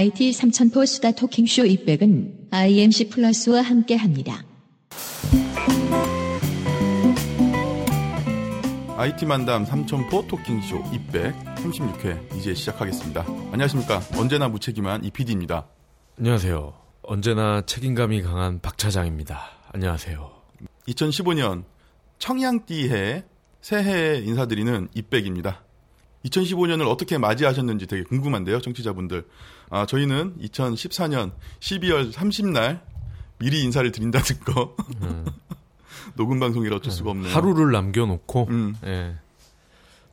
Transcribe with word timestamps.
IT 0.00 0.30
3000포 0.30 0.86
수다 0.86 1.10
토킹쇼 1.12 1.64
200은 1.64 2.50
IMC 2.50 3.10
플러스와 3.10 3.60
함께 3.60 3.96
합니다. 3.96 4.42
IT 8.96 9.26
만담 9.26 9.66
3000포 9.66 10.26
토킹쇼 10.26 10.84
236회 10.84 12.34
이제 12.34 12.54
시작하겠습니다. 12.54 13.26
안녕하십니까. 13.52 14.00
언제나 14.16 14.48
무책임한 14.48 15.04
이PD입니다. 15.04 15.68
안녕하세요. 16.18 16.72
언제나 17.02 17.60
책임감이 17.60 18.22
강한 18.22 18.58
박 18.62 18.78
차장입니다. 18.78 19.50
안녕하세요. 19.70 20.30
2015년 20.88 21.64
청양띠해 22.18 23.24
새해 23.60 24.16
인사드리는 24.20 24.88
이백입니다. 24.94 25.62
2015년을 26.24 26.88
어떻게 26.88 27.18
맞이하셨는지 27.18 27.86
되게 27.86 28.02
궁금한데요, 28.02 28.60
청취자분들. 28.60 29.24
아, 29.70 29.86
저희는 29.86 30.36
2014년 30.40 31.32
12월 31.60 32.12
30날 32.12 32.80
미리 33.38 33.62
인사를 33.62 33.90
드린다는 33.90 34.40
거. 34.44 34.76
음. 35.02 35.24
녹음 36.16 36.40
방송이라 36.40 36.76
어쩔 36.76 36.92
수가 36.92 37.10
없네요. 37.10 37.32
하루를 37.32 37.72
남겨놓고 37.72 38.46
음. 38.50 38.76
예, 38.84 39.14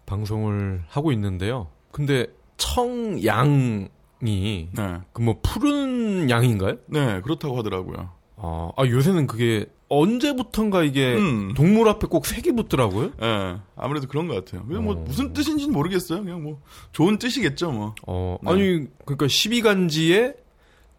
방송을 0.06 0.84
하고 0.88 1.12
있는데요. 1.12 1.68
근데 1.92 2.28
청양이 2.58 3.90
네. 4.22 4.98
그뭐 5.14 5.40
푸른 5.42 6.30
양인가요? 6.30 6.78
네, 6.88 7.22
그렇다고 7.22 7.58
하더라고요. 7.58 8.12
아, 8.38 8.72
아 8.78 8.86
요새는 8.86 9.28
그게 9.28 9.66
언제부턴가 9.90 10.84
이게 10.84 11.16
음. 11.16 11.54
동물 11.56 11.88
앞에 11.90 12.08
꼭 12.08 12.26
색이 12.26 12.52
붙더라고요. 12.54 13.12
예, 13.22 13.26
네, 13.26 13.58
아무래도 13.76 14.08
그런 14.08 14.28
것 14.28 14.36
같아요. 14.36 14.66
그냥 14.66 14.84
뭐 14.84 14.96
어. 14.96 14.98
무슨 14.98 15.34
뜻인지는 15.34 15.74
모르겠어요. 15.74 16.24
그냥 16.24 16.44
뭐 16.44 16.62
좋은 16.92 17.18
뜻이겠죠, 17.18 17.72
뭐. 17.72 17.96
어, 18.06 18.38
네. 18.42 18.52
아니 18.52 18.62
그러니까 19.06 19.28
12간지에 19.28 20.36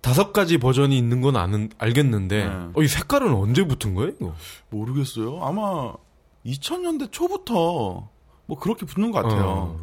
다섯 0.01 0.33
가지 0.33 0.59
버전이 0.59 0.97
있는 0.97 1.21
건 1.21 1.37
아는 1.37 1.71
알겠는데, 1.79 2.45
네. 2.45 2.51
어, 2.75 2.83
이 2.83 2.89
색깔은 2.89 3.33
언제 3.35 3.67
붙은 3.67 3.95
거예요, 3.95 4.11
이거? 4.11 4.35
모르겠어요. 4.71 5.41
아마 5.43 5.93
2000년대 6.47 7.13
초부터 7.13 8.09
뭐 8.47 8.59
그렇게 8.59 8.87
붙는 8.87 9.11
것 9.11 9.23
같아요. 9.23 9.45
어. 9.47 9.77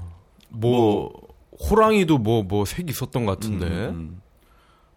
뭐, 0.50 0.72
뭐, 0.72 1.14
호랑이도 1.70 2.18
뭐, 2.18 2.44
뭐색 2.44 2.90
있었던 2.90 3.26
것 3.26 3.40
같은데. 3.40 3.66
음, 3.68 3.94
음. 3.94 4.22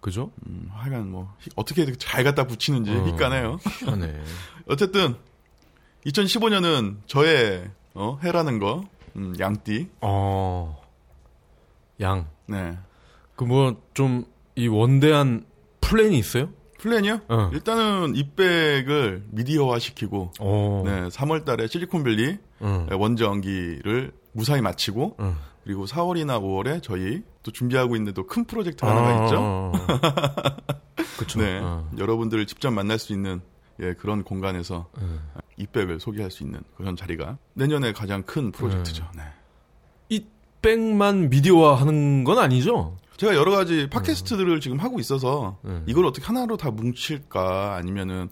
그죠? 0.00 0.30
음, 0.46 0.68
하여간 0.72 1.10
뭐 1.10 1.34
어떻게 1.56 1.91
잘 1.96 2.22
갖다 2.24 2.46
붙이는지 2.46 2.91
어, 2.92 3.06
희까네요. 3.06 3.58
희한해. 3.80 4.14
어쨌든 4.68 5.16
2015년은 6.06 6.98
저의 7.06 7.68
어, 7.94 8.19
해라는 8.22 8.58
거 8.58 8.84
음, 9.16 9.34
양띠. 9.38 9.88
어. 10.00 10.80
양. 12.00 12.26
네. 12.46 12.78
그 13.36 13.44
뭐 13.44 13.74
좀 13.94 14.24
이 14.56 14.66
원대한 14.66 15.44
플랜이 15.80 16.19
있어요? 16.19 16.48
플랜이요? 16.80 17.20
어. 17.28 17.50
일단은 17.52 18.16
입백을 18.16 19.22
미디어화 19.30 19.78
시키고 19.78 20.32
어. 20.41 20.82
네, 20.84 21.06
3월 21.08 21.44
달에 21.44 21.69
실리콘밸리 21.69 22.38
어. 22.58 22.86
원정기를 22.91 24.10
무사히 24.32 24.60
마치고 24.60 25.14
어. 25.19 25.36
그리고 25.69 25.84
4월이나 25.84 26.41
5월에 26.41 26.83
저희 26.83 27.22
또 27.42 27.50
준비하고 27.50 27.94
있는 27.94 28.14
또 28.14 28.27
큰 28.27 28.47
프로젝트 28.47 28.86
하나가 28.86 29.08
아, 29.08 29.24
있죠. 29.24 29.72
그렇죠. 31.19 31.41
네, 31.41 31.60
아. 31.62 31.86
여러분들을 31.98 32.47
직접 32.47 32.70
만날 32.70 32.98
수 32.98 33.12
있는 33.12 33.42
예, 33.80 33.92
그런 33.92 34.25
공간에서 34.25 34.88
음. 34.97 35.20
이백을 35.58 36.00
소개할 36.00 36.30
수 36.30 36.42
있는 36.42 36.60
그런 36.78 36.97
자리가 36.97 37.36
내년에 37.52 37.92
가장 37.92 38.22
큰 38.22 38.50
프로젝트죠. 38.50 39.10
네. 39.14 39.25
이백만 40.08 41.28
미디어화 41.28 41.75
하는 41.75 42.25
건 42.25 42.38
아니죠? 42.38 42.97
제가 43.19 43.34
여러 43.34 43.50
가지 43.50 43.91
팟캐스트들을 43.91 44.50
음. 44.50 44.60
지금 44.60 44.78
하고 44.78 44.98
있어서 45.00 45.58
음. 45.66 45.84
이걸 45.86 46.06
어떻게 46.06 46.25
하나로 46.25 46.56
다 46.56 46.70
뭉칠까 46.70 47.75
아니면은 47.75 48.30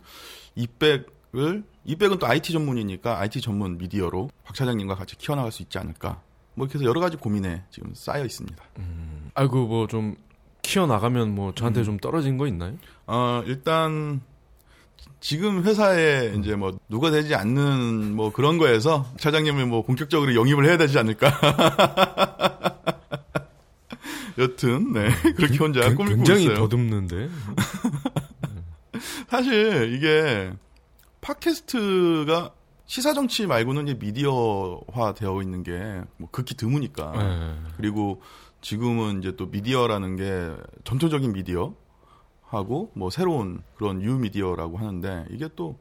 이백을 0.54 1.64
이백은 1.84 2.18
또 2.18 2.26
IT 2.26 2.54
전문이니까 2.54 3.20
IT 3.20 3.42
전문 3.42 3.76
미디어로 3.76 4.30
박 4.42 4.54
차장님과 4.54 4.94
같이 4.94 5.18
키워나갈 5.18 5.52
수 5.52 5.62
있지 5.62 5.76
않을까 5.76 6.22
뭐 6.56 6.66
이렇게 6.66 6.78
해서 6.78 6.84
여러 6.88 7.00
가지 7.00 7.16
고민에 7.16 7.62
지금 7.70 7.92
쌓여 7.94 8.24
있습니다. 8.24 8.62
음, 8.78 9.30
아이고 9.34 9.66
뭐 9.68 9.86
좀 9.86 10.16
키워 10.62 10.88
나가면 10.88 11.32
뭐 11.32 11.54
저한테 11.54 11.82
음. 11.82 11.84
좀 11.84 11.96
떨어진 11.98 12.38
거 12.38 12.48
있나요? 12.48 12.74
어 13.06 13.40
일단 13.46 14.20
지금 15.20 15.62
회사에 15.62 16.30
음. 16.30 16.40
이제 16.40 16.56
뭐 16.56 16.76
누가 16.88 17.12
되지 17.12 17.36
않는 17.36 18.16
뭐 18.16 18.32
그런 18.32 18.58
거에서 18.58 19.06
차장님을 19.18 19.66
뭐 19.66 19.84
본격적으로 19.84 20.34
영입을 20.34 20.66
해야 20.66 20.76
되지 20.76 20.98
않을까. 20.98 21.28
여튼 24.38 24.92
네 24.92 25.08
그렇게 25.36 25.56
혼자 25.56 25.88
그, 25.90 25.94
꾸미고 25.94 26.16
굉장히 26.16 26.44
있어요. 26.44 26.56
더듬는데. 26.56 27.28
사실 29.30 29.94
이게 29.94 30.52
팟캐스트가 31.20 32.50
시사 32.86 33.14
정치 33.14 33.46
말고는 33.46 33.88
이제 33.88 33.94
미디어화 33.98 35.14
되어 35.14 35.42
있는 35.42 35.62
게 35.62 36.02
뭐 36.18 36.28
극히 36.30 36.54
드무니까. 36.54 37.12
네. 37.12 37.54
그리고 37.76 38.22
지금은 38.60 39.20
이제 39.20 39.34
또 39.36 39.46
미디어라는 39.46 40.16
게 40.16 40.56
전통적인 40.84 41.32
미디어 41.32 41.74
하고 42.42 42.90
뭐 42.94 43.10
새로운 43.10 43.62
그런 43.76 43.98
뉴 43.98 44.16
미디어라고 44.18 44.78
하는데 44.78 45.26
이게 45.30 45.48
또 45.56 45.78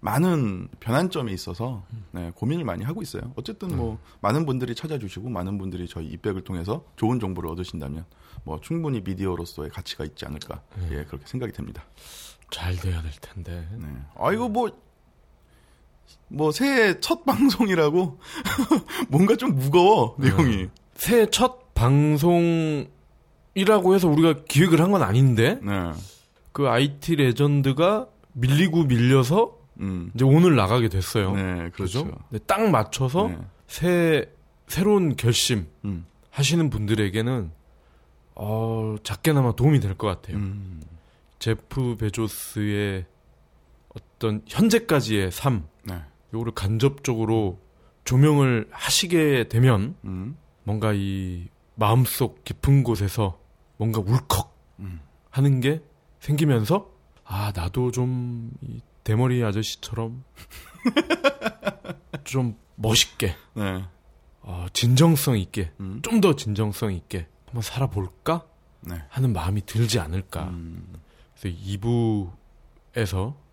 많은 0.00 0.68
변환점에 0.80 1.32
있어서 1.32 1.82
네, 2.10 2.30
고민을 2.34 2.64
많이 2.64 2.84
하고 2.84 3.00
있어요. 3.00 3.32
어쨌든 3.36 3.74
뭐 3.74 3.92
음. 3.92 3.98
많은 4.20 4.44
분들이 4.44 4.74
찾아주시고 4.74 5.30
많은 5.30 5.56
분들이 5.56 5.88
저희 5.88 6.06
이백을 6.08 6.44
통해서 6.44 6.84
좋은 6.96 7.18
정보를 7.18 7.48
얻으신다면 7.50 8.04
뭐 8.44 8.60
충분히 8.60 9.00
미디어로서의 9.00 9.70
가치가 9.70 10.04
있지 10.04 10.26
않을까 10.26 10.60
음. 10.76 10.88
예 10.92 11.04
그렇게 11.04 11.24
생각이 11.26 11.52
됩니다. 11.52 11.82
잘 12.50 12.76
돼야 12.76 13.00
될 13.00 13.10
텐데. 13.22 13.66
네. 13.78 13.86
아 14.18 14.30
이거 14.32 14.48
뭐 14.50 14.70
뭐 16.28 16.50
새해 16.52 16.98
첫 17.00 17.24
방송이라고 17.24 18.18
뭔가 19.08 19.36
좀 19.36 19.54
무거워 19.56 20.16
내용이. 20.18 20.56
네. 20.56 20.68
새해 20.94 21.26
첫 21.30 21.74
방송이라고 21.74 22.88
해서 23.94 24.08
우리가 24.08 24.44
기획을 24.48 24.80
한 24.80 24.90
건 24.90 25.02
아닌데. 25.02 25.58
네. 25.62 25.90
그 26.52 26.68
IT 26.68 27.16
레전드가 27.16 28.06
밀리고 28.32 28.84
밀려서 28.84 29.58
음. 29.80 30.10
이제 30.14 30.24
오늘 30.24 30.54
나가게 30.56 30.88
됐어요. 30.88 31.32
네, 31.34 31.70
그렇죠. 31.70 32.04
그렇죠? 32.04 32.18
딱 32.46 32.68
맞춰서 32.70 33.28
네. 33.28 33.38
새 33.66 34.30
새로운 34.68 35.16
결심 35.16 35.66
음. 35.84 36.06
하시는 36.30 36.70
분들에게는 36.70 37.50
어, 38.36 38.96
작게나마 39.02 39.52
도움이 39.54 39.80
될 39.80 39.94
것 39.96 40.06
같아요. 40.06 40.36
음. 40.38 40.80
제프 41.40 41.96
베조스의 41.98 43.04
어떤 44.24 44.40
현재까지의 44.48 45.30
삶, 45.30 45.68
네. 45.84 46.02
요거를 46.32 46.54
간접적으로 46.54 47.60
조명을 48.04 48.68
하시게 48.70 49.48
되면 49.48 49.96
음. 50.04 50.38
뭔가 50.62 50.94
이 50.94 51.48
마음속 51.74 52.42
깊은 52.44 52.84
곳에서 52.84 53.38
뭔가 53.76 54.00
울컥 54.00 54.56
음. 54.80 55.00
하는 55.28 55.60
게 55.60 55.82
생기면서 56.20 56.90
아 57.24 57.52
나도 57.54 57.90
좀 57.90 58.50
이 58.62 58.80
대머리 59.04 59.44
아저씨처럼 59.44 60.24
좀 62.24 62.56
멋있게 62.76 63.36
네. 63.52 63.84
어, 64.40 64.66
진정성 64.72 65.38
있게 65.38 65.70
음. 65.80 66.00
좀더 66.02 66.34
진정성 66.36 66.94
있게 66.94 67.28
한번 67.44 67.60
살아볼까 67.60 68.46
네. 68.80 69.02
하는 69.10 69.34
마음이 69.34 69.66
들지 69.66 69.98
않을까 69.98 70.44
음. 70.44 70.94
그래서 71.38 71.58
2부에서 71.58 73.43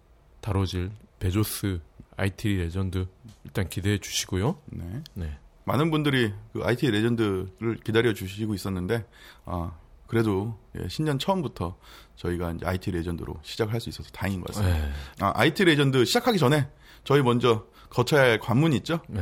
다뤄질 0.41 0.91
베조스 1.19 1.79
IT 2.17 2.57
레전드 2.57 3.07
일단 3.45 3.69
기대해 3.69 3.97
주시고요. 3.97 4.59
네. 4.65 5.03
네. 5.13 5.37
많은 5.63 5.91
분들이 5.91 6.33
그 6.53 6.63
IT 6.63 6.89
레전드를 6.89 7.77
기다려 7.83 8.13
주시고 8.13 8.53
있었는데 8.53 9.05
아 9.45 9.71
그래도 10.07 10.57
예, 10.77 10.87
신년 10.89 11.19
처음부터 11.19 11.77
저희가 12.15 12.51
이제 12.51 12.65
IT 12.65 12.91
레전드로 12.91 13.39
시작을 13.43 13.73
할수 13.73 13.89
있어서 13.89 14.09
다행인 14.11 14.41
것 14.41 14.47
같습니다. 14.53 14.77
네. 14.77 14.91
아, 15.19 15.31
IT 15.35 15.63
레전드 15.63 16.03
시작하기 16.03 16.37
전에 16.37 16.67
저희 17.03 17.21
먼저 17.21 17.65
거쳐야 17.89 18.21
할 18.21 18.39
관문이 18.39 18.75
있죠? 18.77 18.99
네. 19.07 19.21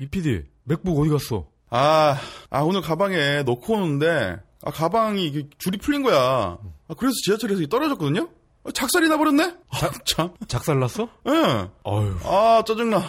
이PD 0.00 0.44
맥북 0.64 0.98
어디 0.98 1.10
갔어? 1.10 1.46
아, 1.68 2.16
아 2.48 2.60
오늘 2.62 2.80
가방에 2.80 3.42
넣고 3.42 3.74
오는데 3.74 4.38
아 4.62 4.70
가방이 4.70 5.26
이게 5.26 5.48
줄이 5.58 5.78
풀린 5.78 6.02
거야. 6.02 6.18
아, 6.18 6.94
그래서 6.96 7.14
지하철에서 7.24 7.66
떨어졌거든요. 7.66 8.28
아, 8.62 8.70
작살이 8.72 9.08
나버렸네? 9.08 9.56
아, 9.70 9.90
참. 10.04 10.34
작살났어? 10.46 11.08
예. 11.26 11.30
네. 11.30 11.70
아유. 11.84 12.16
아, 12.24 12.62
짜증나. 12.66 13.00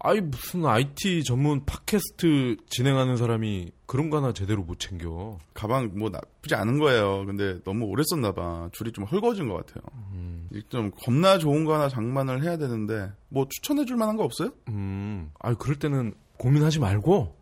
아이, 0.00 0.20
무슨 0.20 0.66
IT 0.66 1.22
전문 1.22 1.64
팟캐스트 1.64 2.56
진행하는 2.68 3.16
사람이 3.16 3.70
그런 3.86 4.10
거 4.10 4.16
하나 4.16 4.32
제대로 4.32 4.62
못 4.64 4.80
챙겨. 4.80 5.38
가방 5.54 5.92
뭐 5.96 6.10
나쁘지 6.10 6.56
않은 6.56 6.80
거예요. 6.80 7.24
근데 7.26 7.62
너무 7.62 7.84
오래 7.84 8.02
썼나봐. 8.04 8.70
줄이 8.72 8.90
좀 8.90 9.04
헐거워진 9.04 9.48
것 9.48 9.64
같아요. 9.64 9.84
음. 10.14 10.48
좀 10.68 10.90
겁나 11.00 11.38
좋은 11.38 11.64
거 11.64 11.74
하나 11.74 11.88
장만을 11.88 12.42
해야 12.42 12.56
되는데, 12.56 13.12
뭐 13.28 13.46
추천해 13.48 13.84
줄 13.84 13.96
만한 13.96 14.16
거 14.16 14.24
없어요? 14.24 14.50
음. 14.68 15.30
아유, 15.38 15.54
그럴 15.56 15.76
때는 15.78 16.14
고민하지 16.38 16.80
말고, 16.80 17.36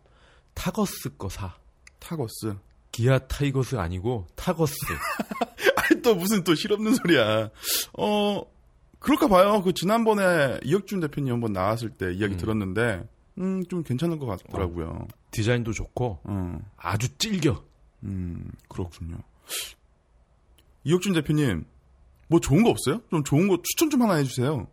타거스 0.53 1.17
거 1.17 1.27
사. 1.27 1.55
타거스. 1.97 2.55
기아 2.91 3.19
타이거스 3.19 3.75
아니고 3.77 4.27
타거스. 4.35 4.73
아니 5.77 6.01
또 6.01 6.15
무슨 6.15 6.43
또 6.43 6.55
실없는 6.55 6.95
소리야. 6.95 7.49
어 7.97 8.41
그럴까 8.99 9.27
봐요. 9.27 9.61
그 9.63 9.73
지난번에 9.73 10.59
이혁준 10.63 10.99
대표님 10.99 11.33
한번 11.33 11.53
나왔을 11.53 11.89
때 11.89 12.13
이야기 12.13 12.33
음. 12.35 12.37
들었는데 12.37 13.07
음 13.39 13.63
좀 13.69 13.83
괜찮은 13.83 14.19
것 14.19 14.25
같더라고요. 14.25 14.87
어, 14.87 15.07
디자인도 15.31 15.71
좋고 15.73 16.19
어. 16.23 16.59
아주 16.77 17.07
찔겨. 17.17 17.63
음 18.03 18.51
그렇군요. 18.67 19.17
이혁준 20.83 21.13
대표님 21.13 21.65
뭐 22.27 22.39
좋은 22.39 22.63
거 22.63 22.69
없어요? 22.69 23.01
좀 23.09 23.23
좋은 23.23 23.47
거 23.47 23.57
추천 23.63 23.89
좀 23.89 24.01
하나 24.01 24.15
해주세요. 24.15 24.67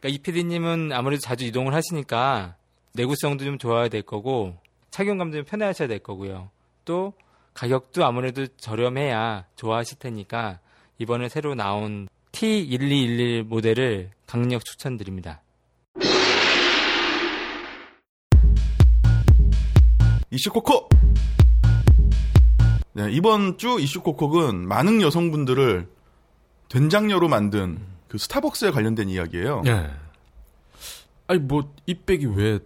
그러니까 0.00 0.08
이 0.08 0.18
PD님은 0.18 0.92
아무래도 0.92 1.20
자주 1.20 1.44
이동을 1.44 1.74
하시니까 1.74 2.56
내구성도 2.94 3.44
좀 3.44 3.58
좋아야 3.58 3.88
될 3.88 4.02
거고 4.02 4.56
착용감도 4.90 5.38
좀 5.38 5.44
편해하셔야 5.44 5.88
될 5.88 6.00
거고요. 6.00 6.50
또 6.84 7.12
가격도 7.54 8.04
아무래도 8.04 8.46
저렴해야 8.56 9.46
좋아하실 9.56 9.98
테니까 9.98 10.60
이번에 10.98 11.28
새로 11.28 11.54
나온 11.54 12.08
T1211 12.32 13.44
모델을 13.44 14.10
강력 14.26 14.64
추천드립니다. 14.64 15.42
이슈코코! 20.30 20.88
네, 22.92 23.10
이번 23.10 23.58
주 23.58 23.78
이슈코콕은 23.80 24.68
많은 24.68 25.02
여성분들을 25.02 25.88
된장녀로 26.68 27.28
만든 27.28 27.80
그 28.08 28.18
스타벅스에 28.18 28.70
관련된 28.70 29.08
이야기예요. 29.08 29.62
네. 29.62 29.90
아니 31.26 31.40
뭐 31.40 31.72
이백이 31.86 32.26
왜 32.26 32.58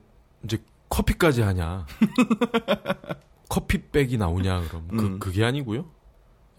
이제 0.44 0.58
커피까지 0.94 1.42
하냐? 1.42 1.86
커피백이 3.50 4.16
나오냐 4.16 4.60
그럼 4.68 4.88
그 4.88 5.06
음. 5.06 5.18
그게 5.18 5.44
아니고요. 5.44 5.86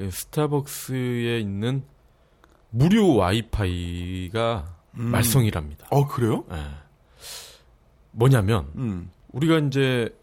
예, 0.02 0.10
스타벅스에 0.10 1.40
있는 1.40 1.84
무료 2.70 3.16
와이파이가 3.16 4.76
음. 4.96 5.06
말썽이랍니다. 5.06 5.88
어 5.90 6.06
그래요? 6.08 6.44
네. 6.50 6.58
뭐냐면 8.12 8.68
음. 8.76 9.10
우리가 9.32 9.60
이제 9.60 10.14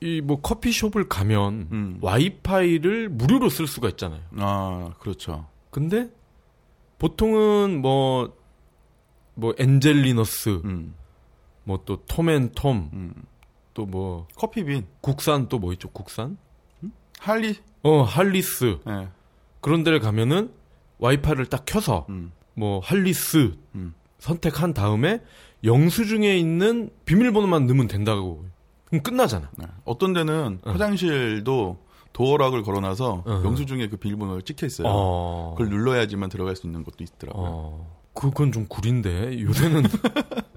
이 0.00 0.20
뭐 0.20 0.40
커피숍을 0.40 1.08
가면 1.08 1.68
음. 1.72 1.98
와이파이를 2.00 3.08
무료로 3.08 3.48
쓸 3.50 3.66
수가 3.66 3.88
있잖아요. 3.90 4.20
아 4.36 4.92
그렇죠. 4.98 5.46
근데 5.70 6.10
보통은 6.98 7.82
뭐뭐 7.82 8.36
뭐 9.34 9.54
엔젤리너스 9.58 10.60
음. 10.64 10.94
뭐 11.68 11.82
또 11.84 12.02
톰앤톰 12.06 12.90
음. 12.92 13.14
또뭐 13.74 14.26
커피빈 14.36 14.86
국산 15.00 15.48
또 15.48 15.58
뭐 15.58 15.72
있죠 15.74 15.88
국산 15.90 16.38
음? 16.82 16.92
할리 17.18 17.56
어 17.82 18.02
할리스 18.02 18.78
네. 18.86 19.08
그런 19.60 19.84
데를 19.84 20.00
가면은 20.00 20.50
와이파이를 20.98 21.46
딱 21.46 21.64
켜서 21.66 22.06
음. 22.08 22.32
뭐 22.54 22.80
할리스 22.80 23.52
음. 23.74 23.94
선택한 24.18 24.72
다음에 24.74 25.20
영수증에 25.62 26.36
있는 26.38 26.90
비밀번호만 27.04 27.66
넣으면 27.66 27.86
된다고 27.88 28.44
그럼 28.86 29.02
끝나잖아. 29.02 29.50
네. 29.58 29.66
어떤 29.84 30.12
데는 30.12 30.60
어. 30.64 30.70
화장실도 30.70 31.78
도어락을 32.14 32.62
걸어놔서 32.62 33.22
어. 33.26 33.42
영수증에 33.44 33.88
그 33.88 33.96
비밀번호를 33.96 34.42
찍혀 34.42 34.66
있어요. 34.66 34.88
어. 34.88 35.54
그걸 35.56 35.68
눌러야지만 35.70 36.30
들어갈 36.30 36.56
수 36.56 36.66
있는 36.66 36.82
것도 36.84 37.04
있더라고요. 37.04 37.44
어. 37.46 37.98
그건 38.14 38.50
좀 38.50 38.66
구린데 38.66 39.40
요새는 39.40 39.84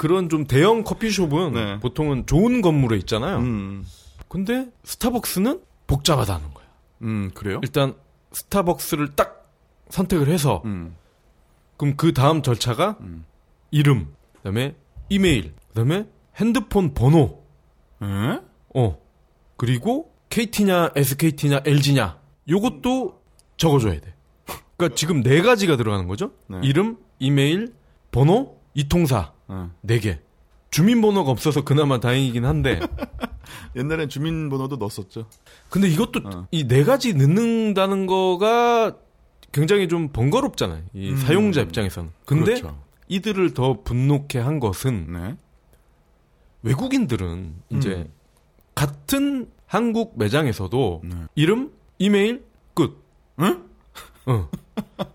그런 0.00 0.30
좀 0.30 0.46
대형 0.46 0.82
커피숍은 0.82 1.52
네. 1.52 1.78
보통은 1.80 2.24
좋은 2.24 2.62
건물에 2.62 2.96
있잖아요. 3.00 3.36
음. 3.36 3.84
근데 4.28 4.70
스타벅스는 4.82 5.60
복잡하다는 5.86 6.54
거야. 6.54 6.66
음, 7.02 7.30
그래요? 7.34 7.60
일단 7.62 7.94
스타벅스를 8.32 9.14
딱 9.14 9.52
선택을 9.90 10.28
해서 10.28 10.62
음. 10.64 10.96
그럼 11.76 11.96
그 11.98 12.14
다음 12.14 12.40
절차가 12.40 12.96
음. 13.02 13.26
이름, 13.70 14.14
그다음에 14.36 14.74
이메일, 15.10 15.52
그다음에 15.68 16.06
핸드폰 16.36 16.94
번호. 16.94 17.44
에? 18.02 18.40
어. 18.74 18.98
그리고 19.58 20.14
KT냐, 20.30 20.92
SKT냐, 20.96 21.60
LG냐. 21.66 22.18
요것도 22.48 23.20
적어 23.58 23.78
줘야 23.78 24.00
돼. 24.00 24.14
그러니까 24.78 24.96
지금 24.96 25.22
네 25.22 25.42
가지가 25.42 25.76
들어가는 25.76 26.08
거죠. 26.08 26.32
네. 26.46 26.58
이름, 26.62 26.96
이메일, 27.18 27.74
번호, 28.10 28.58
이통사. 28.72 29.34
어. 29.50 29.70
4개. 29.84 30.18
주민번호가 30.70 31.30
없어서 31.30 31.62
그나마 31.64 31.98
다행이긴 31.98 32.44
한데. 32.44 32.80
옛날엔 33.74 34.08
주민번호도 34.08 34.76
넣었었죠. 34.76 35.26
근데 35.68 35.88
이것도 35.88 36.20
어. 36.24 36.46
이네 36.52 36.84
가지 36.84 37.14
넣는다는 37.14 38.06
거가 38.06 38.96
굉장히 39.52 39.88
좀 39.88 40.08
번거롭잖아요. 40.08 40.84
이 40.94 41.10
음. 41.10 41.16
사용자 41.16 41.62
입장에서는. 41.62 42.10
근데 42.24 42.54
그렇죠. 42.54 42.80
이들을 43.08 43.54
더 43.54 43.82
분노케 43.82 44.38
한 44.38 44.60
것은 44.60 45.12
네. 45.12 45.36
외국인들은 46.62 47.54
이제 47.70 47.90
음. 47.90 48.12
같은 48.74 49.50
한국 49.66 50.18
매장에서도 50.18 51.02
네. 51.04 51.16
이름, 51.34 51.72
이메일 51.98 52.44
끝. 52.74 53.02
응? 53.40 53.64
어. 54.26 54.48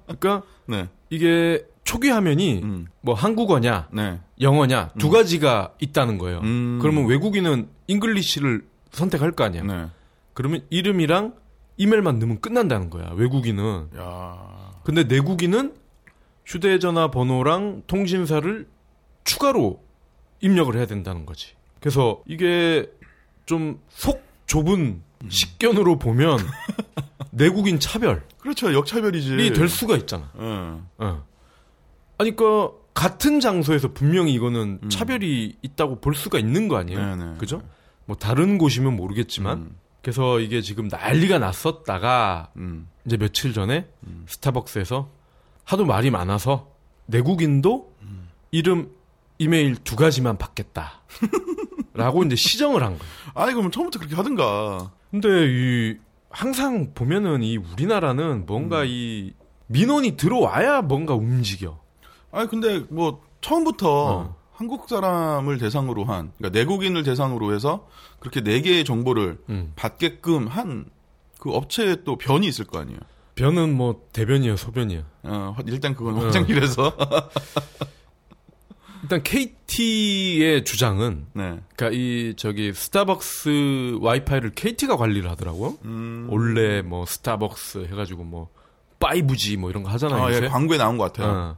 그러니까 0.06 0.44
네. 0.68 0.90
이게 1.10 1.66
초기 1.86 2.10
화면이 2.10 2.62
음. 2.64 2.88
뭐 3.02 3.14
한국어냐, 3.16 3.88
네. 3.94 4.20
영어냐 4.42 4.90
두 5.00 5.08
음. 5.08 5.12
가지가 5.14 5.76
있다는 5.80 6.18
거예요. 6.18 6.40
음. 6.40 6.80
그러면 6.82 7.06
외국인은 7.06 7.70
English를 7.88 8.66
선택할 8.92 9.32
거 9.32 9.46
아니야. 9.46 9.64
네. 9.64 9.88
그러면 10.34 10.66
이름이랑 10.70 11.36
이메일만 11.78 12.20
넣으면 12.20 12.42
끝난다는 12.42 12.90
거야. 12.90 13.12
외국인은. 13.16 13.88
야. 13.98 14.74
근데 14.84 15.04
내국인은 15.06 15.74
휴대전화 16.46 17.12
번호랑 17.12 17.84
통신사를 17.88 18.68
추가로 19.24 19.82
입력을 20.42 20.76
해야 20.76 20.86
된다는 20.86 21.26
거지. 21.26 21.54
그래서 21.80 22.22
이게 22.28 22.90
좀 23.46 23.80
속 23.90 24.24
좁은 24.48 25.02
음. 25.24 25.30
식견으로 25.30 25.98
보면 26.00 26.38
내국인 27.32 27.80
차별. 27.80 28.24
그렇죠. 28.40 28.74
역차별이지. 28.74 29.54
될 29.54 29.70
수가 29.70 29.98
있잖아. 29.98 30.32
네. 30.36 30.44
어. 30.98 31.24
아니, 32.18 32.36
그, 32.36 32.70
같은 32.94 33.40
장소에서 33.40 33.94
분명히 33.94 34.34
이거는 34.34 34.80
음. 34.84 34.90
차별이 34.90 35.58
있다고 35.62 36.00
볼 36.00 36.16
수가 36.16 36.40
있는 36.40 36.68
거 36.68 36.78
아니에요? 36.78 37.00
네네. 37.00 37.32
네. 37.32 37.38
그죠? 37.38 37.62
뭐, 38.06 38.16
다른 38.16 38.58
곳이면 38.58 38.96
모르겠지만. 38.96 39.58
음. 39.58 39.76
그래서 40.02 40.40
이게 40.40 40.62
지금 40.62 40.88
난리가 40.88 41.40
났었다가, 41.40 42.52
음. 42.58 42.88
이제 43.06 43.18
며칠 43.18 43.54
전에 43.54 43.88
음. 44.06 44.26
스타벅스에서 44.28 45.10
하도 45.64 45.86
말이 45.86 46.12
많아서 46.12 46.72
내국인도 47.08 47.94
음. 48.02 48.30
이름, 48.52 48.92
이메일 49.40 49.76
두 49.76 49.96
가지만 49.96 50.38
받겠다. 50.38 51.02
라고 51.94 52.24
이제 52.24 52.36
시정을 52.36 52.84
한 52.84 52.98
거예요. 52.98 53.14
아니, 53.34 53.52
그러면 53.54 53.72
처음부터 53.72 54.00
그렇게 54.00 54.16
하든가. 54.16 54.92
근데 55.12 55.28
이, 55.48 55.98
항상 56.30 56.94
보면은 56.94 57.42
이 57.42 57.58
우리나라는 57.58 58.46
뭔가 58.46 58.82
음. 58.82 58.88
이 58.88 59.34
민원이 59.68 60.18
들어와야 60.18 60.82
뭔가 60.82 61.16
움직여. 61.16 61.80
아니 62.36 62.50
근데 62.50 62.86
뭐 62.90 63.22
처음부터 63.42 63.90
어. 63.90 64.36
한국 64.54 64.88
사람을 64.88 65.58
대상으로 65.58 66.06
한 66.06 66.32
그러니까 66.38 66.58
내국인을 66.58 67.04
대상으로 67.04 67.54
해서 67.54 67.88
그렇게 68.20 68.42
네 68.42 68.62
개의 68.62 68.86
정보를 68.86 69.40
음. 69.50 69.74
받게끔 69.76 70.48
한 70.48 70.96
그 71.46 71.52
업체에 71.52 71.98
또 72.04 72.18
변이 72.18 72.48
있을 72.48 72.66
거 72.66 72.80
아니에요. 72.80 72.98
변은 73.36 73.78
뭐 73.78 74.02
대변이에요, 74.14 74.58
소변이에요. 74.58 75.04
어, 75.22 75.56
일단 75.68 75.94
그건 75.94 76.18
어. 76.18 76.26
화장실에서. 76.26 76.98
일단 79.04 79.22
KT의 79.22 80.64
주장은 80.64 81.28
네. 81.34 81.60
그러니까 81.76 81.90
이 81.92 82.34
저기 82.36 82.74
스타벅스 82.74 84.00
와이파이를 84.02 84.56
KT가 84.56 84.98
관리를 84.98 85.30
하더라고. 85.30 85.78
음. 85.86 86.26
원래 86.32 86.82
뭐 86.82 87.06
스타벅스 87.06 87.90
해가지고 87.92 88.24
뭐 88.24 88.50
파이브지 89.00 89.58
뭐 89.58 89.70
이런 89.70 89.84
거 89.84 89.92
하잖아요. 89.92 90.24
아, 90.24 90.34
예, 90.34 90.48
광고에 90.48 90.80
나온 90.80 90.98
것 90.98 91.14
같아요. 91.14 91.32
어. 91.32 91.58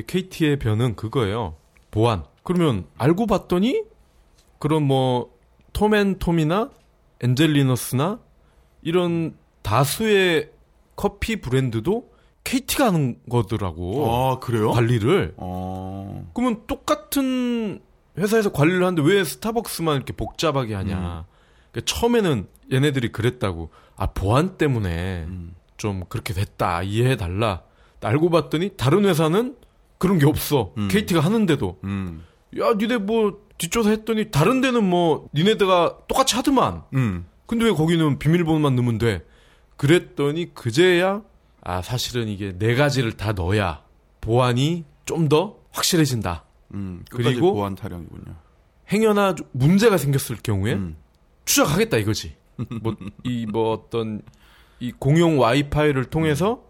KT의 0.00 0.58
변은 0.58 0.96
그거예요. 0.96 1.56
보안. 1.90 2.24
그러면 2.42 2.86
알고 2.96 3.26
봤더니 3.26 3.84
그런 4.58 4.84
뭐 4.84 5.32
톰앤톰이나 5.72 6.70
엔젤리너스나 7.20 8.20
이런 8.82 9.36
다수의 9.62 10.50
커피 10.96 11.40
브랜드도 11.40 12.10
KT가 12.44 12.86
하는 12.86 13.18
거더라고. 13.30 14.10
아, 14.10 14.38
그래요? 14.40 14.70
관리를. 14.70 15.34
아... 15.36 16.22
그러면 16.34 16.62
똑같은 16.66 17.80
회사에서 18.18 18.52
관리를 18.52 18.84
하는데 18.84 19.02
왜 19.02 19.24
스타벅스만 19.24 19.96
이렇게 19.96 20.12
복잡하게 20.12 20.74
하냐. 20.74 20.96
음. 20.96 21.22
그러니까 21.70 21.94
처음에는 21.94 22.48
얘네들이 22.72 23.12
그랬다고. 23.12 23.70
아, 23.96 24.06
보안 24.08 24.58
때문에 24.58 25.24
음. 25.28 25.54
좀 25.76 26.04
그렇게 26.08 26.34
됐다. 26.34 26.82
이해해달라. 26.82 27.62
알고 28.00 28.30
봤더니 28.30 28.70
다른 28.76 29.04
회사는 29.04 29.56
그런 30.02 30.18
게 30.18 30.26
없어. 30.26 30.72
음. 30.78 30.88
KT가 30.88 31.20
하는데도. 31.20 31.78
음. 31.84 32.24
야, 32.58 32.72
니네 32.76 32.98
뭐 32.98 33.40
뒷조사 33.56 33.90
했더니 33.90 34.32
다른 34.32 34.60
데는 34.60 34.82
뭐 34.82 35.28
니네들가 35.32 35.98
똑같이 36.08 36.34
하더만. 36.34 36.82
음. 36.94 37.26
근데 37.46 37.66
왜 37.66 37.70
거기는 37.70 38.18
비밀번호만 38.18 38.74
넣으면 38.74 38.98
돼? 38.98 39.24
그랬더니 39.76 40.54
그제야 40.54 41.22
아 41.60 41.82
사실은 41.82 42.26
이게 42.26 42.52
네 42.58 42.74
가지를 42.74 43.12
다 43.12 43.30
넣어야 43.32 43.84
보안이 44.20 44.84
좀 45.04 45.28
더 45.28 45.58
확실해진다. 45.70 46.46
음, 46.74 47.04
그리고 47.08 47.54
보안 47.54 47.76
타령이군요. 47.76 48.34
행여나 48.90 49.36
문제가 49.52 49.98
생겼을 49.98 50.38
경우에 50.42 50.72
음. 50.74 50.96
추적하겠다 51.44 51.96
이거지. 51.98 52.34
뭐 52.82 52.96
이뭐 53.22 53.52
뭐 53.52 53.72
어떤 53.72 54.22
이 54.80 54.90
공용 54.90 55.38
와이파이를 55.38 56.06
통해서 56.06 56.64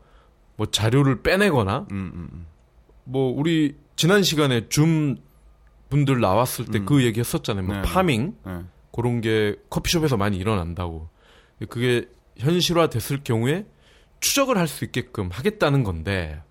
뭐 0.56 0.66
자료를 0.66 1.22
빼내거나 1.22 1.86
음, 1.92 2.12
음, 2.14 2.28
음. 2.30 2.46
뭐 3.04 3.32
우리 3.36 3.76
지난 3.96 4.22
시간에 4.22 4.68
줌 4.68 5.18
분들 5.90 6.20
나왔을 6.20 6.66
때그 6.66 6.96
음. 6.98 7.02
얘기 7.02 7.20
했었잖아요. 7.20 7.64
뭐 7.66 7.74
네, 7.76 7.82
네, 7.82 7.88
파밍 7.88 8.34
네. 8.46 8.60
그런 8.92 9.20
게 9.20 9.56
커피숍에서 9.70 10.16
많이 10.16 10.36
일어난다고. 10.38 11.08
그게 11.68 12.08
현실화 12.38 12.88
됐을 12.88 13.20
경우에 13.22 13.66
추적을 14.20 14.56
할 14.56 14.66
수 14.68 14.84
있게끔 14.84 15.28
하겠다는 15.30 15.84
건데 15.84 16.42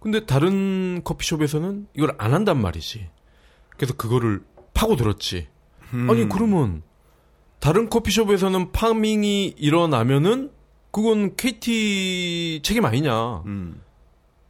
근데 0.00 0.26
다른 0.26 1.02
커피숍에서는 1.04 1.86
이걸 1.94 2.14
안 2.18 2.32
한단 2.34 2.60
말이지. 2.60 3.08
그래서 3.76 3.94
그거를 3.94 4.42
파고 4.74 4.96
들었지. 4.96 5.48
음. 5.94 6.10
아니 6.10 6.28
그러면 6.28 6.82
다른 7.60 7.88
커피숍에서는 7.88 8.72
파밍이 8.72 9.54
일어나면은 9.56 10.50
그건 10.90 11.36
KT 11.36 12.60
책임 12.62 12.84
아니냐. 12.84 13.42
음. 13.46 13.82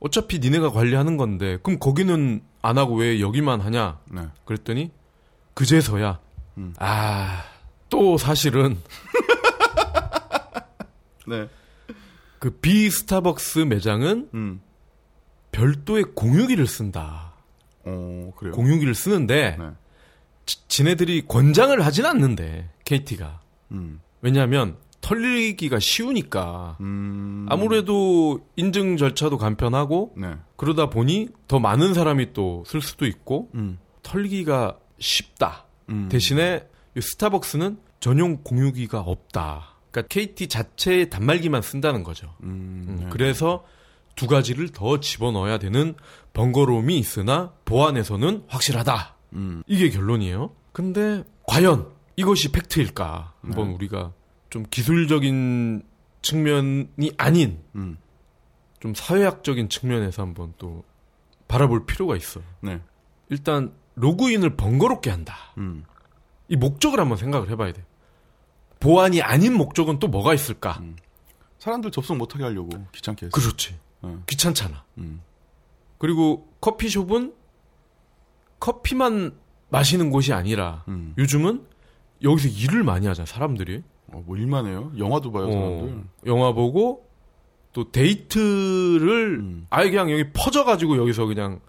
어차피 0.01 0.39
니네가 0.39 0.71
관리하는 0.71 1.17
건데 1.17 1.59
그럼 1.63 1.79
거기는 1.79 2.43
안 2.63 2.79
하고 2.79 2.97
왜 2.97 3.21
여기만 3.21 3.61
하냐? 3.61 4.01
네. 4.11 4.23
그랬더니 4.45 4.91
그제서야 5.55 6.21
음. 6.59 6.75
아또 6.79 8.17
사실은 8.19 8.79
네. 11.27 11.49
그 12.39 12.51
비스타벅스 12.51 13.61
매장은 13.61 14.31
음. 14.35 14.61
별도의 15.51 16.05
공유기를 16.15 16.67
쓴다. 16.67 17.33
어, 17.85 18.33
그래요. 18.37 18.53
공유기를 18.53 18.95
쓰는데 18.95 19.57
네. 19.59 19.71
지, 20.47 20.85
네들이 20.85 21.27
권장을 21.27 21.85
하진 21.85 22.07
않는데 22.07 22.71
KT가 22.85 23.41
음. 23.73 24.01
왜냐하면 24.21 24.77
털리기가 25.09 25.79
쉬우니까 25.79 26.77
음... 26.81 27.47
아무래도 27.49 28.41
인증 28.57 28.99
절차도 28.99 29.39
간편하고 29.39 30.13
네. 30.19 30.35
그러다 30.57 30.91
보니 30.91 31.29
더 31.49 31.59
많은 31.59 31.95
사람이 31.95 32.35
또 32.35 32.63
쓸 32.67 32.83
수도 32.83 33.07
있고 33.07 33.49
음. 33.55 33.79
털기가 34.03 34.79
쉽다. 34.99 35.65
음. 35.89 36.09
대신에 36.11 36.67
스타벅스는 37.01 37.79
전용 38.01 38.43
공유기가 38.43 39.01
없다. 39.01 39.77
그러니까 39.91 40.09
KT 40.09 40.49
자체의 40.49 41.09
단말기만 41.09 41.63
쓴다는 41.63 42.03
거죠. 42.05 42.35
음, 42.43 42.85
음, 42.87 42.97
네. 43.01 43.07
그래서 43.11 43.65
두 44.15 44.27
가지를 44.27 44.69
더 44.69 45.01
집어넣어야 45.01 45.59
되는 45.59 45.95
번거로움이 46.35 46.99
있으나 46.99 47.53
보안에서는 47.65 48.45
확실하다. 48.49 49.15
음. 49.35 49.63
이게 49.67 49.89
결론이에요. 49.89 50.51
근데 50.73 51.25
과연 51.47 51.89
이것이 52.17 52.53
팩트일까? 52.53 53.33
한번 53.43 53.69
네. 53.69 53.75
우리가 53.75 54.13
좀 54.51 54.65
기술적인 54.71 55.83
측면이 56.23 57.13
아닌 57.17 57.63
음. 57.75 57.99
좀 58.81 58.95
사회학적인 58.95 59.69
측면에서 59.69 60.23
한번 60.23 60.55
또 60.59 60.85
바라볼 61.49 61.87
필요가 61.87 62.17
있어. 62.17 62.41
네. 62.61 62.81
일단 63.29 63.73
로그인을 63.95 64.57
번거롭게 64.57 65.11
한다. 65.11 65.37
음. 65.59 65.85
이 66.49 66.57
목적을 66.57 66.99
한번 67.01 67.19
생각을 67.19 67.51
해봐야 67.51 67.73
돼. 67.73 67.85
보안이 68.81 69.23
아닌 69.23 69.55
목적은 69.55 69.99
또 69.99 70.09
뭐가 70.09 70.35
있을까? 70.35 70.79
음. 70.81 70.97
사람들 71.59 71.91
접속 71.91 72.17
못하게 72.17 72.45
하려고 72.45 72.71
귀찮게 72.93 73.27
해서. 73.27 73.33
그렇지. 73.33 73.79
네. 74.03 74.17
귀찮잖아. 74.27 74.85
음. 74.99 75.21
그리고 75.99 76.49
커피숍은 76.61 77.35
커피만 78.61 79.37
마시는 79.71 80.11
곳이 80.11 80.33
아니라 80.33 80.85
음. 80.89 81.15
요즘은 81.19 81.67
여기서 82.23 82.49
일을 82.49 82.85
많이 82.85 83.07
하잖아 83.07 83.27
사람들이. 83.27 83.83
어, 84.13 84.23
뭐 84.27 84.37
일만 84.37 84.67
해요? 84.67 84.91
영화도 84.97 85.33
봐요, 85.33 85.47
어, 85.49 85.53
사람들. 85.53 86.05
영화 86.27 86.53
보고 86.53 87.07
또 87.73 87.91
데이트를 87.91 89.39
음. 89.41 89.67
아예 89.71 89.91
그냥 89.91 90.11
여기 90.11 90.31
퍼져가지고 90.33 90.97
여기서 90.97 91.27
그냥 91.27 91.61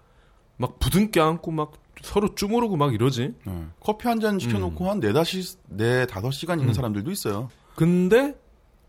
막 0.56 0.78
부둥켜 0.78 1.22
안고 1.22 1.50
막 1.50 1.72
서로 2.02 2.34
쭈무르고 2.34 2.76
막 2.76 2.94
이러지. 2.94 3.34
네. 3.44 3.66
커피 3.80 4.08
한 4.08 4.20
잔 4.20 4.38
시켜놓고 4.38 4.84
음. 4.84 4.90
한 4.90 5.00
네다시, 5.00 5.58
네, 5.68 6.06
다섯 6.06 6.30
시간 6.30 6.58
있는 6.58 6.70
음. 6.72 6.74
사람들도 6.74 7.10
있어요. 7.10 7.50
근데, 7.76 8.34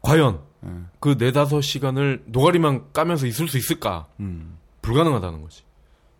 과연, 0.01 0.39
네. 0.61 0.71
그 1.01 1.15
네다섯 1.19 1.61
시간을 1.61 2.23
노가리만 2.27 2.91
까면서 2.93 3.27
있을 3.27 3.47
수 3.49 3.57
있을까? 3.57 4.07
음. 4.21 4.57
불가능하다는 4.81 5.41
거지. 5.41 5.63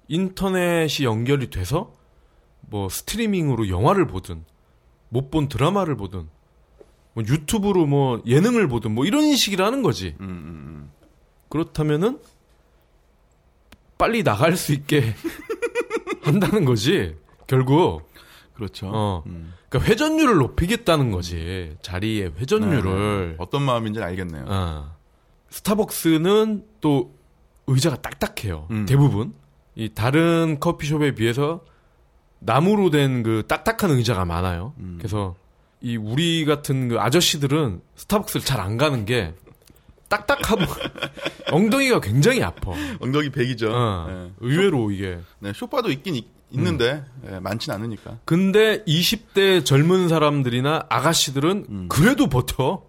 인터넷이 0.09 1.05
연결이 1.05 1.49
돼서, 1.49 1.93
뭐, 2.59 2.89
스트리밍으로 2.89 3.69
영화를 3.69 4.05
보든, 4.07 4.43
못 5.09 5.31
본 5.31 5.47
드라마를 5.47 5.95
보든, 5.95 6.27
뭐 7.13 7.23
유튜브로 7.27 7.85
뭐 7.85 8.21
예능을 8.25 8.67
보든 8.67 8.91
뭐 8.93 9.05
이런 9.05 9.35
식이라는 9.35 9.81
거지. 9.81 10.15
음, 10.21 10.25
음, 10.25 10.29
음. 10.29 10.91
그렇다면은 11.49 12.19
빨리 13.97 14.23
나갈 14.23 14.55
수 14.57 14.73
있게 14.73 15.13
한다는 16.23 16.65
거지. 16.65 17.15
결국 17.47 18.09
그렇죠. 18.53 18.89
어. 18.93 19.23
음. 19.27 19.53
그러니까 19.69 19.91
회전율을 19.91 20.35
높이겠다는 20.37 21.11
거지. 21.11 21.75
자리의 21.81 22.33
회전율을 22.37 23.29
네. 23.31 23.35
어떤 23.39 23.63
마음인지 23.63 24.01
알겠네요. 24.01 24.45
어. 24.47 24.95
스타벅스는 25.49 26.65
또 26.79 27.13
의자가 27.67 27.97
딱딱해요. 28.01 28.67
음. 28.71 28.85
대부분 28.85 29.33
이 29.75 29.89
다른 29.93 30.59
커피숍에 30.59 31.13
비해서 31.15 31.63
나무로 32.39 32.89
된 32.89 33.23
그 33.23 33.43
딱딱한 33.47 33.91
의자가 33.91 34.25
많아요. 34.25 34.73
음. 34.79 34.95
그래서 34.97 35.35
이 35.81 35.97
우리 35.97 36.45
같은 36.45 36.89
그 36.89 36.99
아저씨들은 36.99 37.81
스타벅스를 37.95 38.45
잘 38.45 38.59
안 38.61 38.77
가는 38.77 39.05
게 39.05 39.33
딱딱하고 40.09 40.61
엉덩이가 41.51 42.01
굉장히 42.01 42.43
아파. 42.43 42.71
엉덩이 42.99 43.29
백이죠. 43.29 43.71
어, 43.73 44.07
네. 44.09 44.31
의외로 44.41 44.91
이게. 44.91 45.19
네, 45.39 45.51
쇼파도 45.53 45.89
있긴 45.91 46.15
있, 46.15 46.25
는데 46.53 47.03
음. 47.23 47.29
네, 47.31 47.39
많진 47.39 47.71
않으니까. 47.71 48.17
근데 48.25 48.83
20대 48.83 49.63
젊은 49.63 50.09
사람들이나 50.09 50.85
아가씨들은 50.89 51.65
음. 51.69 51.87
그래도 51.89 52.27
버텨. 52.27 52.83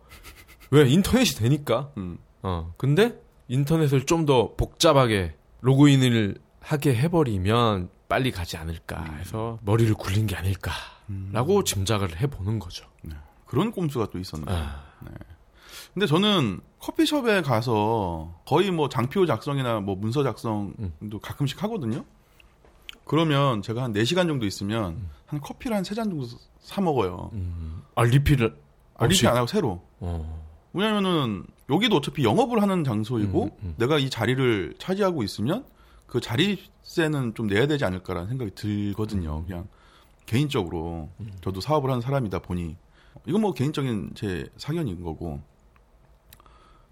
왜 0.73 0.89
인터넷이 0.89 1.37
되니까. 1.37 1.91
음. 1.97 2.19
어. 2.43 2.75
근데 2.77 3.15
인터넷을 3.49 4.05
좀 4.05 4.27
더 4.27 4.55
복잡하게 4.57 5.35
로그인을 5.61 6.37
하게 6.61 6.95
해버리면 6.97 7.89
빨리 8.13 8.31
가지 8.31 8.59
않을까 8.59 9.03
해서 9.15 9.59
머리를 9.63 9.95
굴린 9.95 10.27
게 10.27 10.37
아닐까라고 10.37 11.57
음. 11.57 11.65
짐작을 11.65 12.21
해보는 12.21 12.59
거죠. 12.59 12.85
네. 13.01 13.17
그런 13.47 13.73
꼼수가 13.73 14.11
또 14.11 14.19
있었네요. 14.19 14.55
아. 14.55 14.85
네. 15.01 15.13
근데 15.95 16.05
저는 16.07 16.61
커피숍에 16.79 17.41
가서 17.41 18.39
거의 18.45 18.71
뭐 18.71 18.91
장표 18.91 19.25
작성이나 19.25 19.81
뭐 19.81 19.97
문서 19.97 20.23
작성도 20.23 20.75
음. 20.79 21.21
가끔씩 21.23 21.63
하거든요. 21.63 22.05
그러면 23.07 23.63
제가 23.63 23.83
한 23.83 23.95
4시간 23.95 24.29
정도 24.29 24.45
있으면 24.45 24.93
음. 24.93 25.11
한 25.25 25.41
커피를 25.41 25.75
한 25.75 25.83
3잔 25.83 26.11
정도 26.11 26.27
사 26.61 26.83
먹어요. 26.83 27.31
음. 27.33 27.83
아, 27.95 28.05
리필을? 28.05 28.55
아, 28.97 29.07
리필 29.07 29.27
안 29.27 29.39
하고 29.39 29.47
새로. 29.47 29.81
어. 30.01 30.47
왜냐면은 30.75 31.47
여기도 31.71 31.97
어차피 31.97 32.25
영업을 32.25 32.61
하는 32.61 32.85
장소이고 32.85 33.45
음, 33.45 33.51
음. 33.63 33.75
내가 33.79 33.99
이 33.99 34.11
자리를 34.11 34.75
차지하고 34.79 35.23
있으면 35.23 35.65
그 36.13 36.21
자리세는 36.21 37.35
좀 37.35 37.47
내야 37.47 37.67
되지 37.67 37.87
않을까라는 37.87 38.29
생각이 38.29 38.51
들거든요. 38.55 39.39
음. 39.39 39.45
그냥 39.47 39.69
개인적으로 40.27 41.09
저도 41.41 41.63
사업을 41.63 41.89
하는 41.89 42.03
사람이다 42.03 42.41
보니 42.41 42.77
이건 43.25 43.41
뭐 43.41 43.55
개인적인 43.55 44.11
제 44.15 44.47
사견인 44.59 45.03
거고 45.03 45.41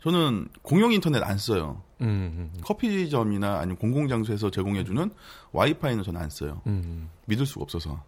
저는 0.03 0.49
공용 0.63 0.95
인터넷 0.95 1.23
안 1.23 1.37
써요. 1.37 1.83
음, 2.01 2.07
음, 2.07 2.51
음. 2.55 2.61
커피점이나 2.63 3.59
아니면 3.59 3.77
공공장소에서 3.77 4.51
제공해주는 4.51 5.11
와이파이는 5.53 6.03
저는 6.03 6.19
안 6.19 6.31
써요. 6.31 6.63
음, 6.67 6.81
음. 6.83 7.11
믿을 7.27 7.45
수가 7.45 7.65
없어서. 7.65 8.03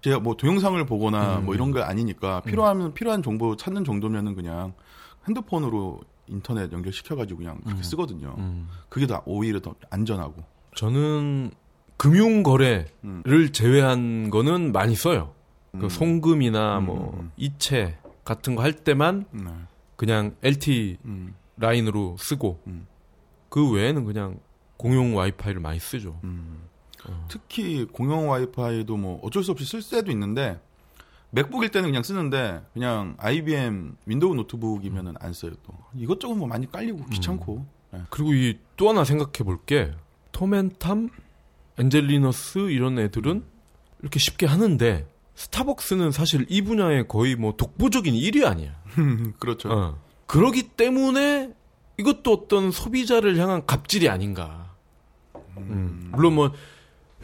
제가 0.00 0.18
뭐 0.18 0.34
동영상을 0.34 0.82
보거나 0.86 1.40
음, 1.40 1.44
뭐 1.44 1.54
이런 1.54 1.72
거 1.72 1.82
아니니까 1.82 2.40
필요하면 2.40 2.94
필요한 2.94 3.22
정보 3.22 3.54
찾는 3.54 3.84
정도면은 3.84 4.34
그냥 4.34 4.72
핸드폰으로 5.28 6.00
인터넷 6.26 6.72
연결시켜가지고 6.72 7.36
그냥 7.36 7.60
그렇게 7.64 7.82
쓰거든요. 7.82 8.34
그게 8.88 9.06
더 9.06 9.22
오히려 9.26 9.60
더 9.60 9.74
안전하고. 9.90 10.53
저는 10.74 11.50
금융 11.96 12.42
거래를 12.42 13.52
제외한 13.52 14.30
거는 14.30 14.72
많이 14.72 14.94
써요. 14.94 15.32
그 15.78 15.88
송금이나 15.88 16.80
뭐 16.80 17.28
이체 17.36 17.98
같은 18.24 18.54
거 18.54 18.62
할 18.62 18.72
때만 18.72 19.26
네. 19.32 19.44
그냥 19.96 20.34
LT 20.42 20.98
음. 21.04 21.34
라인으로 21.56 22.16
쓰고 22.18 22.60
음. 22.66 22.86
그 23.48 23.70
외에는 23.70 24.04
그냥 24.04 24.38
공용 24.76 25.16
와이파이를 25.16 25.60
많이 25.60 25.78
쓰죠. 25.80 26.18
음. 26.24 26.62
어. 27.08 27.26
특히 27.28 27.84
공용 27.86 28.28
와이파이도 28.30 28.96
뭐 28.96 29.20
어쩔 29.22 29.42
수 29.44 29.50
없이 29.52 29.64
쓸 29.64 29.82
때도 29.82 30.10
있는데 30.12 30.60
맥북일 31.30 31.70
때는 31.70 31.88
그냥 31.90 32.02
쓰는데 32.02 32.62
그냥 32.72 33.14
IBM 33.18 33.96
윈도우 34.06 34.34
노트북이면은 34.36 35.14
안 35.20 35.32
써요 35.32 35.52
또 35.64 35.74
이것저것 35.94 36.34
뭐 36.34 36.46
많이 36.46 36.70
깔리고 36.70 36.98
음. 36.98 37.10
귀찮고 37.10 37.56
음. 37.56 37.68
네. 37.92 38.00
그리고 38.10 38.32
이 38.34 38.58
또 38.76 38.88
하나 38.88 39.04
생각해 39.04 39.44
볼게 39.44 39.92
탐앤탐 40.34 41.08
엔젤리너스 41.78 42.70
이런 42.70 42.98
애들은 42.98 43.44
이렇게 44.02 44.18
쉽게 44.18 44.44
하는데 44.44 45.08
스타벅스는 45.34 46.10
사실 46.10 46.44
이 46.48 46.62
분야에 46.62 47.04
거의 47.04 47.36
뭐 47.36 47.54
독보적인 47.56 48.14
1위 48.14 48.44
아니야. 48.44 48.72
그렇죠. 49.40 49.70
어. 49.72 49.98
그러기 50.26 50.70
때문에 50.76 51.52
이것도 51.98 52.32
어떤 52.32 52.70
소비자를 52.70 53.38
향한 53.38 53.64
갑질이 53.66 54.08
아닌가. 54.08 54.74
음. 55.56 55.66
음. 55.70 56.08
물론 56.12 56.34
뭐 56.34 56.52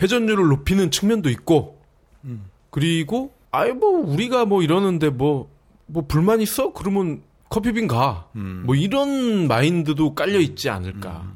회전율을 0.00 0.48
높이는 0.48 0.90
측면도 0.90 1.28
있고, 1.30 1.80
음. 2.24 2.46
그리고 2.70 3.32
아이 3.50 3.72
뭐 3.72 3.90
우리가 3.90 4.44
뭐 4.44 4.62
이러는데 4.62 5.10
뭐뭐 5.10 5.50
뭐 5.86 6.06
불만 6.06 6.40
있어? 6.40 6.72
그러면 6.72 7.22
커피빈 7.48 7.86
가. 7.86 8.28
음. 8.36 8.62
뭐 8.64 8.74
이런 8.74 9.48
마인드도 9.48 10.14
깔려 10.14 10.38
있지 10.38 10.70
않을까. 10.70 11.32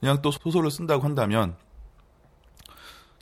음. 0.00 0.06
그냥 0.06 0.22
또 0.22 0.30
소설을 0.30 0.70
쓴다고 0.70 1.04
한다면 1.04 1.56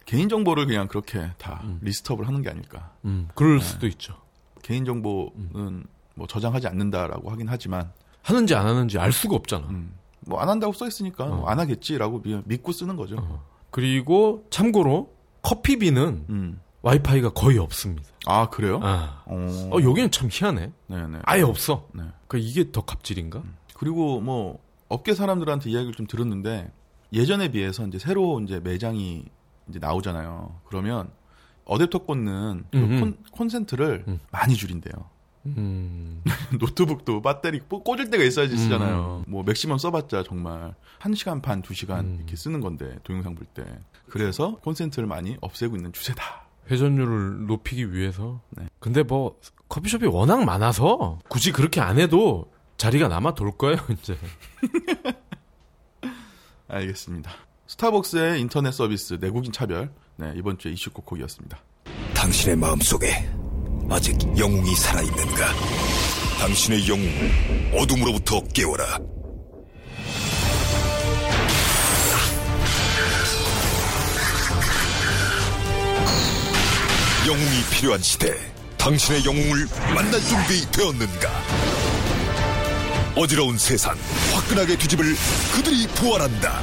개인 0.04 0.28
정보를 0.28 0.66
그냥 0.66 0.88
그렇게 0.88 1.30
다 1.36 1.60
음. 1.64 1.78
리스트업을 1.82 2.26
하는 2.26 2.40
게 2.42 2.48
아닐까. 2.48 2.92
음, 3.04 3.28
그럴 3.34 3.58
네. 3.58 3.64
수도 3.64 3.86
있죠. 3.88 4.14
개인 4.62 4.84
정보는 4.84 5.84
뭐 6.14 6.26
저장하지 6.26 6.66
않는다라고 6.66 7.30
하긴 7.30 7.48
하지만 7.48 7.92
하는지 8.22 8.54
안 8.54 8.66
하는지 8.66 8.98
알 8.98 9.12
수가 9.12 9.36
없잖아. 9.36 9.66
음. 9.68 9.94
뭐안 10.26 10.48
한다고 10.48 10.72
써 10.72 10.86
있으니까 10.86 11.24
어. 11.24 11.36
뭐 11.36 11.48
안 11.48 11.58
하겠지라고 11.60 12.22
믿고 12.44 12.72
쓰는 12.72 12.96
거죠. 12.96 13.16
어. 13.18 13.44
그리고 13.70 14.46
참고로 14.50 15.12
커피비는 15.42 16.26
음. 16.30 16.60
와이파이가 16.82 17.30
거의 17.30 17.58
없습니다. 17.58 18.08
아 18.26 18.48
그래요? 18.48 18.80
아. 18.82 19.22
어. 19.26 19.70
어 19.72 19.82
여기는 19.82 20.10
참 20.10 20.28
희한해. 20.30 20.72
네네. 20.86 21.18
아예 21.24 21.42
없어. 21.42 21.86
네. 21.92 22.02
그 22.28 22.38
이게 22.38 22.70
더 22.72 22.82
갑질인가? 22.82 23.40
음. 23.40 23.56
그리고 23.74 24.20
뭐 24.20 24.58
업계 24.88 25.14
사람들한테 25.14 25.70
이야기를 25.70 25.94
좀 25.94 26.06
들었는데 26.06 26.72
예전에 27.12 27.50
비해서 27.50 27.86
이제 27.86 27.98
새로 27.98 28.40
이제 28.40 28.60
매장이 28.60 29.24
이제 29.68 29.78
나오잖아요. 29.78 30.60
그러면 30.66 31.10
어댑터 31.64 32.06
꽂는 32.06 32.64
그 32.70 32.78
콘, 32.78 33.18
콘센트를 33.32 34.04
음. 34.08 34.20
많이 34.30 34.54
줄인대요. 34.54 34.92
음. 35.46 36.22
노트북도 36.58 37.22
배터리 37.22 37.60
꽂을 37.60 38.10
때가 38.10 38.24
있어야지 38.24 38.56
쓰잖아요. 38.56 39.24
음. 39.26 39.30
뭐 39.30 39.42
maximum 39.42 39.78
써봤자 39.78 40.24
정말 40.24 40.74
1시간 41.00 41.42
반, 41.42 41.62
2시간 41.62 42.00
음. 42.00 42.16
이렇게 42.18 42.36
쓰는 42.36 42.60
건데 42.60 42.98
동영상 43.04 43.34
볼 43.34 43.46
때. 43.46 43.64
그래서 44.08 44.56
콘센트를 44.56 45.06
많이 45.06 45.36
없애고 45.40 45.76
있는 45.76 45.92
추세다. 45.92 46.48
회전율을 46.70 47.46
높이기 47.46 47.92
위해서. 47.92 48.40
네. 48.50 48.66
근데 48.78 49.02
뭐 49.02 49.38
커피숍이 49.68 50.06
워낙 50.06 50.44
많아서 50.44 51.18
굳이 51.28 51.52
그렇게 51.52 51.80
안 51.80 51.98
해도 51.98 52.50
자리가 52.78 53.08
남아 53.08 53.34
돌 53.34 53.50
거예요, 53.56 53.76
이제. 53.90 54.16
알겠습니다. 56.68 57.30
스타벅스의 57.66 58.40
인터넷 58.40 58.72
서비스 58.72 59.18
내국인 59.20 59.52
차별. 59.52 59.90
네, 60.16 60.32
이번 60.36 60.58
주에 60.58 60.72
이슈 60.72 60.90
꼭곡이었습니다. 60.90 61.58
당신의 62.14 62.56
마음속에 62.56 63.28
아직 63.90 64.16
영웅이 64.38 64.74
살아있는가? 64.74 65.46
당신의 66.40 66.88
영웅을 66.88 67.78
어둠으로부터 67.80 68.40
깨워라. 68.54 68.98
영웅이 77.26 77.62
필요한 77.72 78.00
시대. 78.00 78.32
당신의 78.78 79.24
영웅을 79.24 79.66
만날 79.94 80.20
준비 80.20 80.70
되었는가? 80.72 81.28
어지러운 83.20 83.58
세상, 83.58 83.96
화끈하게 84.32 84.78
뒤집을 84.78 85.04
그들이 85.52 85.88
부활한다. 85.88 86.60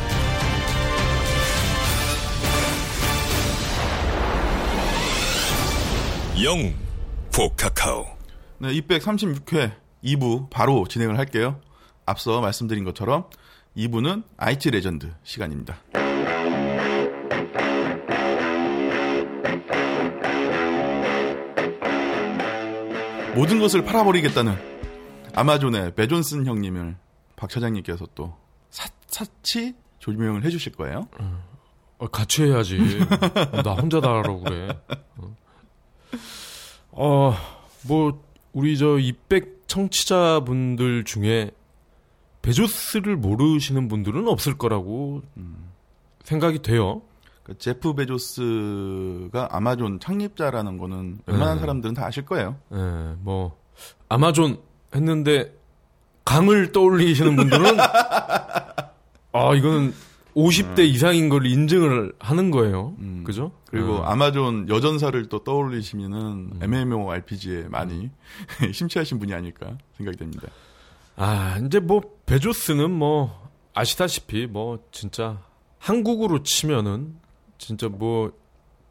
영웅. 6.41 6.73
포카카오. 7.33 8.05
네, 8.59 8.69
236회 8.69 9.73
2부 10.01 10.49
바로 10.49 10.87
진행을 10.87 11.17
할게요. 11.17 11.59
앞서 12.05 12.39
말씀드린 12.39 12.85
것처럼 12.85 13.25
2부는 13.75 14.23
IT 14.37 14.71
레전드 14.71 15.11
시간입니다. 15.23 15.75
모든 23.35 23.59
것을 23.59 23.83
팔아버리겠다는 23.83 24.74
아마존의 25.35 25.95
베존슨 25.95 26.45
형님을 26.45 26.95
박 27.35 27.49
차장님께서 27.49 28.07
또 28.15 28.35
샅, 28.69 28.89
샅샅이 29.07 29.75
조명을 29.99 30.43
해주실 30.43 30.73
거예요. 30.73 31.07
어, 31.97 32.07
같이 32.07 32.43
해야지. 32.43 32.77
나 33.63 33.73
혼자 33.73 34.01
다 34.01 34.09
하라고 34.09 34.41
그래. 34.41 34.77
어. 35.17 35.35
어, 36.91 37.33
뭐, 37.87 38.23
우리 38.53 38.77
저 38.77 38.97
200 38.97 39.67
청취자분들 39.67 41.03
중에 41.03 41.51
베조스를 42.41 43.17
모르시는 43.17 43.87
분들은 43.87 44.27
없을 44.27 44.57
거라고 44.57 45.23
음. 45.37 45.71
생각이 46.23 46.61
돼요. 46.61 47.01
그 47.43 47.57
제프 47.57 47.93
베조스가 47.95 49.49
아마존 49.51 49.99
창립자라는 49.99 50.77
거는 50.77 51.19
웬만한 51.25 51.57
네. 51.57 51.59
사람들은 51.59 51.93
다 51.95 52.05
아실 52.05 52.25
거예요. 52.25 52.55
네, 52.69 52.77
뭐 53.19 53.59
아마존 54.09 54.59
했는데 54.93 55.53
강을 56.25 56.71
떠올리시는 56.71 57.35
분들은 57.35 57.79
아 59.31 59.53
이거는 59.55 59.93
50대 60.35 60.79
음. 60.79 60.83
이상인 60.85 61.29
걸 61.29 61.45
인증을 61.45 62.13
하는 62.19 62.51
거예요. 62.51 62.95
음. 62.99 63.23
그죠? 63.25 63.51
그리고 63.69 63.99
음. 63.99 64.05
아마존 64.05 64.67
여전사를 64.67 65.27
또 65.29 65.43
떠올리시면은 65.43 66.19
음. 66.19 66.59
MMORPG에 66.61 67.67
많이 67.69 68.09
심취하신 68.71 69.19
분이 69.19 69.33
아닐까 69.33 69.77
생각이 69.97 70.17
됩니다. 70.17 70.47
아, 71.15 71.57
이제 71.65 71.79
뭐 71.79 72.01
베조스는 72.25 72.91
뭐 72.91 73.49
아시다시피 73.73 74.47
뭐 74.47 74.79
진짜 74.91 75.41
한국으로 75.79 76.43
치면은 76.43 77.15
진짜 77.57 77.87
뭐 77.87 78.31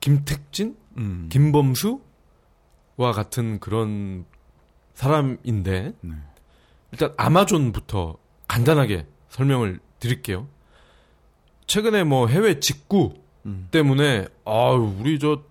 김택진, 0.01 0.77
음. 0.97 1.29
김범수와 1.31 2.01
같은 3.15 3.59
그런 3.61 4.25
사람인데 4.95 5.93
네. 6.01 6.15
일단 6.93 7.13
아마존부터 7.17 8.17
간단하게 8.49 9.07
설명을 9.29 9.81
드릴게요. 9.99 10.47
최근에 11.67 12.05
뭐 12.05 12.29
해외 12.29 12.61
직구 12.61 13.15
음. 13.47 13.69
때문에 13.71 14.27
아유 14.45 14.95
우리 15.01 15.19
저 15.19 15.43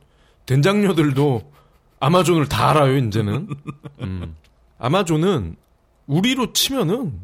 된장녀들도 0.45 1.51
아마존을 1.99 2.47
다 2.47 2.69
알아요 2.69 2.97
이제는. 2.97 3.47
음. 4.01 4.35
아마존은 4.77 5.55
우리로 6.07 6.53
치면은 6.53 7.19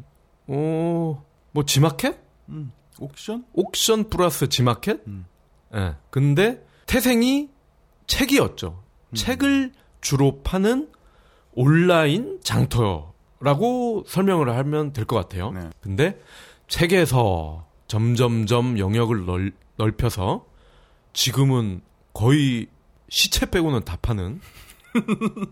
어뭐 0.47 1.65
지마켓? 1.65 2.17
음. 2.49 2.71
옥션? 2.99 3.45
옥션 3.53 4.09
플러스 4.09 4.49
지마켓? 4.49 5.01
음. 5.07 5.25
예. 5.73 5.79
네. 5.79 5.95
근데 6.09 6.65
태생이 6.85 7.49
책이었죠. 8.07 8.83
음. 9.09 9.15
책을 9.15 9.71
주로 10.01 10.41
파는 10.41 10.89
온라인 11.63 12.39
장터라고 12.43 14.03
설명을 14.07 14.49
하면 14.55 14.93
될 14.93 15.05
것 15.05 15.15
같아요. 15.17 15.51
네. 15.51 15.69
근데 15.81 16.17
책에서 16.67 17.65
점점점 17.87 18.79
영역을 18.79 19.25
넓, 19.25 19.53
넓혀서 19.77 20.45
지금은 21.13 21.81
거의 22.13 22.67
시체 23.09 23.49
빼고는 23.49 23.83
다 23.83 23.97
파는. 24.01 24.39
그런, 24.93 25.05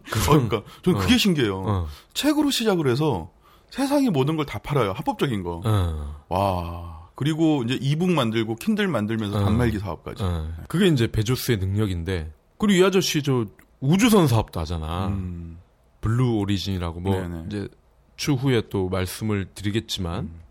그러니까 0.49 0.63
저는 0.83 0.99
어. 0.99 1.01
그게 1.01 1.17
신기해요. 1.17 1.63
어. 1.65 1.87
책으로 2.13 2.51
시작을 2.51 2.87
해서 2.87 3.31
세상의 3.71 4.09
모든 4.11 4.37
걸 4.37 4.45
다 4.45 4.59
팔아요. 4.59 4.93
합법적인 4.93 5.43
거. 5.43 5.61
어. 5.65 6.23
와. 6.29 7.07
그리고 7.15 7.63
이제 7.63 7.77
e-book 7.81 8.11
만들고 8.11 8.55
킨들 8.55 8.87
만들면서 8.87 9.39
어. 9.39 9.43
단말기 9.43 9.79
사업까지. 9.79 10.23
어. 10.23 10.47
그게 10.67 10.87
이제 10.87 11.07
베조스의 11.07 11.57
능력인데. 11.57 12.31
그리고 12.59 12.79
이 12.81 12.85
아저씨 12.85 13.21
저 13.23 13.45
우주선 13.79 14.27
사업도 14.27 14.59
하잖아. 14.59 15.07
음. 15.07 15.57
블루 16.01 16.37
오리진이라고 16.37 16.99
뭐 16.99 17.15
네네. 17.19 17.43
이제 17.47 17.67
추후에 18.15 18.63
또 18.69 18.89
말씀을 18.89 19.47
드리겠지만 19.53 20.25
음. 20.25 20.41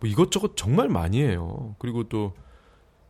뭐 0.00 0.08
이것저것 0.08 0.56
정말 0.56 0.88
많이 0.88 1.22
해요. 1.22 1.74
그리고 1.78 2.04
또 2.04 2.32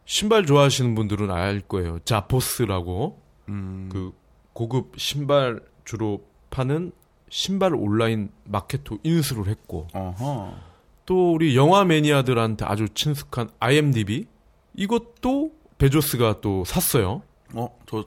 신발 0.04 0.46
좋아하시는 0.46 0.94
분들은 0.94 1.30
알 1.30 1.60
거예요. 1.60 1.98
자포스라고 2.00 3.20
음. 3.48 3.88
그 3.92 4.12
고급 4.52 4.92
신발 4.96 5.60
주로 5.84 6.24
파는 6.50 6.92
신발 7.28 7.74
온라인 7.74 8.30
마케터 8.44 8.96
인수를 9.02 9.48
했고 9.48 9.88
어허. 9.92 10.54
또 11.06 11.34
우리 11.34 11.56
영화 11.56 11.84
매니아들한테 11.84 12.64
아주 12.64 12.88
친숙한 12.88 13.50
IMDb 13.60 14.26
이것도 14.74 15.52
베조스가 15.78 16.40
또 16.40 16.64
샀어요. 16.64 17.22
어, 17.54 17.76
저 17.86 18.04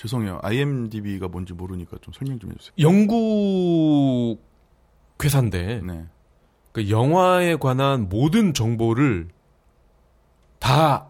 죄송해요. 0.00 0.38
IMDb가 0.42 1.28
뭔지 1.28 1.52
모르니까 1.52 1.98
좀 2.00 2.14
설명 2.14 2.38
좀 2.38 2.52
해주세요. 2.52 2.72
영국 2.78 4.38
회사인데 5.22 5.82
네. 5.84 6.06
그 6.72 6.88
영화에 6.88 7.56
관한 7.56 8.08
모든 8.08 8.54
정보를 8.54 9.28
다 10.58 11.08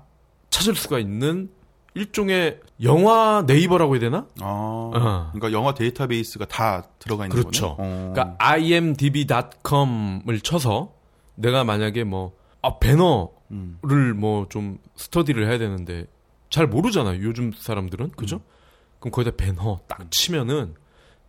찾을 0.50 0.74
수가 0.74 0.98
있는 0.98 1.50
일종의 1.94 2.59
영화 2.83 3.44
네이버라고 3.46 3.94
해야 3.94 4.00
되나? 4.00 4.26
아, 4.40 4.44
어. 4.44 5.31
그러니까 5.33 5.53
영화 5.53 5.72
데이터베이스가 5.72 6.46
다 6.46 6.88
들어가 6.98 7.26
있는 7.26 7.37
그렇죠. 7.37 7.76
거네. 7.76 7.88
어. 7.88 8.12
그러니까 8.12 8.37
imdb.com을 8.44 10.40
쳐서 10.42 10.94
내가 11.37 11.62
만약에 11.62 12.03
뭐 12.03 12.33
아, 12.61 12.81
배너를 12.81 13.31
음. 13.53 13.79
뭐좀 14.16 14.79
스터디를 14.96 15.48
해야 15.48 15.59
되는데 15.59 16.07
잘 16.48 16.66
모르잖아요. 16.66 17.22
요즘 17.22 17.53
사람들은 17.53 18.11
그죠? 18.16 18.37
음. 18.38 18.60
그럼 19.00 19.10
거기다 19.12 19.36
배너 19.36 19.80
딱 19.88 20.10
치면은 20.10 20.74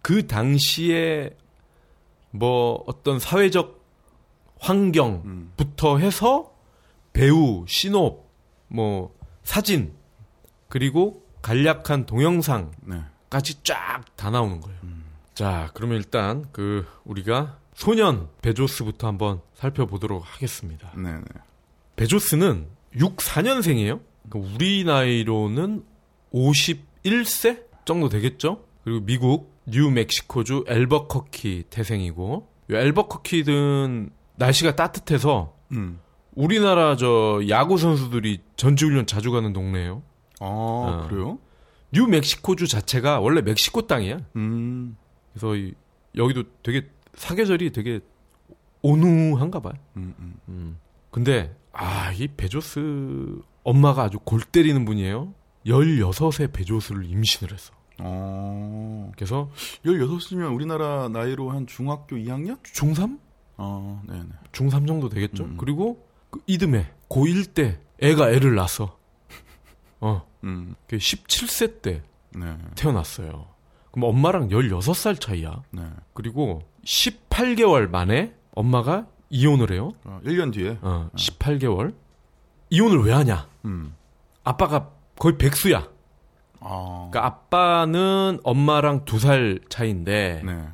그 0.01 0.27
당시에 0.27 1.35
뭐 2.31 2.83
어떤 2.87 3.19
사회적 3.19 3.81
환경부터 4.59 5.97
해서 5.97 6.53
배우, 7.13 7.65
신업, 7.67 8.29
뭐 8.67 9.13
사진 9.43 9.93
그리고 10.69 11.25
간략한 11.41 12.05
동영상 12.05 12.71
네. 12.81 13.01
까지 13.29 13.63
쫙다 13.63 14.29
나오는 14.29 14.61
거예요. 14.61 14.77
자, 15.33 15.71
그러면 15.73 15.97
일단 15.97 16.45
그 16.51 16.85
우리가 17.03 17.57
소년 17.73 18.29
베조스부터 18.41 19.07
한번 19.07 19.41
살펴보도록 19.55 20.23
하겠습니다. 20.25 20.91
네, 20.95 21.13
네. 21.13 21.21
베조스는 21.95 22.67
64년생이에요. 22.95 24.01
그러니까 24.29 24.53
우리 24.55 24.83
나이로는 24.83 25.83
51세 27.05 27.65
정도 27.85 28.09
되겠죠? 28.09 28.65
그리고 28.83 29.05
미국 29.05 29.53
뉴멕시코주 29.67 30.65
엘버커키 30.67 31.65
태생이고 31.69 32.47
이 32.69 32.73
엘버커키는 32.73 34.09
날씨가 34.35 34.75
따뜻해서 34.75 35.55
음. 35.71 35.99
우리나라 36.33 36.95
저 36.95 37.41
야구 37.49 37.77
선수들이 37.77 38.41
전지훈련 38.55 39.05
자주 39.05 39.31
가는 39.31 39.53
동네예요. 39.53 40.01
아, 40.39 40.45
어. 40.45 41.07
그래요? 41.09 41.39
뉴멕시코주 41.93 42.67
자체가 42.67 43.19
원래 43.19 43.41
멕시코 43.41 43.85
땅이야. 43.85 44.19
음. 44.37 44.95
그래서 45.33 45.55
이, 45.55 45.73
여기도 46.15 46.43
되게 46.63 46.87
사계절이 47.15 47.71
되게 47.71 47.99
온후한가 48.81 49.59
봐요. 49.59 49.73
음, 49.97 50.15
음. 50.19 50.35
음. 50.47 50.79
근데 51.11 51.53
아, 51.73 52.11
이 52.13 52.27
베조스 52.27 53.39
엄마가 53.63 54.03
아주 54.03 54.17
골 54.23 54.41
때리는 54.41 54.85
분이에요. 54.85 55.33
16세에 55.65 56.51
베조스를 56.51 57.05
임신을 57.05 57.53
했어. 57.53 57.73
어. 57.99 59.11
그래서 59.15 59.49
16이면 59.85 60.53
우리나라 60.55 61.07
나이로 61.09 61.51
한 61.51 61.67
중학교 61.67 62.15
2학년? 62.15 62.61
중3? 62.63 63.19
어, 63.57 64.01
네, 64.07 64.19
네. 64.23 64.29
중3 64.51 64.87
정도 64.87 65.09
되겠죠. 65.09 65.43
음. 65.43 65.57
그리고 65.57 66.07
그 66.29 66.39
이듬해 66.47 66.87
고1 67.09 67.53
때 67.53 67.79
애가 67.99 68.31
애를 68.31 68.55
낳았어. 68.55 68.97
어. 69.99 70.25
음. 70.43 70.75
그 70.87 70.97
17세 70.97 71.81
때 71.81 72.01
네. 72.33 72.57
태어났어요. 72.75 73.47
그럼 73.91 74.09
엄마랑 74.09 74.49
16살 74.49 75.19
차이야. 75.19 75.61
네. 75.71 75.83
그리고 76.13 76.63
18개월 76.85 77.89
만에 77.89 78.33
엄마가 78.55 79.07
이혼을 79.29 79.71
해요. 79.71 79.93
어, 80.03 80.19
1년 80.23 80.53
뒤에. 80.53 80.79
어, 80.81 81.09
18개월. 81.15 81.93
이혼을 82.69 83.03
왜 83.03 83.13
하냐? 83.13 83.47
음. 83.65 83.93
아빠가 84.43 84.91
거의 85.21 85.37
백수야. 85.37 85.87
아. 86.59 87.09
그러니까 87.11 87.25
아빠는 87.25 88.39
엄마랑 88.43 89.05
두 89.05 89.19
살 89.19 89.59
차이인데 89.69 90.41
네. 90.43 90.67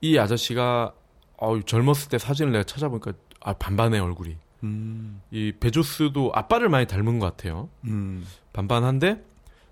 이 0.00 0.18
아저씨가 0.18 0.92
어, 1.36 1.60
젊었을 1.60 2.08
때 2.08 2.18
사진을 2.18 2.52
내가 2.52 2.62
찾아보니까 2.62 3.12
아, 3.40 3.52
반반의 3.54 3.98
얼굴이. 3.98 4.36
음. 4.62 5.20
이 5.32 5.52
베조스도 5.58 6.30
아빠를 6.32 6.68
많이 6.68 6.86
닮은 6.86 7.18
것 7.18 7.26
같아요. 7.26 7.70
음. 7.84 8.24
반반한데 8.52 9.24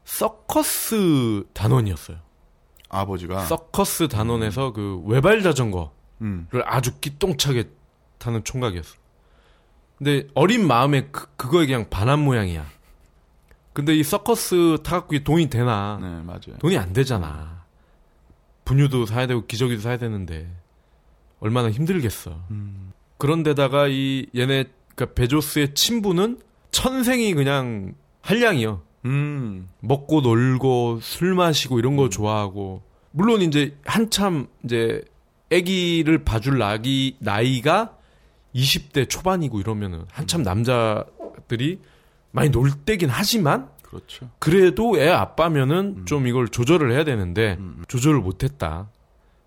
서커스 0.04 1.44
단원이었어요. 1.52 2.16
아버지가. 2.88 3.44
서커스 3.44 4.08
단원에서 4.08 4.72
그 4.72 5.00
외발 5.04 5.40
자전거를 5.42 5.88
음. 6.22 6.48
아주 6.64 6.98
기똥차게 6.98 7.70
타는 8.18 8.42
총각이었어. 8.42 8.96
근데 9.98 10.26
어린 10.34 10.66
마음에 10.66 11.06
그, 11.12 11.28
그거에 11.36 11.66
그냥 11.66 11.88
반한 11.88 12.18
모양이야. 12.18 12.66
근데 13.72 13.94
이 13.94 14.02
서커스 14.02 14.78
타갖고 14.82 15.14
이 15.14 15.24
돈이 15.24 15.48
되나? 15.48 15.98
네, 16.00 16.06
맞아요. 16.22 16.58
돈이 16.58 16.76
안 16.76 16.92
되잖아. 16.92 17.64
분유도 18.64 19.06
사야 19.06 19.26
되고 19.26 19.46
기저귀도 19.46 19.80
사야 19.80 19.96
되는데 19.96 20.48
얼마나 21.40 21.70
힘들겠어. 21.70 22.38
음. 22.50 22.92
그런데다가 23.18 23.88
이 23.88 24.26
얘네 24.36 24.64
그러니까 24.94 25.14
베조스의 25.14 25.74
친부는 25.74 26.38
천생이 26.70 27.34
그냥 27.34 27.94
한량이요. 28.22 28.82
음. 29.06 29.68
먹고 29.80 30.20
놀고 30.20 31.00
술 31.02 31.34
마시고 31.34 31.78
이런 31.78 31.96
거 31.96 32.08
좋아하고 32.08 32.82
물론 33.12 33.42
이제 33.42 33.76
한참 33.84 34.46
이제 34.64 35.02
아기를 35.52 36.24
봐줄 36.24 36.58
나기 36.58 37.16
나이가 37.18 37.96
20대 38.54 39.08
초반이고 39.08 39.60
이러면은 39.60 40.04
한참 40.10 40.42
남자들이 40.42 41.80
많이 42.32 42.50
놀 42.50 42.70
때긴 42.70 43.08
하지만 43.10 43.68
그렇죠. 43.82 44.30
그래도 44.38 44.98
애 44.98 45.08
아빠면은 45.08 46.06
좀 46.06 46.26
이걸 46.26 46.48
조절을 46.48 46.92
해야 46.92 47.04
되는데 47.04 47.56
음. 47.58 47.82
조절을 47.88 48.20
못 48.20 48.44
했다. 48.44 48.88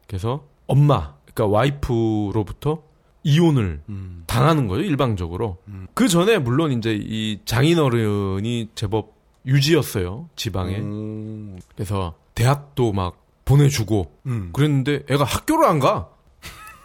그래서 0.07 0.45
엄마, 0.67 1.13
그러니까 1.33 1.47
와이프로부터 1.57 2.83
이혼을 3.23 3.81
음. 3.87 4.23
당하는 4.27 4.67
거예요 4.67 4.83
일방적으로. 4.85 5.57
음. 5.69 5.87
그 5.93 6.07
전에 6.09 6.39
물론 6.39 6.71
이제 6.73 6.93
이 6.93 7.39
장인어른이 7.45 8.69
제법 8.75 9.13
유지였어요 9.45 10.29
지방에. 10.35 10.79
오. 10.81 11.55
그래서 11.75 12.15
대학도 12.35 12.91
막 12.91 13.23
보내주고 13.45 14.11
음. 14.25 14.49
그랬는데 14.53 15.03
애가 15.09 15.23
학교를 15.23 15.65
안 15.67 15.79
가. 15.79 16.09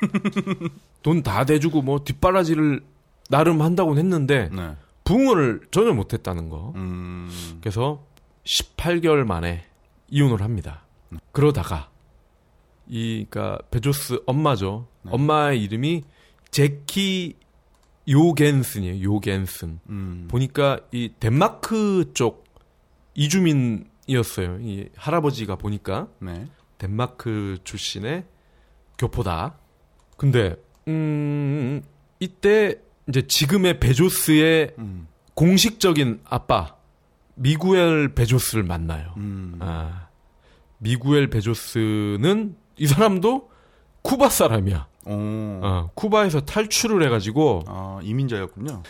돈 1.02 1.22
다 1.22 1.44
대주고 1.44 1.82
뭐 1.82 2.04
뒷바라지를 2.04 2.82
나름 3.30 3.62
한다고는 3.62 4.02
했는데 4.02 4.48
네. 4.52 4.76
부응을 5.08 5.62
전혀 5.70 5.94
못했다는 5.94 6.50
거. 6.50 6.74
음. 6.76 7.30
그래서 7.62 8.06
18개월 8.44 9.24
만에 9.24 9.64
이혼을 10.08 10.42
합니다. 10.42 10.84
그러다가 11.32 11.90
이 12.86 13.24
그러니까 13.30 13.58
베조스 13.70 14.20
엄마죠. 14.26 14.86
네. 15.02 15.10
엄마의 15.14 15.62
이름이 15.62 16.04
재키 16.50 17.36
요겐슨이에요. 18.06 19.02
요겐슨. 19.02 19.80
음. 19.88 20.28
보니까 20.30 20.80
이 20.92 21.10
덴마크 21.18 22.10
쪽 22.12 22.44
이주민이었어요. 23.14 24.58
이 24.60 24.90
할아버지가 24.94 25.56
보니까 25.56 26.08
네. 26.18 26.46
덴마크 26.76 27.56
출신의 27.64 28.26
교포다. 28.98 29.56
근데 30.18 30.56
음 30.86 31.82
이때 32.20 32.82
이제 33.08 33.26
지금의 33.26 33.80
베조스의 33.80 34.74
음. 34.78 35.08
공식적인 35.34 36.20
아빠 36.24 36.76
미구엘 37.34 38.14
베조스를 38.14 38.64
만나요. 38.64 39.14
음. 39.16 39.56
아, 39.60 40.08
미구엘 40.78 41.30
베조스는 41.30 42.56
이 42.76 42.86
사람도 42.86 43.50
쿠바 44.02 44.28
사람이야. 44.28 44.86
오. 45.06 45.12
어, 45.12 45.90
쿠바에서 45.94 46.42
탈출을 46.42 47.02
해가지고 47.04 47.64
아, 47.66 47.98
이민자였군요. 48.02 48.82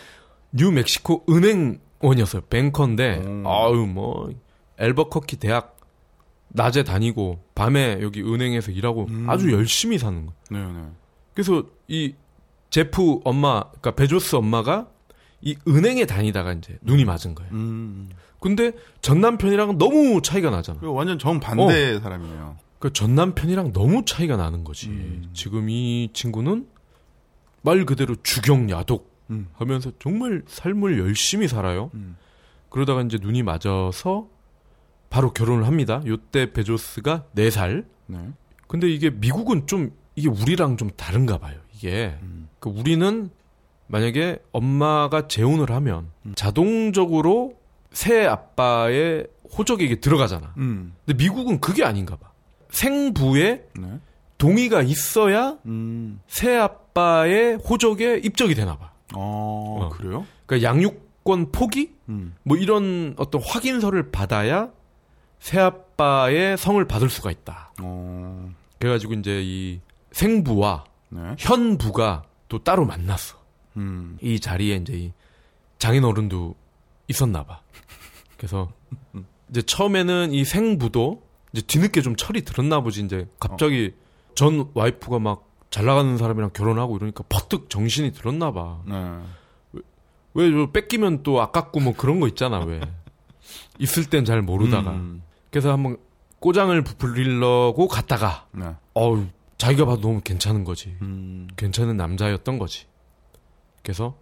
뉴멕시코 0.53 1.25
은행원이었어요. 1.29 2.43
banker인데 2.49 3.19
음. 3.25 3.45
아유 3.47 3.87
뭐 3.87 4.33
앨버커키 4.79 5.37
대학 5.37 5.77
낮에 6.49 6.83
다니고 6.83 7.45
밤에 7.55 7.99
여기 8.01 8.23
은행에서 8.23 8.73
일하고 8.73 9.07
음. 9.11 9.29
아주 9.29 9.53
열심히 9.53 9.99
사는 9.99 10.27
거예요. 10.27 10.33
네, 10.51 10.81
네. 10.81 10.89
그래서 11.35 11.63
이 11.87 12.15
제프 12.71 13.21
엄마, 13.25 13.63
그러니까 13.63 13.93
베조스 13.93 14.37
엄마가 14.37 14.89
이 15.41 15.57
은행에 15.67 16.07
다니다가 16.07 16.53
이제 16.53 16.79
눈이 16.83 17.05
맞은 17.05 17.35
거예요. 17.35 17.53
음. 17.53 18.11
근데 18.41 18.73
전 19.01 19.21
남편이랑은 19.21 19.79
너무 19.79 20.23
차이가 20.23 20.51
나잖아. 20.51 20.81
완전 20.83 21.19
정반대 21.19 22.01
사람이에요. 22.01 22.57
그전 22.79 23.15
남편이랑 23.15 23.73
너무 23.73 24.05
차이가 24.05 24.37
나는 24.37 24.63
거지. 24.65 24.89
음. 24.89 25.31
지금 25.33 25.69
이 25.69 26.11
친구는 26.13 26.69
말 27.63 27.85
그대로 27.85 28.15
주경야독 28.23 29.11
음. 29.31 29.49
하면서 29.55 29.91
정말 29.99 30.43
삶을 30.47 30.99
열심히 30.99 31.49
살아요. 31.49 31.91
음. 31.95 32.17
그러다가 32.69 33.03
이제 33.03 33.19
눈이 33.21 33.43
맞아서 33.43 34.29
바로 35.11 35.33
결혼을 35.33 35.67
합니다. 35.67 36.03
요때 36.07 36.53
베조스가 36.53 37.25
4살. 37.35 37.87
네. 38.07 38.19
근데 38.67 38.89
이게 38.89 39.11
미국은 39.11 39.67
좀 39.67 39.91
이게 40.15 40.29
우리랑 40.29 40.77
좀 40.77 40.91
다른가 40.91 41.39
봐요. 41.39 41.59
이게 41.79 42.19
음. 42.23 42.49
그 42.59 42.69
우리는 42.69 43.31
만약에 43.87 44.39
엄마가 44.53 45.29
재혼을 45.29 45.71
하면 45.71 46.11
음. 46.27 46.33
자동적으로 46.35 47.55
새 47.93 48.27
아빠의 48.27 49.29
호적에게 49.57 50.01
들어가잖아. 50.01 50.53
음. 50.59 50.95
근데 51.07 51.23
미국은 51.23 51.61
그게 51.61 51.85
아닌가 51.85 52.17
봐. 52.17 52.33
생부에 52.71 53.67
네. 53.79 54.01
동의가 54.37 54.83
있어야 54.83 55.57
음. 55.67 56.21
새 56.27 56.57
아빠의 56.57 57.57
호적에 57.57 58.21
입적이 58.25 58.55
되나 58.55 58.77
봐. 58.77 58.93
어, 59.15 59.79
어. 59.81 59.89
그래요? 59.91 60.27
그러니까 60.47 60.69
양육권 60.69 61.53
포기? 61.53 61.95
음. 62.09 62.35
뭐 62.43 62.57
이런 62.57 63.15
어떤 63.17 63.41
확인서를 63.43 64.11
받아야 64.11 64.71
새 65.39 65.61
아빠의 65.61 66.59
성을 66.59 66.85
받을 66.87 67.09
수가 67.09 67.31
있다. 67.31 67.73
어. 67.81 68.51
그래가지고 68.79 69.15
이제 69.15 69.41
이 69.43 69.81
생부와 70.13 70.85
네. 71.11 71.35
현부가 71.39 72.25
또 72.49 72.59
따로 72.63 72.85
만났어. 72.85 73.37
음. 73.77 74.19
이 74.21 74.41
자리에 74.41 74.77
이제 74.77 74.93
이 74.95 75.13
장인 75.79 76.05
어른도 76.05 76.55
있었나 77.07 77.45
봐. 77.45 77.61
그래서 78.37 78.71
이제 79.51 79.63
처음에는 79.63 80.33
이 80.33 80.45
생부도 80.45 81.23
이제 81.53 81.63
뒤늦게 81.63 82.03
좀 82.03 82.17
철이 82.17 82.43
들었나 82.43 82.81
보지 82.81 83.03
이제 83.03 83.29
갑자기 83.41 83.95
전 84.35 84.71
와이프가 84.75 85.19
막 85.19 85.49
잘 85.71 85.85
나가는 85.85 86.17
사람이랑 86.17 86.51
결혼하고 86.53 86.97
이러니까 86.97 87.25
버뜩 87.29 87.69
정신이 87.69 88.13
들었나 88.13 88.53
봐. 88.53 88.81
네. 88.87 89.19
왜저 90.35 90.71
뺏기면 90.71 91.23
또 91.23 91.41
아깝고 91.41 91.81
뭐 91.81 91.95
그런 91.95 92.21
거 92.21 92.29
있잖아 92.29 92.61
왜. 92.61 92.81
있을 93.79 94.05
땐 94.09 94.25
잘 94.25 94.43
모르다가. 94.43 94.93
음. 94.93 95.23
그래서 95.51 95.73
한번 95.73 95.97
꼬장을 96.41 96.81
부리려고 96.85 97.89
갔다가 97.89 98.47
네. 98.53 98.75
어우 98.95 99.27
자기가 99.59 99.85
봐도 99.87 100.01
너무 100.01 100.21
괜찮은 100.21 100.65
거지. 100.65 100.97
음. 101.03 101.49
괜찮은 101.57 101.97
남자였던 101.97 102.59
거지. 102.59 102.87
그래서 103.83 104.19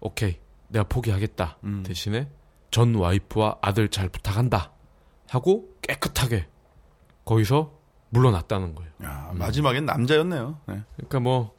오케이 0.00 0.38
내가 0.68 0.84
포기하겠다 0.84 1.58
음. 1.64 1.82
대신에 1.82 2.28
전 2.70 2.94
와이프와 2.94 3.58
아들 3.62 3.88
잘 3.88 4.08
부탁한다 4.08 4.72
하고 5.28 5.68
깨끗하게 5.82 6.46
거기서 7.24 7.72
물러났다는 8.10 8.74
거예요. 8.74 8.90
야, 9.04 9.30
마지막엔 9.34 9.86
남자였네요. 9.86 10.60
네. 10.68 10.82
그러니까 10.96 11.20
뭐 11.20 11.54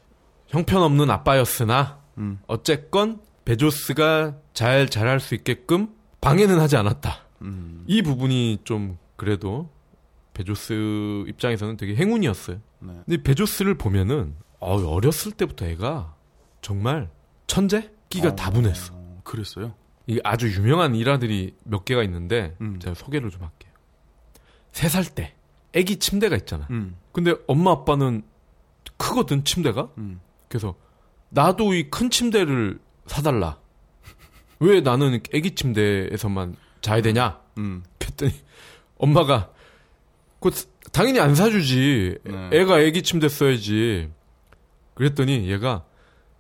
형편없는 0.48 1.10
아빠였으나 1.10 2.00
음. 2.18 2.40
어쨌건 2.48 3.20
베조스가 3.46 4.38
잘 4.54 4.90
자랄 4.90 5.20
수 5.20 5.36
있게끔 5.36 5.94
방해는 6.22 6.60
하지 6.60 6.78
않았다. 6.78 7.26
음. 7.42 7.84
이 7.88 8.02
부분이 8.02 8.60
좀 8.64 8.98
그래도 9.16 9.70
베조스 10.38 11.24
입장에서는 11.28 11.78
되게 11.78 11.96
행운이었어요. 11.96 12.60
네. 12.80 12.94
근데 13.06 13.24
베조스를 13.24 13.76
보면은 13.76 14.36
어, 14.60 14.78
어렸을 14.88 15.32
때부터 15.32 15.66
애가 15.66 16.16
정말 16.62 17.10
천재? 17.48 17.90
끼가 18.10 18.30
어, 18.30 18.36
다분했어. 18.36 18.94
그랬어요? 19.24 19.74
이게 20.06 20.22
아주 20.24 20.48
유명한 20.52 20.94
일화들이 20.96 21.56
몇 21.64 21.86
개가 21.86 22.04
있는데 22.04 22.56
음. 22.62 22.80
제가 22.80 22.94
소개를 22.94 23.32
좀 23.32 23.42
할게요. 23.42 23.72
세 24.72 24.88
살 24.88 25.04
때 25.06 25.34
애기 25.74 25.98
침대가 25.98 26.36
있잖아. 26.36 26.68
음. 26.70 26.96
근데 27.12 27.34
엄마 27.48 27.72
아빠는 27.72 28.22
크거든 28.98 29.44
침대가. 29.44 29.90
음. 29.98 30.20
그래서 30.48 30.76
나도 31.30 31.74
이 31.74 31.90
큰 31.90 32.10
침대를 32.12 32.80
사달라. 33.08 33.60
왜 34.60 34.82
나는 34.82 35.20
애기 35.34 35.56
침대에서만 35.56 36.56
자야 36.82 37.02
되냐? 37.02 37.42
음. 37.58 37.84
그랬더니 38.00 38.32
엄마가 38.98 39.52
그 40.40 40.52
당연히 40.92 41.20
안 41.20 41.36
사주지. 41.36 42.18
네. 42.24 42.50
애가 42.54 42.82
애기 42.82 43.02
침대 43.04 43.28
써야지. 43.30 44.10
그랬더니 44.94 45.50
얘가 45.50 45.84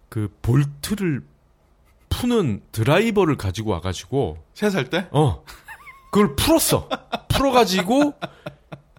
그 0.09 0.33
볼트를 0.41 1.21
푸는 2.09 2.61
드라이버를 2.71 3.35
가지고 3.37 3.71
와가지고 3.71 4.37
세 4.53 4.69
살 4.69 4.89
때? 4.89 5.07
어 5.11 5.43
그걸 6.11 6.35
풀었어. 6.35 6.89
풀어가지고 7.29 8.13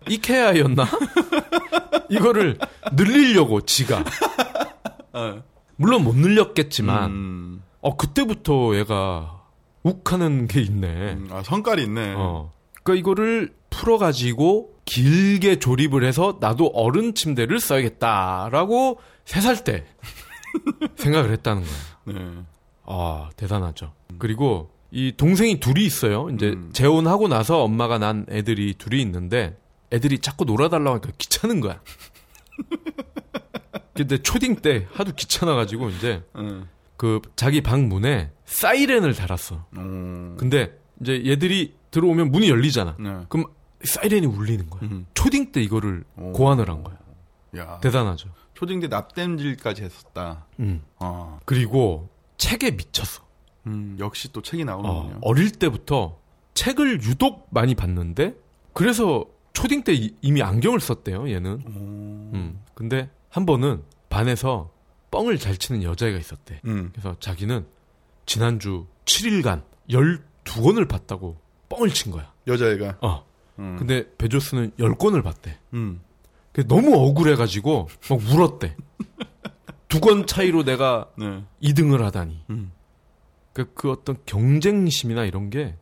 이케아였나? 0.09 0.87
이거를 2.11 2.59
늘리려고 2.93 3.61
지가 3.63 4.05
어. 5.13 5.43
물론 5.77 6.05
못 6.05 6.15
늘렸겠지만 6.17 7.11
음. 7.11 7.63
어 7.81 7.97
그때부터 7.97 8.77
얘가 8.77 9.43
욱하는 9.83 10.47
게 10.47 10.61
있네. 10.61 10.87
음. 11.15 11.29
아, 11.31 11.43
성깔이 11.43 11.83
있네. 11.85 12.15
어. 12.17 12.53
그러니까 12.83 13.01
이거를 13.01 13.55
풀어가지고 13.71 14.78
길게 14.89 15.59
조립을 15.59 16.03
해서 16.03 16.39
나도 16.41 16.69
어른 16.69 17.15
침대를 17.15 17.61
써야겠다라고 17.61 18.99
세살때 19.25 19.85
생각을 20.97 21.31
했다는 21.33 21.63
거야. 21.63 22.19
네. 22.19 22.43
아 22.85 23.29
대단하죠. 23.37 23.93
그리고 24.19 24.71
이 24.91 25.13
동생이 25.17 25.61
둘이 25.61 25.85
있어요. 25.85 26.31
이제 26.31 26.49
음. 26.51 26.71
재혼하고 26.73 27.29
나서 27.29 27.63
엄마가 27.63 27.99
난 27.99 28.25
애들이 28.31 28.75
둘이 28.75 29.03
있는데 29.03 29.59
애들이 29.93 30.19
자꾸 30.19 30.45
놀아달라고 30.45 30.91
하니까 30.97 31.11
귀찮은 31.19 31.61
거야. 31.61 31.81
근데 33.93 34.17
초딩 34.19 34.57
때 34.57 34.87
하도 34.93 35.13
귀찮아가지고 35.15 35.91
이제 35.91 36.23
네. 36.35 36.61
그 36.97 37.21
자기 37.37 37.61
방 37.61 37.89
문에 37.89 38.31
사이렌을 38.47 39.15
달았어. 39.15 39.67
음. 39.77 40.37
근데 40.39 40.79
이제 41.01 41.23
얘들이 41.27 41.75
들어오면 41.91 42.31
문이 42.31 42.49
열리잖아. 42.49 42.97
네. 42.99 43.11
그럼 43.29 43.47
사이렌이 43.85 44.27
울리는 44.27 44.69
거야. 44.71 44.81
음. 44.83 45.07
초딩 45.15 45.53
때 45.53 45.61
이거를 45.63 46.05
오. 46.17 46.33
고안을 46.33 46.69
한 46.69 46.83
거야. 46.83 46.97
야. 47.57 47.79
대단하죠. 47.81 48.29
초딩 48.55 48.81
때 48.81 48.89
납땜질까지 48.89 49.83
했었다. 49.83 50.47
음. 50.61 50.83
어. 50.99 51.39
그리고 51.45 52.09
책에 52.37 52.73
미쳤어. 52.73 53.23
음, 53.67 53.97
역시 54.01 54.33
또 54.33 54.43
책이 54.43 54.63
어, 54.65 54.67
나오는군요. 54.67 55.19
어릴 55.23 55.51
때부터 55.53 56.19
책을 56.55 57.03
유독 57.03 57.47
많이 57.51 57.75
봤는데 57.75 58.35
그래서 58.73 59.25
초딩 59.53 59.85
때 59.85 59.93
이- 59.93 60.15
이미 60.23 60.43
안경을 60.43 60.81
썼대요. 60.81 61.31
얘는. 61.31 61.53
오. 61.67 61.71
음. 62.35 62.61
근데 62.75 63.11
한 63.29 63.47
번은 63.47 63.83
반에서 64.09 64.71
뻥을 65.11 65.39
잘 65.39 65.57
치는 65.57 65.83
여자애가 65.83 66.19
있었대. 66.19 66.61
음. 66.67 66.91
그래서 66.93 67.17
자기는 67.21 67.67
지난주 68.27 68.87
7일간 69.05 69.63
12권을 69.91 70.89
봤다고 70.89 71.37
뻥을 71.69 71.91
친 71.91 72.13
거야. 72.13 72.33
여자애가. 72.47 72.99
어. 73.03 73.25
음. 73.59 73.77
근데 73.79 74.05
베조스는 74.19 74.73
10권을 74.79 75.23
봤대. 75.23 75.59
음. 75.75 76.01
너무 76.67 76.95
억울해가지고 76.97 77.89
막 78.11 78.21
울었대. 78.33 78.77
두 79.89 80.01
권 80.01 80.27
차이로 80.27 80.65
내가 80.65 81.09
네. 81.17 81.43
2등을 81.63 82.01
하다니. 82.03 82.45
음. 82.51 82.73
그, 83.53 83.73
그 83.75 83.91
어떤 83.91 84.17
경쟁심이나 84.27 85.25
이런 85.25 85.51
게 85.51 85.77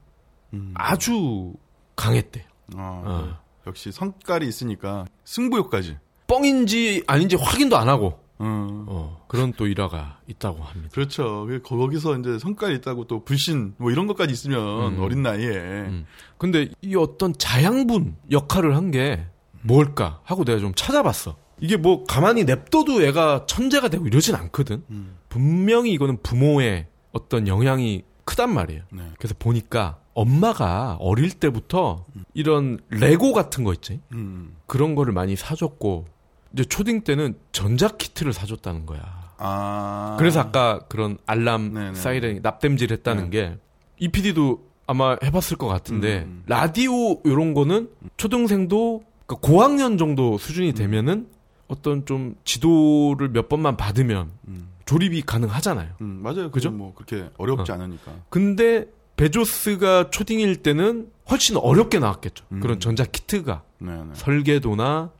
음. 0.54 0.72
아주 0.76 1.54
강했대. 1.96 2.46
아, 2.76 3.02
어. 3.04 3.24
네. 3.26 3.32
역시 3.66 3.90
성깔이 3.92 4.46
있으니까 4.46 5.06
승부욕까지. 5.24 5.98
뻥인지 6.28 7.04
아닌지 7.06 7.36
확인도 7.36 7.76
안 7.76 7.88
하고 7.88 8.20
어. 8.38 8.84
어, 8.88 9.24
그런 9.28 9.52
또 9.54 9.66
일화가 9.66 10.20
있다고 10.28 10.62
합니다. 10.62 10.90
그렇죠. 10.92 11.46
그 11.46 11.62
거기서 11.62 12.18
이제 12.18 12.38
성깔이 12.38 12.76
있다고 12.76 13.06
또 13.06 13.24
불신 13.24 13.74
뭐 13.78 13.90
이런 13.90 14.06
것까지 14.06 14.32
있으면 14.32 14.94
음. 14.96 15.00
어린 15.02 15.22
나이에 15.22 15.48
음. 15.48 16.06
근데 16.38 16.68
이 16.82 16.94
어떤 16.96 17.32
자양분 17.36 18.16
역할을 18.30 18.76
한 18.76 18.90
게 18.90 19.24
뭘까 19.62 20.20
하고 20.24 20.44
내가 20.44 20.58
좀 20.60 20.72
찾아봤어. 20.74 21.36
이게 21.60 21.76
뭐 21.76 22.04
가만히 22.04 22.44
냅둬도 22.44 23.02
애가 23.02 23.46
천재가 23.46 23.88
되고 23.88 24.06
이러진 24.06 24.34
않거든. 24.34 24.84
음. 24.90 25.16
분명히 25.28 25.92
이거는 25.92 26.18
부모의 26.22 26.86
어떤 27.12 27.48
영향이 27.48 28.02
크단 28.24 28.52
말이에요. 28.52 28.82
네. 28.92 29.02
그래서 29.18 29.34
보니까 29.38 29.98
엄마가 30.14 30.96
어릴 31.00 31.30
때부터 31.30 32.04
이런 32.34 32.78
레고 32.90 33.32
같은 33.32 33.64
거 33.64 33.72
있지. 33.72 34.00
음. 34.12 34.54
그런 34.66 34.94
거를 34.94 35.12
많이 35.12 35.34
사줬고 35.36 36.06
이제 36.52 36.64
초딩 36.64 37.02
때는 37.02 37.34
전자 37.52 37.88
키트를 37.88 38.32
사줬다는 38.32 38.86
거야. 38.86 39.00
아. 39.38 40.16
그래서 40.18 40.40
아까 40.40 40.80
그런 40.88 41.18
알람 41.26 41.74
네네. 41.74 41.94
사이렌 41.94 42.40
납땜질 42.42 42.92
했다는 42.92 43.30
네. 43.30 43.58
게이 43.98 44.08
PD도 44.08 44.66
아마 44.86 45.16
해봤을 45.22 45.56
것 45.58 45.66
같은데 45.66 46.24
음. 46.26 46.42
라디오 46.46 47.20
이런 47.24 47.54
거는 47.54 47.90
초등생도 48.16 49.02
그러니까 49.26 49.46
고학년 49.46 49.98
정도 49.98 50.38
수준이 50.38 50.72
되면은 50.72 51.28
어떤 51.68 52.06
좀 52.06 52.36
지도를 52.44 53.30
몇 53.30 53.48
번만 53.48 53.76
받으면 53.76 54.30
음. 54.48 54.68
조립이 54.86 55.22
가능하잖아요. 55.22 55.88
음, 56.00 56.20
맞아요. 56.22 56.50
그죠? 56.50 56.50
그죠? 56.52 56.70
뭐 56.70 56.94
그렇게 56.94 57.28
어렵지 57.36 57.72
어. 57.72 57.74
않으니까. 57.74 58.12
근데 58.28 58.86
베조스가 59.16 60.10
초딩일 60.10 60.62
때는 60.62 61.10
훨씬 61.28 61.56
어렵게 61.56 61.98
나왔겠죠. 61.98 62.44
음. 62.52 62.60
그런 62.60 62.78
전자 62.78 63.04
키트가 63.04 63.62
네, 63.78 63.92
네. 63.92 64.10
설계도나 64.14 65.10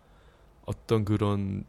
어떤 0.67 1.05
그런 1.05 1.65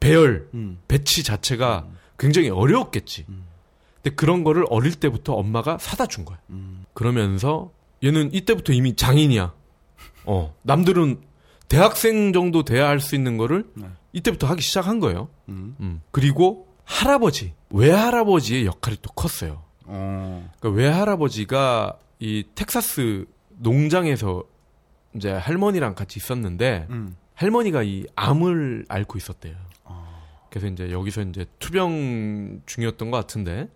배열 0.00 0.48
음. 0.54 0.78
배치 0.88 1.22
자체가 1.22 1.86
굉장히 2.18 2.48
어려웠겠지. 2.48 3.26
음. 3.28 3.44
근데 4.02 4.14
그런 4.16 4.44
거를 4.44 4.64
어릴 4.70 4.94
때부터 4.94 5.34
엄마가 5.34 5.78
사다 5.78 6.06
준 6.06 6.24
거야. 6.24 6.38
음. 6.50 6.84
그러면서 6.94 7.70
얘는 8.02 8.32
이때부터 8.32 8.72
이미 8.72 8.96
장인이야. 8.96 9.52
어. 10.24 10.54
남들은 10.62 11.20
대학생 11.68 12.32
정도 12.32 12.64
돼야 12.64 12.88
할 12.88 13.00
수 13.00 13.14
있는 13.14 13.36
거를 13.36 13.66
네. 13.74 13.86
이때부터 14.12 14.46
하기 14.48 14.62
시작한 14.62 15.00
거예요. 15.00 15.28
음. 15.48 15.76
음. 15.80 16.00
그리고 16.10 16.66
할아버지, 16.84 17.52
외할아버지의 17.70 18.66
역할이 18.66 18.96
또 19.02 19.12
컸어요. 19.12 19.62
어. 19.84 20.50
그러니까 20.58 20.82
외할아버지가 20.82 21.98
이 22.18 22.44
텍사스 22.54 23.26
농장에서 23.58 24.44
이제 25.14 25.30
할머니랑 25.30 25.94
같이 25.94 26.18
있었는데 26.18 26.86
음. 26.90 27.16
할머니가 27.40 27.82
이 27.82 28.04
암을 28.16 28.84
앓고 28.86 29.16
있었대요. 29.16 29.54
아. 29.84 30.04
그래서 30.50 30.66
이제 30.66 30.92
여기서 30.92 31.22
이제 31.22 31.46
투병 31.58 32.60
중이었던 32.66 33.10
것 33.10 33.16
같은데 33.16 33.66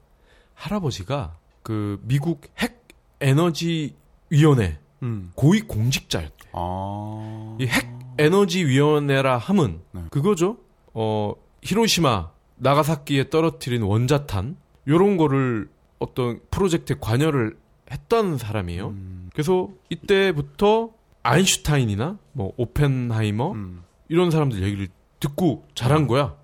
할아버지가 0.53 1.38
그 1.62 1.98
미국 2.03 2.42
핵 2.59 2.87
에너지 3.22 3.94
위원회 4.29 4.79
음. 5.03 5.33
고위 5.35 5.62
공직자였대. 5.62 6.50
아. 6.53 7.57
이핵 7.59 7.88
에너지 8.18 8.66
위원회라 8.66 9.38
함은 9.38 9.81
네. 9.92 10.03
그거죠. 10.11 10.59
어 10.92 11.33
히로시마 11.62 12.33
나가사키에 12.57 13.31
떨어뜨린 13.31 13.81
원자탄 13.81 14.59
요런 14.87 15.16
거를 15.16 15.70
어떤 15.98 16.38
프로젝트에 16.50 16.96
관여를 17.00 17.57
했던 17.90 18.37
사람이에요. 18.37 18.88
음. 18.88 19.31
그래서 19.33 19.70
이때부터 19.88 20.90
아인슈타인이나 21.25 22.19
뭐 22.33 22.53
오펜하이머 22.57 23.53
음. 23.53 23.83
이런 24.09 24.31
사람들 24.31 24.63
얘기를 24.63 24.89
듣고 25.19 25.67
자란 25.75 26.07
거야. 26.07 26.37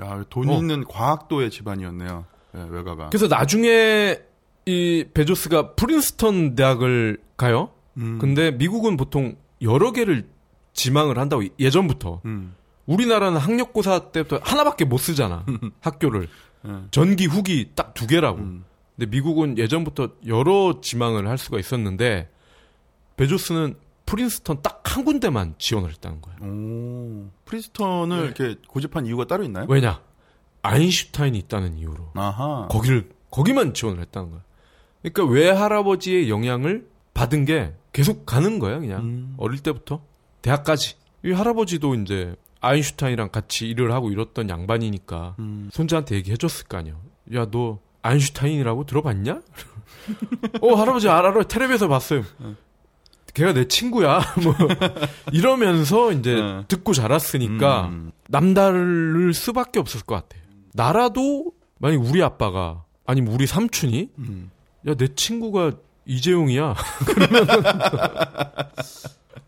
야, 0.00 0.24
돈 0.30 0.48
어. 0.48 0.56
있는 0.56 0.84
과학도의 0.84 1.50
집안이었네요. 1.50 2.24
네, 2.52 2.66
외가가. 2.70 3.10
그래서 3.10 3.26
나중에 3.28 4.18
이 4.64 5.04
베조스가 5.12 5.74
프린스턴 5.74 6.54
대학을 6.54 7.18
가요. 7.36 7.70
음. 7.98 8.18
근데 8.20 8.50
미국은 8.52 8.96
보통 8.96 9.36
여러 9.60 9.92
개를 9.92 10.28
지망을 10.72 11.18
한다고 11.18 11.42
예전부터. 11.58 12.22
음. 12.24 12.54
우리나라는 12.86 13.38
학력고사 13.38 14.10
때부터 14.12 14.40
하나밖에 14.42 14.84
못 14.84 14.98
쓰잖아. 14.98 15.44
학교를. 15.82 16.28
네. 16.62 16.72
전기 16.90 17.26
후기 17.26 17.70
딱 17.74 17.92
두 17.94 18.06
개라고. 18.06 18.38
음. 18.38 18.64
근데 18.96 19.10
미국은 19.10 19.58
예전부터 19.58 20.10
여러 20.26 20.80
지망을 20.80 21.28
할 21.28 21.38
수가 21.38 21.58
있었는데 21.58 22.28
베조스는 23.16 23.74
프린스턴 24.06 24.62
딱 24.62 24.82
한 24.92 25.04
군데만 25.06 25.54
지원을 25.56 25.90
했다는 25.90 26.20
거예요. 26.20 26.38
오, 26.42 27.30
프린스턴을 27.46 28.16
네. 28.18 28.24
이렇게 28.24 28.60
고집한 28.68 29.06
이유가 29.06 29.26
따로 29.26 29.42
있나요? 29.42 29.64
왜냐? 29.68 30.02
아인슈타인이 30.60 31.38
있다는 31.38 31.78
이유로. 31.78 32.10
아하. 32.14 32.68
거기를 32.70 33.08
거기만 33.30 33.72
지원을 33.72 34.00
했다는 34.02 34.28
거예요. 34.30 34.42
그러니까 35.00 35.24
외할아버지의 35.24 36.28
영향을 36.28 36.86
받은 37.14 37.46
게 37.46 37.72
계속 37.94 38.26
가는 38.26 38.58
거예요, 38.58 38.80
그냥. 38.80 39.00
음. 39.00 39.34
어릴 39.38 39.60
때부터 39.60 40.02
대학까지. 40.42 40.96
이 41.24 41.32
할아버지도 41.32 41.94
이제 41.94 42.36
아인슈타인이랑 42.60 43.30
같이 43.30 43.66
일을 43.66 43.92
하고 43.92 44.10
이랬던 44.10 44.50
양반이니까 44.50 45.36
음. 45.38 45.70
손자한테 45.72 46.16
얘기해 46.16 46.36
줬을 46.36 46.66
거 46.66 46.76
아니에요. 46.76 47.00
야, 47.34 47.46
너 47.50 47.78
아인슈타인이라고 48.02 48.84
들어봤냐? 48.84 49.40
어, 50.60 50.74
할아버지 50.74 51.08
알아요. 51.08 51.42
텔레비에서 51.44 51.88
봤어요. 51.88 52.24
걔가 53.34 53.52
내 53.52 53.66
친구야. 53.66 54.20
뭐 54.42 54.54
이러면서 55.32 56.12
이제 56.12 56.34
네. 56.34 56.64
듣고 56.68 56.92
자랐으니까 56.92 57.86
음. 57.86 58.12
남다를 58.28 59.32
수밖에 59.34 59.80
없을 59.80 60.02
것 60.02 60.14
같아요. 60.16 60.42
나라도 60.74 61.52
만약 61.78 62.02
우리 62.02 62.22
아빠가 62.22 62.84
아니면 63.06 63.32
우리 63.32 63.46
삼촌이 63.46 64.10
음. 64.18 64.50
야내 64.86 65.08
친구가 65.16 65.72
이재용이야. 66.06 66.74
그러면 67.06 67.48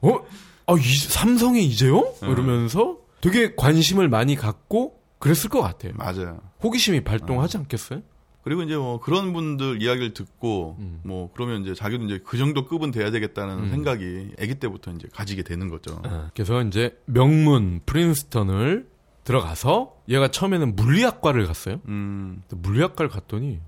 어? 0.01 0.25
아, 0.67 0.75
이, 0.79 0.83
삼성의 0.83 1.65
이재용? 1.67 2.15
음. 2.23 2.31
이러면서 2.31 2.99
되게 3.21 3.55
관심을 3.55 4.09
많이 4.09 4.37
갖고 4.37 5.01
그랬을 5.19 5.51
것 5.51 5.61
같아요. 5.61 5.93
맞아요. 5.97 6.41
호기심이 6.63 7.05
발동하지 7.05 7.57
어. 7.57 7.61
않겠어요? 7.61 8.03
그리고 8.45 8.63
이제 8.63 8.77
뭐 8.77 9.01
그런 9.01 9.33
분들 9.33 9.83
이야기를 9.83 10.13
듣고 10.13 10.77
음. 10.79 11.01
뭐 11.03 11.31
그러면 11.35 11.63
이제 11.63 11.75
자기도 11.75 12.05
이제 12.05 12.21
그 12.25 12.37
정도 12.37 12.67
급은 12.67 12.91
돼야 12.91 13.11
되겠다는 13.11 13.59
음. 13.59 13.71
생각이 13.71 14.33
아기 14.39 14.55
때부터 14.57 14.93
이제 14.93 15.09
가지게 15.13 15.43
되는 15.43 15.69
거죠. 15.69 16.01
아, 16.05 16.31
그래서 16.35 16.63
이제 16.63 16.97
명문 17.07 17.81
프린스턴을 17.87 18.87
들어가서 19.25 19.97
얘가 20.11 20.29
처음에는 20.29 20.77
물리학과를 20.77 21.47
갔어요. 21.47 21.81
음. 21.89 22.43
물리학과를 22.51 23.11
갔더니 23.11 23.61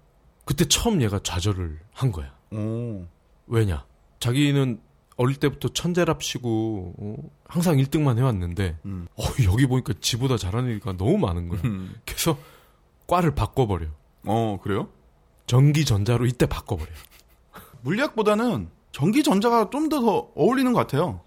그때 0.44 0.66
처음 0.66 1.00
얘가 1.00 1.18
좌절을 1.20 1.78
한 1.94 2.12
거야. 2.12 2.34
오. 2.52 3.06
왜냐? 3.46 3.86
자기는 4.20 4.78
어릴 5.16 5.36
때부터 5.36 5.68
천재랍시고 5.68 6.94
어, 6.98 7.16
항상 7.46 7.78
1등만 7.78 8.18
해왔는데 8.18 8.76
음. 8.84 9.08
어, 9.16 9.22
여기 9.50 9.66
보니까 9.66 9.94
지보다 10.02 10.36
잘하는 10.36 10.76
애가 10.76 10.98
너무 10.98 11.16
많은 11.16 11.48
거야. 11.48 11.62
음. 11.64 11.94
그래서 12.04 12.38
과를 13.06 13.34
바꿔버려. 13.34 13.86
어 14.26 14.58
그래요? 14.62 14.88
전기 15.46 15.84
전자로 15.84 16.26
이때 16.26 16.46
바꿔버려. 16.46 16.90
물리학보다는 17.82 18.68
전기 18.92 19.22
전자가 19.22 19.70
좀 19.70 19.88
더 19.88 20.00
더 20.00 20.30
어울리는 20.34 20.72
것 20.72 20.80
같아요. 20.80 21.20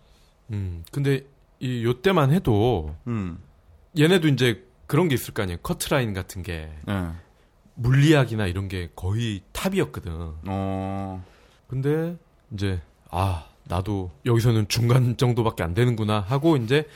음 0.51 0.83
근데 0.91 1.25
이 1.59 1.83
요때만 1.83 2.31
해도 2.31 2.95
음. 3.07 3.39
얘네도 3.97 4.27
이제 4.29 4.65
그런 4.87 5.07
게 5.07 5.15
있을 5.15 5.33
거 5.33 5.43
아니에요. 5.43 5.59
커트라인 5.61 6.13
같은 6.13 6.41
게 6.43 6.69
네. 6.85 7.09
물리학이나 7.75 8.47
이런 8.47 8.67
게 8.67 8.89
거의 8.95 9.41
탑이었거든. 9.51 10.11
어. 10.47 11.23
근데 11.67 12.17
이제 12.51 12.81
아 13.09 13.45
나도 13.65 14.11
여기서는 14.25 14.67
중간 14.67 15.15
정도밖에 15.17 15.63
안 15.63 15.73
되는구나 15.73 16.19
하고 16.21 16.57
이제 16.57 16.87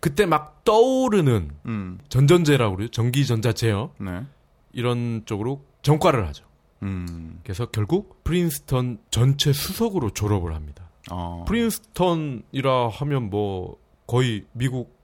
그때 0.00 0.26
막 0.26 0.64
떠오르는 0.64 1.50
음. 1.66 1.98
전전제라고 2.08 2.76
그래요. 2.76 2.88
전기 2.90 3.24
전자 3.26 3.52
제어. 3.52 3.92
네. 3.98 4.24
이런 4.78 5.22
쪽으로 5.26 5.64
전과를 5.82 6.28
하죠. 6.28 6.46
음. 6.84 7.40
그래서 7.42 7.66
결국 7.66 8.22
프린스턴 8.22 8.98
전체 9.10 9.52
수석으로 9.52 10.10
졸업을 10.10 10.54
합니다. 10.54 10.88
어. 11.10 11.44
프린스턴이라 11.48 12.88
하면 12.88 13.28
뭐 13.28 13.76
거의 14.06 14.44
미국 14.52 14.96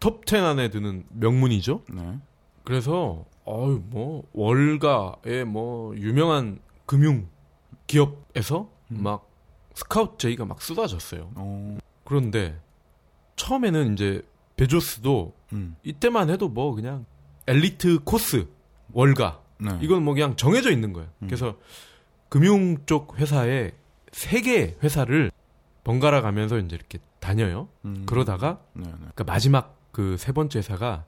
톱10 0.00 0.42
안에 0.42 0.70
드는 0.70 1.04
명문이죠. 1.10 1.84
네. 1.92 2.18
그래서 2.64 3.26
어유 3.46 3.82
뭐 3.84 4.24
월가의 4.32 5.44
뭐 5.44 5.94
유명한 5.96 6.60
금융 6.86 7.28
기업에서 7.86 8.70
음. 8.92 9.02
막 9.02 9.28
스카우트 9.74 10.16
제의가 10.16 10.46
막 10.46 10.62
쏟아졌어요. 10.62 11.32
오. 11.36 11.36
어. 11.36 11.78
그런데 12.04 12.58
처음에는 13.36 13.92
이제 13.92 14.22
베조스도 14.56 15.34
음. 15.52 15.76
이때만 15.82 16.30
해도 16.30 16.48
뭐 16.48 16.74
그냥 16.74 17.04
엘리트 17.46 18.04
코스 18.04 18.48
월가 18.92 19.40
네. 19.58 19.78
이건 19.80 20.02
뭐 20.02 20.14
그냥 20.14 20.36
정해져 20.36 20.70
있는 20.70 20.92
거예요. 20.92 21.08
음. 21.20 21.26
그래서 21.28 21.56
금융 22.28 22.84
쪽 22.86 23.18
회사에 23.18 23.72
세 24.12 24.40
개 24.42 24.76
회사를 24.82 25.30
번갈아 25.84 26.20
가면서 26.20 26.58
이제 26.58 26.76
이렇게 26.76 26.98
다녀요. 27.20 27.68
음. 27.84 28.04
그러다가 28.06 28.60
네, 28.74 28.84
네. 28.84 28.92
그러니까 28.98 29.24
마지막 29.24 29.76
그 29.92 30.16
세 30.18 30.32
번째 30.32 30.58
회사가 30.58 31.04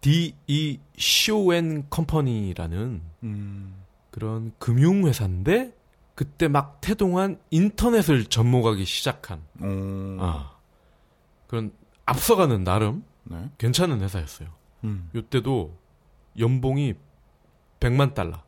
D.E. 0.00 0.80
쇼앤 0.98 1.86
컴퍼니라는 1.88 3.02
음. 3.22 3.74
그런 4.10 4.52
금융 4.58 5.06
회사인데 5.06 5.72
그때 6.14 6.48
막 6.48 6.80
태동한 6.80 7.38
인터넷을 7.50 8.24
접목하기 8.24 8.84
시작한 8.84 9.40
아, 10.20 10.52
그런 11.46 11.72
앞서가는 12.04 12.64
나름 12.64 13.04
네. 13.24 13.48
괜찮은 13.58 14.00
회사였어요. 14.02 14.48
음. 14.84 15.08
이때도 15.14 15.76
연봉이 16.38 16.94
100만 17.80 18.14
달러. 18.14 18.42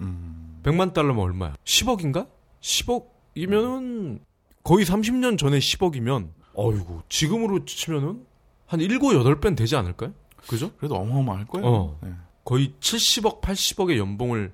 음. 0.00 0.60
100만 0.62 0.92
달러면 0.92 1.22
얼마야? 1.22 1.54
10억인가? 1.64 2.28
10억이면은 2.60 4.20
거의 4.62 4.84
30년 4.84 5.38
전에 5.38 5.58
10억이면 5.58 6.30
어이구 6.54 7.02
지금으로 7.08 7.64
치면은 7.64 8.26
한 8.66 8.80
7, 8.80 8.98
8배는 8.98 9.56
되지 9.56 9.76
않을까요? 9.76 10.12
그죠? 10.46 10.72
그래도 10.76 10.96
어마어마할 10.96 11.46
거예요. 11.46 11.66
어. 11.66 11.98
네. 12.02 12.12
거의 12.44 12.74
70억, 12.80 13.40
80억의 13.40 13.98
연봉을 13.98 14.52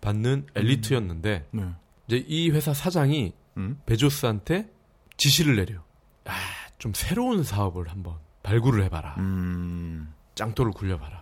받는 0.00 0.46
엘리트였는데 0.54 1.48
음. 1.54 1.58
네. 1.58 2.16
이제 2.18 2.26
이 2.28 2.50
회사 2.50 2.72
사장이 2.74 3.32
음? 3.56 3.80
베조스한테 3.86 4.70
지시를 5.16 5.56
내려. 5.56 5.80
아, 6.24 6.32
좀 6.78 6.92
새로운 6.94 7.42
사업을 7.42 7.88
한번 7.88 8.16
발굴을 8.42 8.84
해봐라. 8.84 9.16
음. 9.18 10.12
짱돌을 10.34 10.72
굴려봐라. 10.72 11.19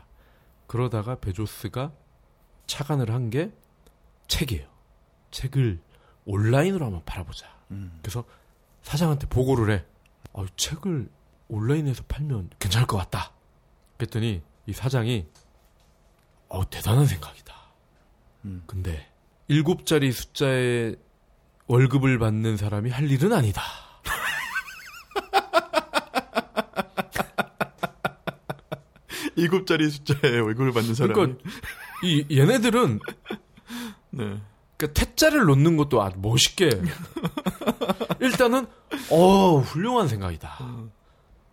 그러다가 0.68 1.16
베조스가 1.16 1.92
착안을 2.68 3.10
한 3.10 3.30
게 3.30 3.50
책이에요. 4.28 4.68
책을 5.30 5.80
온라인으로 6.26 6.84
한번 6.84 7.02
팔아보자. 7.04 7.46
음. 7.70 7.98
그래서 8.02 8.24
사장한테 8.82 9.26
보고를 9.28 9.74
해. 9.74 9.84
어, 10.34 10.44
책을 10.56 11.08
온라인에서 11.48 12.04
팔면 12.06 12.50
괜찮을 12.58 12.86
것 12.86 12.98
같다. 12.98 13.32
그랬더니 13.96 14.42
이 14.66 14.72
사장이 14.72 15.26
어 16.48 16.68
대단한 16.70 17.06
생각이다. 17.06 17.54
음. 18.44 18.62
근데 18.66 19.10
일곱 19.48 19.86
자리 19.86 20.12
숫자의 20.12 20.96
월급을 21.66 22.18
받는 22.18 22.56
사람이 22.58 22.90
할 22.90 23.10
일은 23.10 23.32
아니다. 23.32 23.62
일곱 29.38 29.66
자리 29.66 29.88
숫자의 29.88 30.40
월급을 30.40 30.72
받는 30.72 30.94
사람이. 30.94 31.14
그러니까 31.14 31.50
이 32.02 32.26
얘네들은 32.30 33.00
네. 34.10 34.40
그러니까 34.76 35.00
퇴짜를 35.00 35.44
놓는 35.46 35.76
것도 35.76 36.02
아주 36.02 36.16
멋있게. 36.20 36.70
일단은 38.20 38.66
어 39.10 39.58
훌륭한 39.58 40.08
생각이다. 40.08 40.58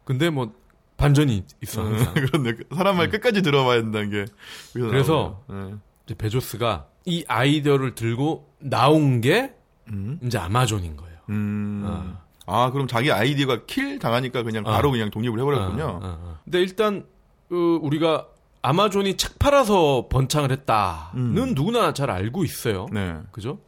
근데 0.04 0.30
뭐 0.30 0.54
반전이 0.98 1.44
있어 1.64 1.84
항상. 1.84 2.14
그런데 2.16 2.56
사람 2.76 2.98
말 2.98 3.08
음. 3.08 3.12
끝까지 3.12 3.42
들어봐야 3.42 3.82
된다는 3.82 4.10
게. 4.10 4.26
그래서 4.74 5.44
네. 5.50 5.74
이제 6.06 6.16
베조스가 6.16 6.88
이 7.06 7.26
아이디어를 7.28 7.96
들고 7.96 8.52
나온 8.60 9.22
게 9.22 9.54
음? 9.90 10.20
이제 10.24 10.38
아마존인 10.38 10.96
거예요. 10.96 11.18
음. 11.30 11.84
어. 11.86 12.26
아 12.48 12.72
그럼 12.72 12.88
자기 12.88 13.12
아이디어가 13.12 13.66
kill 13.66 14.00
당하니까 14.00 14.44
그냥 14.44 14.64
바로 14.64 14.90
어. 14.90 14.92
그냥 14.92 15.10
독립을 15.10 15.40
해버렸군요. 15.40 15.84
어, 15.84 16.00
어, 16.02 16.20
어. 16.22 16.40
근데 16.44 16.62
일단 16.62 17.06
어, 17.52 17.56
우리가 17.82 18.28
아마존이 18.62 19.18
책 19.18 19.38
팔아서 19.38 20.08
번창을 20.10 20.52
했다는 20.52 21.38
음. 21.38 21.54
누구나 21.54 21.94
잘 21.94 22.10
알고 22.10 22.44
있어요. 22.44 22.88
네. 22.92 23.20
그죠? 23.32 23.60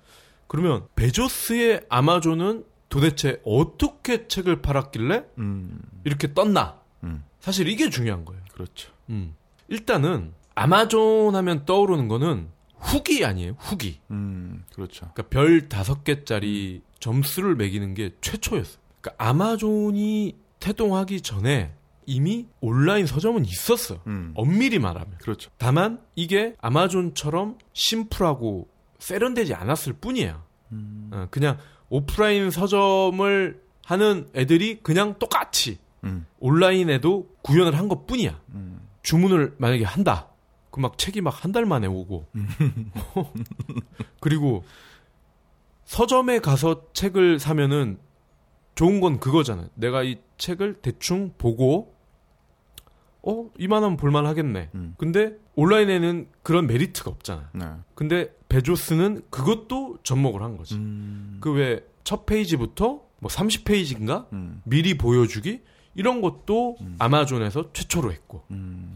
그러면 0.48 0.88
베조스의 0.96 1.82
아마존은 1.90 2.66
도대체 2.90 3.42
어떻게 3.46 4.28
책을 4.28 4.62
팔았길래 4.62 5.26
음. 5.38 5.80
이렇게 6.04 6.34
떴나? 6.34 6.80
음. 7.04 7.24
사실 7.40 7.68
이게 7.68 7.90
중요한 7.90 8.26
거예요. 8.26 8.42
그렇죠. 8.54 8.92
음. 9.10 9.36
일단은 9.68 10.34
아마존 10.56 11.36
하면 11.36 11.66
떠오르는 11.66 12.08
거는 12.08 12.48
후기 12.80 13.26
아니에요? 13.26 13.56
후기. 13.60 14.00
음, 14.12 14.64
그렇죠. 14.74 15.10
그러니까 15.14 15.24
별 15.30 15.70
다섯 15.70 16.04
개짜리 16.04 16.82
점수를 17.00 17.56
매기는 17.56 17.94
게 17.94 18.12
최초였어요. 18.22 18.78
그러니까 19.02 19.24
아마존이 19.24 20.36
태동하기 20.60 21.22
전에 21.22 21.74
이미 22.08 22.48
온라인 22.62 23.06
서점은 23.06 23.46
있었어요. 23.46 24.00
음. 24.08 24.32
엄밀히 24.36 24.80
말하면. 24.80 25.18
그렇죠. 25.20 25.52
다만 25.58 26.02
이게 26.16 26.56
아마존처럼 26.60 27.58
심플하고 27.74 28.68
세련되지 28.98 29.54
않았을 29.54 29.94
뿐이에요. 29.94 30.42
음. 30.72 31.10
어, 31.14 31.28
그냥 31.30 31.58
오프라인 31.90 32.50
서점을 32.50 33.62
하는 33.86 34.30
애들이 34.34 34.80
그냥 34.82 35.20
똑같이 35.20 35.78
음. 36.04 36.26
온라인에도 36.40 37.30
구현을 37.44 37.78
한 37.78 37.88
것 37.90 38.08
뿐이야. 38.08 38.42
음. 38.54 38.80
주문을 39.04 39.56
만약에 39.60 39.84
한다. 39.86 40.30
그 40.72 40.80
막 40.80 40.98
책이 40.98 41.22
막 41.22 41.44
한 41.44 41.52
달 41.52 41.66
만에 41.66 41.88
오고. 41.88 42.28
그리고 44.20 44.64
서점에 45.86 46.40
가서 46.40 46.84
책을 46.94 47.40
사면은 47.40 47.98
좋은 48.76 49.00
건 49.02 49.20
그거잖아요. 49.20 49.70
내가 49.76 50.04
이 50.04 50.18
책을 50.38 50.76
대충 50.82 51.34
보고 51.38 51.96
어 53.28 53.50
이만하면 53.58 53.98
볼만 53.98 54.26
하겠네. 54.26 54.70
음. 54.74 54.96
근데 54.98 55.36
온라인에는 55.56 56.30
그런 56.44 56.66
메리트가 56.66 57.12
없잖아. 57.12 57.50
네. 57.54 57.66
근데 57.94 58.34
베조스는 58.48 59.24
그것도 59.30 59.98
접목을 60.04 60.42
한 60.42 60.56
거지. 60.56 60.76
음. 60.76 61.38
그왜 61.42 61.86
첫 62.06 62.26
페이지부터 62.26 63.02
뭐 63.20 63.30
30페이지인가 63.30 64.32
음. 64.32 64.62
미리 64.64 64.98
보여주기 64.98 65.62
이런 65.94 66.22
것도 66.22 66.78
음. 66.80 66.96
아마존에서 67.00 67.74
최초로 67.74 68.14
했고 68.14 68.46
음. 68.52 68.96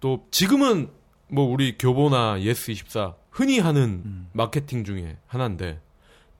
또 0.00 0.26
지금은 0.30 0.90
뭐 1.28 1.50
우리 1.50 1.78
교보나 1.78 2.38
예스24 2.40 3.14
흔히 3.30 3.60
하는 3.60 4.02
음. 4.04 4.28
마케팅 4.32 4.84
중에 4.84 5.16
하나인데 5.26 5.80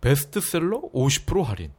베스트셀러 0.02 0.90
50% 0.92 1.42
할인 1.42 1.72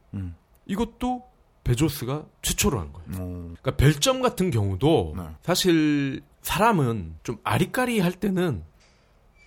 이것도 0.65 1.23
베조스가 1.65 2.23
최초로 2.41 2.79
한 2.79 2.93
거예요. 2.93 3.21
오. 3.21 3.33
그러니까 3.41 3.75
별점 3.75 4.21
같은 4.21 4.51
경우도 4.51 5.15
네. 5.17 5.23
사실 5.41 6.21
사람은 6.41 7.15
좀 7.23 7.37
아리까리 7.43 7.99
할 7.99 8.13
때는 8.13 8.63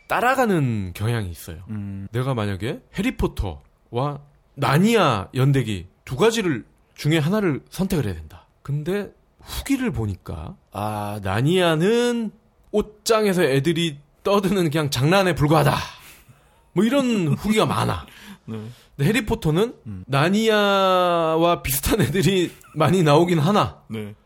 따라가는 0.09 0.93
경향이 0.95 1.31
있어요. 1.31 1.63
음. 1.71 2.09
내가 2.13 2.35
만약에 2.35 2.83
해리포터와 2.99 4.21
나니아 4.55 5.29
연대기 5.35 5.87
두 6.05 6.17
가지를 6.17 6.67
중에 6.95 7.19
하나를 7.19 7.63
선택을 7.71 8.05
해야 8.07 8.15
된다. 8.15 8.47
근데 8.63 9.11
후기를 9.41 9.93
보니까 9.93 10.57
아 10.73 11.21
나니아는 11.23 12.33
옷장에서 12.73 13.45
애들이 13.45 13.99
떠드는 14.25 14.71
그냥 14.71 14.91
장난에 14.91 15.35
불과하다. 15.35 15.77
뭐 16.73 16.85
이런 16.85 17.29
후기가 17.29 17.65
많아. 17.65 18.07
네. 18.47 18.69
근데 18.99 19.11
해리포터는 19.11 19.75
음. 19.87 20.05
나니아와 20.09 21.63
비슷한 21.63 22.01
애들이 22.01 22.51
많이 22.75 23.05
나오긴 23.05 23.39
하나. 23.39 23.81
네. 23.89 24.17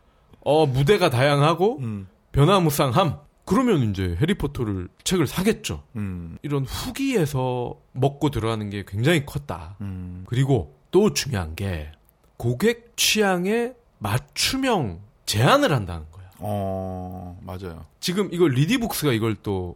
어 0.41 0.65
무대가 0.65 1.11
다양하고 1.11 1.77
음. 1.79 2.07
변화무쌍함. 2.31 3.19
그러면 3.45 3.91
이제 3.91 4.17
해리포터를 4.19 4.87
책을 5.03 5.27
사겠죠. 5.27 5.83
음. 5.95 6.39
이런 6.41 6.65
후기에서 6.65 7.75
먹고 7.91 8.31
들어가는 8.31 8.67
게 8.71 8.83
굉장히 8.87 9.25
컸다. 9.27 9.77
음. 9.81 10.23
그리고 10.27 10.75
또 10.89 11.13
중요한 11.13 11.55
게 11.55 11.91
고객 12.37 12.97
취향에 12.97 13.73
맞춤형 13.99 15.01
제안을 15.27 15.71
한다는 15.71 16.05
거예요. 16.11 16.29
어, 16.39 17.39
맞아요. 17.43 17.85
지금 17.99 18.29
이걸 18.31 18.51
리디북스가 18.51 19.11
이걸 19.13 19.35
또 19.35 19.75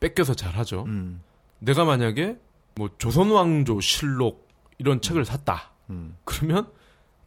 뺏겨서 0.00 0.34
잘 0.34 0.52
하죠. 0.56 0.84
음. 0.86 1.22
내가 1.60 1.84
만약에 1.84 2.36
뭐 2.76 2.88
조선왕조 2.98 3.80
실록 3.80 4.48
이런 4.78 5.00
책을 5.00 5.24
샀다. 5.24 5.72
음. 5.90 6.16
그러면 6.24 6.70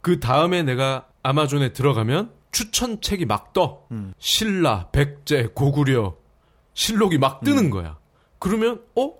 그 0.01 0.19
다음에 0.19 0.63
내가 0.63 1.07
아마존에 1.23 1.73
들어가면 1.73 2.31
추천 2.51 3.01
책이 3.01 3.25
막 3.25 3.53
떠. 3.53 3.85
음. 3.91 4.13
신라, 4.17 4.89
백제, 4.91 5.49
고구려, 5.53 6.15
실록이 6.73 7.17
막 7.17 7.41
뜨는 7.41 7.65
음. 7.65 7.69
거야. 7.69 7.97
그러면 8.39 8.83
어 8.95 9.13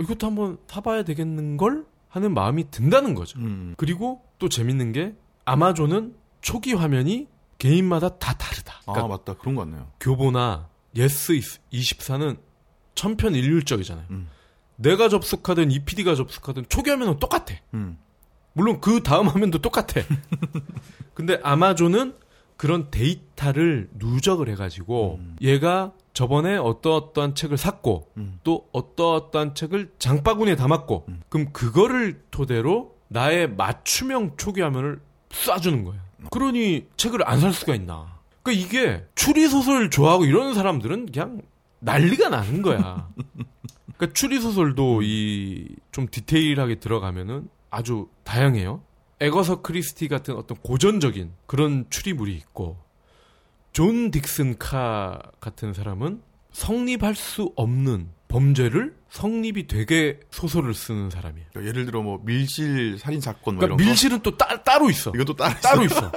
이것도 0.00 0.26
한번 0.26 0.58
사봐야 0.66 1.02
되겠는 1.04 1.56
걸 1.56 1.84
하는 2.08 2.34
마음이 2.34 2.70
든다는 2.70 3.14
거죠. 3.14 3.38
음. 3.38 3.74
그리고 3.76 4.22
또 4.38 4.48
재밌는 4.48 4.92
게 4.92 5.14
아마존은 5.44 6.14
초기 6.40 6.72
화면이 6.74 7.28
개인마다 7.58 8.18
다 8.18 8.34
다르다. 8.34 8.74
아, 8.86 8.92
그러니까 8.92 9.04
아 9.04 9.08
맞다 9.08 9.34
그런 9.34 9.54
거 9.54 9.64
같네요. 9.64 9.90
교보나 10.00 10.68
예스 10.96 11.34
24는 11.72 12.38
천편일률적이잖아요. 12.94 14.06
음. 14.76 14.82
내가 14.82 15.08
접속하든 15.08 15.70
이 15.70 15.79
PD가 15.79 16.14
접속하든 16.14 16.66
초기 16.68 16.90
화면은 16.90 17.18
똑같아. 17.18 17.54
음. 17.74 17.98
물론 18.52 18.80
그 18.80 19.02
다음 19.02 19.28
화면도 19.28 19.58
똑같아. 19.60 20.02
근데 21.14 21.38
아마존은 21.42 22.14
그런 22.56 22.88
데이터를 22.90 23.88
누적을 23.94 24.48
해가지고 24.50 25.16
음. 25.20 25.36
얘가 25.42 25.92
저번에 26.12 26.56
어떠어떠한 26.56 27.34
책을 27.34 27.56
샀고 27.56 28.10
음. 28.16 28.38
또 28.44 28.68
어떠어떠한 28.72 29.54
책을 29.56 29.92
장바구니에 29.98 30.54
담았고 30.54 31.06
음. 31.08 31.20
그럼 31.28 31.52
그거를 31.52 32.22
토대로 32.30 32.94
나의 33.08 33.50
맞춤형 33.50 34.36
초기 34.36 34.60
화면을 34.60 35.00
쏴주는 35.30 35.84
거예요. 35.84 36.00
그러니 36.30 36.86
책을 36.96 37.28
안 37.28 37.40
살 37.40 37.52
수가 37.52 37.74
있나. 37.74 38.18
그러니까 38.42 38.64
이게 38.66 39.04
추리소설 39.16 39.90
좋아하고 39.90 40.24
이런 40.24 40.54
사람들은 40.54 41.06
그냥 41.06 41.42
난리가 41.80 42.28
나는 42.28 42.62
거야. 42.62 43.08
그러니까 43.96 44.12
추리 44.14 44.40
소설도 44.40 45.02
이 45.02 45.76
좀 45.94 46.08
디테일하게 46.10 46.76
들어가면은 46.80 47.48
아주 47.70 48.08
다양해요. 48.24 48.82
에거서 49.20 49.62
크리스티 49.62 50.08
같은 50.08 50.34
어떤 50.34 50.58
고전적인 50.58 51.30
그런 51.46 51.86
추리물이 51.88 52.34
있고 52.34 52.76
존 53.70 54.10
딕슨 54.10 54.56
카 54.58 55.22
같은 55.40 55.72
사람은 55.72 56.20
성립할 56.50 57.14
수 57.14 57.52
없는 57.54 58.08
범죄를 58.26 58.96
성립이 59.08 59.68
되게 59.68 60.18
소설을 60.32 60.74
쓰는 60.74 61.10
사람이에요. 61.10 61.46
그러니까 61.50 61.68
예를 61.68 61.86
들어 61.86 62.02
뭐 62.02 62.20
밀실 62.24 62.98
살인 62.98 63.20
사건 63.20 63.54
뭐 63.54 63.60
그러니까 63.60 63.76
이런 63.76 63.76
밀실은 63.88 64.18
또 64.20 64.36
따, 64.36 64.60
따로 64.64 64.90
있어. 64.90 65.12
이건 65.14 65.26
또 65.26 65.34
따로, 65.36 65.54
따로 65.60 65.84
있어. 65.84 66.10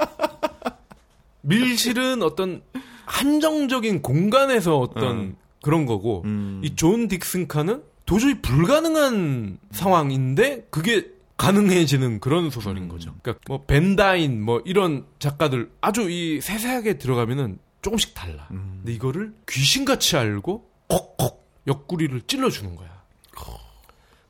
밀실은 1.42 2.22
어떤 2.22 2.62
한정적인 3.06 4.02
공간에서 4.02 4.76
어떤 4.78 5.18
음. 5.18 5.36
그런 5.62 5.86
거고 5.86 6.22
음. 6.24 6.60
이존 6.64 7.08
딕슨 7.08 7.48
카는 7.48 7.82
도저히 8.06 8.40
불가능한 8.40 9.58
상황인데 9.70 10.66
그게 10.70 11.10
가능해지는 11.36 12.20
그런 12.20 12.50
소설인 12.50 12.84
음. 12.84 12.88
거죠. 12.88 13.14
그러니까 13.22 13.42
뭐 13.48 13.64
벤다인 13.64 14.42
뭐 14.42 14.60
이런 14.64 15.06
작가들 15.18 15.70
아주 15.80 16.10
이 16.10 16.40
세세하게 16.40 16.98
들어가면은 16.98 17.58
조금씩 17.82 18.14
달라. 18.14 18.48
음. 18.50 18.78
근데 18.78 18.92
이거를 18.92 19.34
귀신같이 19.48 20.16
알고 20.16 20.68
콕콕 20.88 21.48
옆구리를 21.66 22.20
찔러주는 22.22 22.74
거야. 22.76 22.98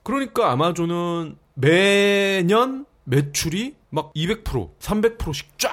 그러니까 0.02 0.50
아마존은 0.52 1.36
매년 1.54 2.86
매출이 3.04 3.76
막 3.90 4.12
200%, 4.14 4.78
300%씩 4.78 5.58
쫙 5.58 5.70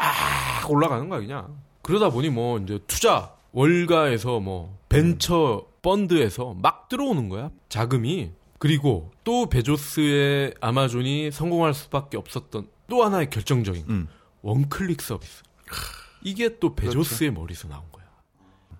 올라가는 0.69 1.07
거야 1.07 1.19
그냥. 1.21 1.57
그러다 1.81 2.09
보니 2.09 2.29
뭐 2.29 2.59
이제 2.59 2.79
투자 2.87 3.34
월가에서 3.55 4.41
뭐 4.41 4.77
벤처 4.89 5.65
펀드에서 5.81 6.53
막 6.61 6.89
들어오는 6.89 7.29
거야 7.29 7.51
자금이. 7.69 8.31
그리고 8.59 9.11
또 9.23 9.47
베조스의 9.47 10.55
아마존이 10.59 11.31
성공할 11.31 11.73
수밖에 11.73 12.17
없었던 12.17 12.67
또 12.89 13.03
하나의 13.03 13.29
결정적인 13.29 13.85
음. 13.89 14.07
원클릭 14.41 15.01
서비스. 15.01 15.43
이게 16.23 16.59
또 16.59 16.75
베조스의 16.75 17.29
그렇죠. 17.29 17.41
머리에서 17.41 17.67
나온 17.69 17.83
거야. 17.91 18.05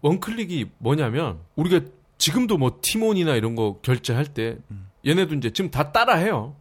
원클릭이 0.02 0.66
뭐냐면 0.80 1.40
우리가 1.56 1.82
지금도 2.18 2.58
뭐 2.58 2.80
티몬이나 2.82 3.36
이런 3.36 3.56
거 3.56 3.80
결제할 3.82 4.26
때 4.34 4.58
음. 4.72 4.90
얘네도 5.06 5.36
이제 5.36 5.52
지금 5.54 5.72
다 5.72 5.92
따라해요. 5.94 6.56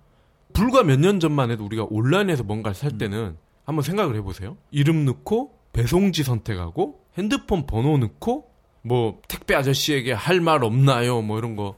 불과 0.53 0.85
몇 0.85 1.01
년 1.01 1.19
전만 1.19 1.51
해도 1.51 1.65
우리가 1.65 1.87
온라인에서 1.91 2.45
뭔가를 2.45 2.75
살 2.77 2.97
때는 2.97 3.37
한번 3.65 3.83
생각을 3.83 4.15
해보세요. 4.17 4.57
이름 4.71 5.05
넣고 5.05 5.59
배송지 5.73 6.23
선택하고 6.23 7.04
핸드폰 7.19 7.67
번호 7.67 7.97
넣고 7.99 8.51
뭐 8.83 9.21
택배 9.29 9.55
아저씨에게 9.55 10.13
할 10.13 10.41
말 10.41 10.63
없나요? 10.65 11.23
뭐 11.23 11.39
이런 11.39 11.57
거 11.57 11.77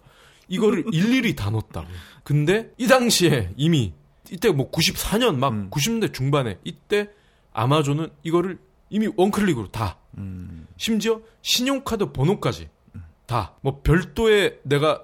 이거를 0.48 0.84
일일이 0.92 1.34
다 1.36 1.50
넣었다고. 1.50 1.86
근데 2.24 2.70
이 2.78 2.86
당시에 2.86 3.52
이미 3.56 3.92
이때 4.30 4.50
뭐 4.50 4.70
94년 4.70 5.36
막 5.36 5.52
음. 5.52 5.70
90년대 5.70 6.12
중반에 6.12 6.58
이때 6.64 7.08
아마존은 7.52 8.08
이거를 8.22 8.58
이미 8.90 9.08
원클릭으로 9.16 9.68
다 9.70 9.98
음. 10.18 10.66
심지어 10.76 11.20
신용카드 11.42 12.12
번호까지 12.12 12.68
다뭐 13.26 13.82
별도의 13.82 14.58
내가 14.62 15.02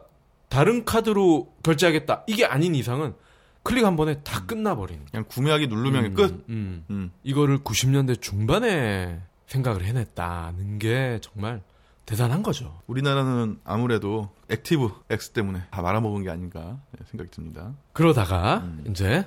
다른 0.49 0.85
카드로 0.85 1.53
결제하겠다 1.63 2.25
이게 2.27 2.45
아닌 2.45 2.75
이상은 2.75 3.15
클릭 3.63 3.85
한 3.85 3.97
번에 3.97 4.23
다 4.23 4.45
끝나버리는 4.45 5.05
그냥 5.11 5.25
구매하기 5.29 5.69
누르면 5.69 6.05
음, 6.05 6.15
끝. 6.15 6.45
음. 6.49 6.85
음. 6.91 7.11
이거를 7.23 7.61
90년대 7.61 8.21
중반에 8.21 9.21
생각을 9.47 9.85
해냈다는 9.85 10.79
게 10.79 11.19
정말 11.23 11.63
대단한 12.07 12.43
거죠. 12.43 12.81
우리나라는 12.87 13.61
아무래도 13.65 14.31
ActiveX 14.51 15.31
때문에 15.31 15.63
다 15.71 15.83
말아먹은 15.83 16.23
게 16.25 16.31
아닌가 16.31 16.81
생각이 17.07 17.31
듭니다. 17.31 17.75
그러다가 17.93 18.59
음. 18.65 18.85
이제 18.89 19.27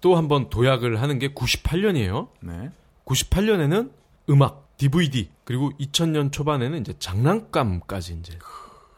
또 0.00 0.16
한 0.16 0.28
번 0.28 0.50
도약을 0.50 1.00
하는 1.00 1.18
게 1.18 1.28
98년이에요. 1.34 2.28
네. 2.40 2.70
98년에는 3.04 3.92
음악, 4.30 4.76
DVD 4.76 5.30
그리고 5.44 5.70
2000년 5.78 6.32
초반에는 6.32 6.80
이제 6.80 6.94
장난감까지 6.98 8.14
이제 8.20 8.38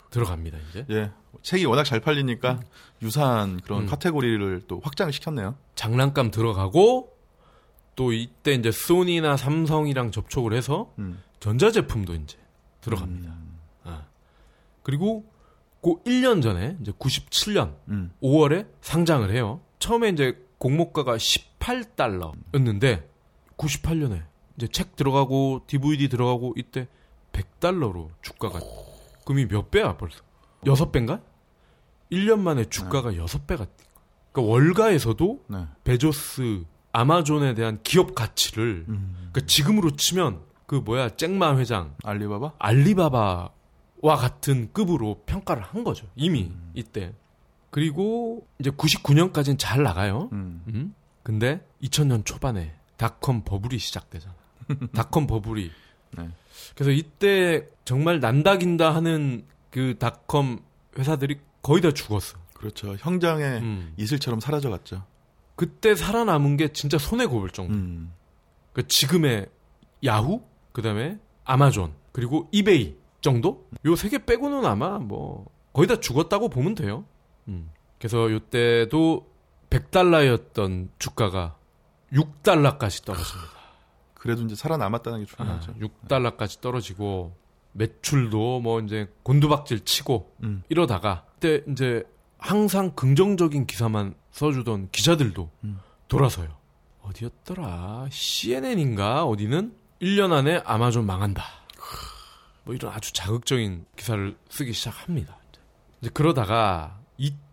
들어갑니다. 0.09 0.57
이제 0.69 0.85
예. 0.89 1.11
책이 1.41 1.65
워낙 1.65 1.83
잘 1.83 1.99
팔리니까 1.99 2.59
유사한 3.01 3.59
그런 3.61 3.81
음. 3.83 3.85
카테고리를 3.87 4.63
또 4.67 4.79
확장을 4.83 5.11
시켰네요. 5.13 5.55
장난감 5.75 6.31
들어가고 6.31 7.14
또 7.95 8.11
이때 8.11 8.53
이제 8.53 8.71
소니나 8.71 9.37
삼성이랑 9.37 10.11
접촉을 10.11 10.53
해서 10.53 10.93
음. 10.99 11.21
전자제품도 11.39 12.15
이제 12.15 12.37
들어갑니다. 12.81 13.29
음. 13.29 13.59
아. 13.83 14.05
그리고 14.83 15.25
그 15.81 16.01
1년 16.03 16.41
전에 16.41 16.77
이제 16.81 16.91
97년 16.91 17.75
음. 17.89 18.11
5월에 18.21 18.67
상장을 18.81 19.29
해요. 19.31 19.61
처음에 19.79 20.09
이제 20.09 20.43
공모가가 20.57 21.17
18달러였는데 21.17 23.07
98년에 23.57 24.23
이제 24.57 24.67
책 24.67 24.95
들어가고 24.95 25.63
DVD 25.67 26.09
들어가고 26.09 26.53
이때 26.57 26.87
100달러로 27.33 28.09
주가가 28.21 28.59
금이 29.25 29.47
몇 29.47 29.69
배야 29.71 29.97
벌써? 29.97 30.21
6배인가? 30.63 31.21
1년 32.11 32.39
만에 32.39 32.65
주가가 32.65 33.11
6배가 33.11 33.67
그러니까 34.31 34.51
월가에서도 34.53 35.43
네. 35.47 35.65
베조스 35.83 36.63
아마존에 36.95 37.53
대한 37.55 37.79
기업 37.83 38.15
가치를 38.15 38.85
음. 38.87 39.29
그러니까 39.31 39.41
지금으로 39.47 39.97
치면 39.97 40.39
그 40.65 40.75
뭐야 40.75 41.09
잭마 41.17 41.57
회장 41.57 41.93
알리바바? 42.03 42.53
알리바바와 42.57 44.15
같은 44.17 44.71
급으로 44.71 45.21
평가를 45.25 45.61
한 45.61 45.83
거죠. 45.83 46.07
이미 46.15 46.53
이때. 46.73 47.13
그리고 47.69 48.47
이제 48.59 48.69
99년까지는 48.69 49.59
잘 49.59 49.83
나가요. 49.83 50.29
음. 50.31 50.63
음? 50.69 50.95
근데 51.21 51.65
2000년 51.83 52.25
초반에 52.25 52.73
닷컴 52.95 53.43
버블이 53.43 53.77
시작되잖아. 53.77 54.33
닷컴 54.95 55.27
버블이. 55.27 55.69
네. 56.17 56.29
그래서 56.75 56.91
이때 56.91 57.67
정말 57.83 58.21
난다긴다 58.21 58.95
하는 58.95 59.43
그 59.69 59.97
닷컴 59.99 60.59
회사들이 60.97 61.39
거의 61.61 61.81
다 61.81 61.91
죽었어. 61.91 62.37
그렇죠. 62.53 62.95
형장의 62.99 63.59
음. 63.59 63.93
이슬처럼 63.97 64.39
사라져갔죠. 64.39 65.03
그때 65.55 65.95
살아남은 65.95 66.57
게 66.57 66.73
진짜 66.73 66.97
손에 66.97 67.25
꼽을 67.25 67.49
정도. 67.49 67.73
음. 67.73 68.13
그 68.73 68.87
지금의 68.87 69.47
야후, 70.03 70.43
그다음에 70.73 71.17
아마존, 71.45 71.93
그리고 72.11 72.49
이베이 72.51 72.95
정도? 73.21 73.67
요 73.85 73.93
세 73.95 74.09
개 74.09 74.23
빼고는 74.25 74.65
아마 74.65 74.99
뭐 74.99 75.45
거의 75.73 75.87
다 75.87 75.99
죽었다고 75.99 76.49
보면 76.49 76.75
돼요. 76.75 77.05
음. 77.47 77.69
그래서 77.97 78.29
요때도 78.31 79.27
100달러였던 79.69 80.89
주가가 80.99 81.55
6달러까지 82.13 83.03
떨어집니다. 83.05 83.49
그래도 84.13 84.43
이제 84.43 84.55
살아남았다는 84.55 85.25
게 85.25 85.31
아, 85.37 85.59
중요하죠. 85.59 85.73
6달러까지 86.07 86.61
떨어지고 86.61 87.35
매출도 87.73 88.59
뭐 88.61 88.79
이제 88.81 89.11
곤두박질 89.23 89.85
치고 89.85 90.33
음. 90.43 90.63
이러다가 90.69 91.25
그때 91.33 91.63
이제 91.71 92.03
항상 92.37 92.91
긍정적인 92.95 93.65
기사만 93.65 94.15
써주던 94.35 94.89
기자들도 94.91 95.49
음. 95.63 95.79
돌아서요. 96.09 96.49
어디였더라? 97.01 98.07
CNN인가? 98.11 99.23
어디는 99.25 99.73
1년 100.01 100.33
안에 100.33 100.61
아마존 100.65 101.05
망한다. 101.05 101.43
뭐 102.65 102.75
이런 102.75 102.91
아주 102.91 103.13
자극적인 103.13 103.85
기사를 103.95 104.35
쓰기 104.49 104.73
시작합니다. 104.73 105.37
이제 106.01 106.09
그러다가 106.13 106.99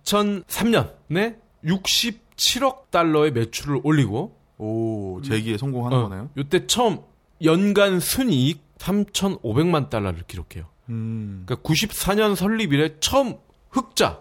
2003년에 0.05 1.39
67억 1.65 2.91
달러의 2.91 3.33
매출을 3.33 3.81
올리고 3.85 4.37
오, 4.59 5.21
재기에 5.23 5.59
성공하는 5.59 5.97
어, 5.97 6.09
거네요. 6.09 6.31
이때 6.37 6.67
처음 6.67 7.01
연간 7.45 8.01
순이익 8.01 8.79
3,500만 8.79 9.89
달러를 9.89 10.25
기록해요. 10.27 10.67
음. 10.89 11.45
그러니까 11.47 11.69
94년 11.69 12.35
설립 12.35 12.73
이래 12.73 12.99
처음 12.99 13.37
흑자, 13.71 14.21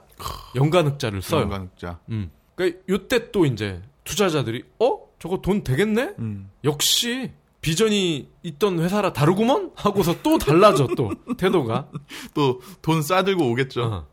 연간 0.56 0.86
흑자를 0.86 1.24
써요. 1.24 1.42
연간자. 1.42 2.00
음. 2.10 2.30
그러니까 2.62 2.82
요때 2.90 3.32
또 3.32 3.46
이제 3.46 3.82
투자자들이 4.04 4.64
어? 4.80 5.00
저거 5.20 5.38
돈 5.42 5.64
되겠네? 5.64 6.16
음. 6.20 6.50
역시 6.64 7.32
비전이 7.62 8.28
있던 8.44 8.80
회사라 8.80 9.14
다르구먼? 9.14 9.72
하고서 9.76 10.22
또 10.24 10.38
달라져 10.38 10.88
또 10.98 11.12
태도가. 11.38 11.90
또 12.34 12.60
돈 12.82 13.02
싸들고 13.02 13.50
오겠죠. 13.52 13.84
어. 13.84 14.08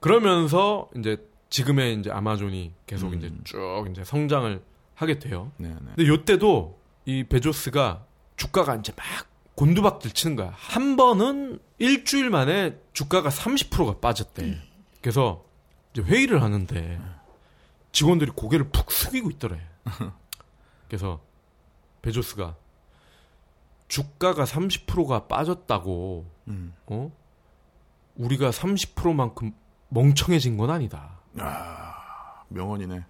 그러면서 0.00 0.88
이제 0.96 1.16
지금의 1.50 1.98
이제 1.98 2.10
아마존이 2.10 2.72
계속 2.86 3.12
음. 3.12 3.18
이제 3.18 3.30
쭉 3.44 3.86
이제 3.90 4.04
성장을 4.04 4.62
하게 4.94 5.18
돼요. 5.18 5.52
네, 5.58 5.68
네. 5.68 5.76
근데 5.96 6.06
요때도 6.08 6.78
이 7.04 7.24
베조스가 7.24 8.04
주가가 8.36 8.76
이제 8.76 8.92
막 8.96 9.04
곤두박질 9.54 10.12
치는 10.12 10.36
거야. 10.36 10.52
한 10.56 10.96
번은 10.96 11.58
일주일 11.78 12.30
만에 12.30 12.78
주가가 12.94 13.28
30%가 13.28 13.98
빠졌대. 14.00 14.58
그래서 15.02 15.44
이제 15.92 16.02
회의를 16.02 16.42
하는데 16.42 16.98
직원들이 17.92 18.32
고개를 18.32 18.70
푹 18.70 18.90
숙이고 18.90 19.30
있더래. 19.30 19.60
그래서 20.88 21.20
베조스가 22.02 22.56
주가가 23.88 24.44
30%가 24.44 25.26
빠졌다고 25.26 26.26
음. 26.48 26.74
어? 26.86 27.12
우리가 28.16 28.50
30%만큼 28.50 29.52
멍청해진 29.88 30.56
건 30.56 30.70
아니다. 30.70 31.18
명언이네. 32.48 33.04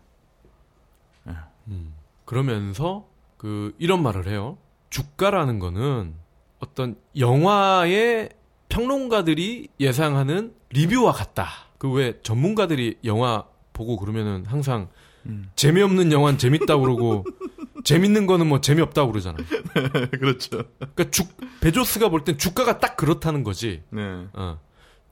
그러면서 2.25 3.07
그 3.37 3.75
이런 3.79 4.03
말을 4.03 4.27
해요. 4.29 4.59
주가라는 4.91 5.59
거는 5.59 6.15
어떤 6.61 6.97
영화의 7.17 8.31
평론가들이 8.69 9.69
예상하는 9.81 10.55
리뷰와 10.71 11.13
같다. 11.13 11.49
그 11.79 11.91
왜 11.91 12.21
전문가들이 12.23 12.99
영화 13.05 13.45
보고 13.73 13.97
그러면은 13.97 14.45
항상 14.47 14.89
음. 15.27 15.51
재미없는 15.57 16.13
영화는 16.13 16.39
재밌다 16.39 16.77
고 16.77 16.83
그러고 16.83 17.25
재밌는 17.85 18.27
거는 18.27 18.47
뭐 18.47 18.61
재미없다 18.61 19.05
고 19.05 19.13
그러잖아. 19.13 19.39
그렇죠. 20.13 20.63
그러니까 20.79 21.11
주, 21.11 21.25
베조스가 21.61 22.09
볼 22.09 22.25
땐 22.25 22.39
주가가 22.39 22.79
딱 22.79 22.97
그렇다는 22.97 23.43
거지. 23.45 23.83
네. 23.91 24.27
어. 24.33 24.59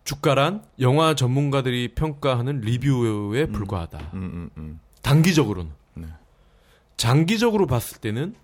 주가란 0.05 0.65
영화 0.81 1.15
전문가들이 1.15 1.95
평가하는 1.95 2.61
리뷰에 2.61 3.47
불과하다. 3.47 3.99
음, 4.15 4.23
음, 4.23 4.51
음. 4.57 4.81
단기적으로는. 5.03 5.71
네. 5.95 6.07
장기적으로 6.97 7.67
봤을 7.67 7.99
때는 8.01 8.35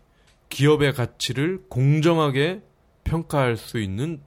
기업의 0.49 0.93
가치를 0.95 1.65
공정하게 1.69 2.63
평가할 3.05 3.57
수 3.57 3.79
있는 3.81 4.21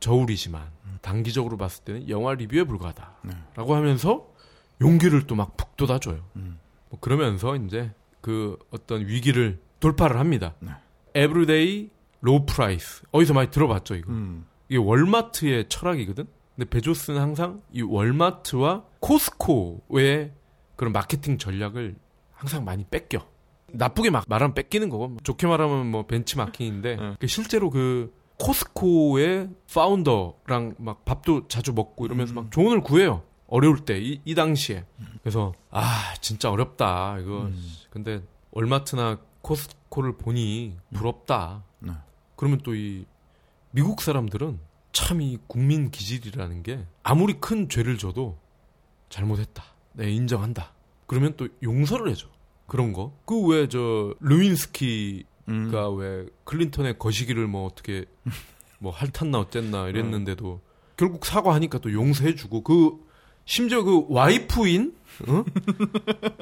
저울이지만 0.00 0.62
단기적으로 1.00 1.56
봤을 1.56 1.84
때는 1.84 2.08
영화 2.08 2.34
리뷰에 2.34 2.64
불과하다. 2.64 3.16
네. 3.22 3.32
라고 3.54 3.74
하면서 3.74 4.28
용기를 4.80 5.26
또 5.26 5.34
막 5.36 5.56
북돋아줘요. 5.56 6.22
음. 6.36 6.58
뭐 6.90 7.00
그러면서 7.00 7.56
이제 7.56 7.92
그 8.20 8.58
어떤 8.70 9.06
위기를 9.06 9.60
돌파를 9.80 10.18
합니다. 10.18 10.54
네. 10.60 10.70
everyday 11.14 11.90
low 12.20 12.44
price. 12.46 13.02
어디서 13.12 13.34
많이 13.34 13.50
들어봤죠, 13.50 13.94
이거. 13.94 14.12
음. 14.12 14.46
이게 14.68 14.78
월마트의 14.78 15.68
철학이거든. 15.68 16.26
근데 16.56 16.68
베조스는 16.70 17.20
항상 17.20 17.60
이 17.72 17.82
월마트와 17.82 18.84
코스코의 19.00 20.32
그런 20.76 20.92
마케팅 20.92 21.38
전략을 21.38 21.96
항상 22.32 22.64
많이 22.64 22.84
베껴. 22.84 23.26
나쁘게 23.72 24.10
막 24.10 24.24
말하면 24.28 24.54
베끼는 24.54 24.88
거고 24.88 25.08
뭐 25.08 25.18
좋게 25.22 25.46
말하면 25.46 25.90
뭐 25.90 26.06
벤치마킹인데 26.06 26.96
네. 27.00 27.14
그 27.18 27.26
실제로 27.26 27.68
그 27.70 28.14
코스코의 28.38 29.48
founder랑 29.72 30.74
막 30.78 31.04
밥도 31.04 31.48
자주 31.48 31.72
먹고 31.72 32.06
이러면서 32.06 32.34
막 32.34 32.50
조언을 32.50 32.80
구해요. 32.82 33.22
어려울 33.48 33.84
때, 33.84 33.98
이, 34.00 34.20
이 34.24 34.34
당시에. 34.34 34.84
그래서, 35.22 35.52
아, 35.70 36.14
진짜 36.20 36.50
어렵다. 36.50 37.18
이거. 37.20 37.42
음. 37.42 37.72
근데, 37.90 38.22
얼마트나 38.52 39.18
코스코를 39.42 40.16
보니 40.16 40.76
부럽다. 40.94 41.62
네. 41.78 41.92
그러면 42.36 42.60
또 42.64 42.74
이, 42.74 43.04
미국 43.70 44.00
사람들은 44.02 44.58
참 44.92 45.20
이 45.20 45.38
국민 45.46 45.90
기질이라는 45.90 46.62
게 46.62 46.86
아무리 47.02 47.34
큰 47.34 47.68
죄를 47.68 47.98
져도 47.98 48.38
잘못했다. 49.10 49.62
네, 49.92 50.10
인정한다. 50.10 50.72
그러면 51.06 51.34
또 51.36 51.46
용서를 51.62 52.10
해줘. 52.10 52.26
그런 52.66 52.92
거. 52.92 53.12
그 53.26 53.38
왜 53.46 53.68
저, 53.68 54.14
루인스키가 54.20 55.26
음. 55.48 55.96
왜 55.98 56.26
클린턴의 56.44 56.98
거시기를 56.98 57.46
뭐 57.46 57.66
어떻게 57.66 58.06
뭐 58.80 58.90
핥았나 58.92 59.38
어쨌나 59.38 59.88
이랬는데도 59.88 60.60
결국 60.96 61.24
사과하니까 61.26 61.78
또 61.78 61.92
용서해주고 61.92 62.62
그 62.62 63.05
심지어 63.46 63.82
그 63.82 64.04
와이프인 64.10 64.94
어? 65.28 65.44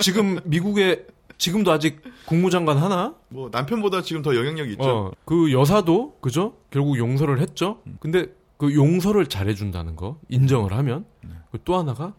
지금 0.00 0.40
미국에 0.44 1.06
지금도 1.38 1.70
아직 1.70 2.00
국무장관 2.26 2.78
하나? 2.78 3.14
뭐 3.28 3.48
남편보다 3.52 4.02
지금 4.02 4.22
더 4.22 4.34
영향력이 4.34 4.72
있죠. 4.72 4.82
어, 4.84 5.12
그 5.24 5.52
여사도 5.52 6.16
그죠? 6.20 6.56
결국 6.70 6.98
용서를 6.98 7.40
했죠. 7.40 7.80
근데 8.00 8.26
그 8.56 8.74
용서를 8.74 9.26
잘해준다는 9.26 9.94
거 9.96 10.18
인정을 10.28 10.72
하면 10.72 11.04
그또 11.52 11.76
하나가 11.76 12.14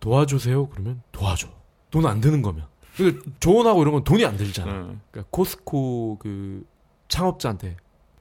도와주세요. 0.00 0.68
그러면 0.68 1.02
도와줘. 1.12 1.48
돈 1.90 2.06
안 2.06 2.20
드는 2.20 2.42
거면. 2.42 2.66
근데 2.96 3.18
조언하고 3.40 3.82
이런 3.82 3.92
건 3.94 4.04
돈이 4.04 4.24
안 4.24 4.36
들잖아. 4.36 4.72
네. 4.72 4.78
그러니까 5.10 5.24
코스코 5.30 6.18
그 6.18 6.64
창업자한테 7.08 7.76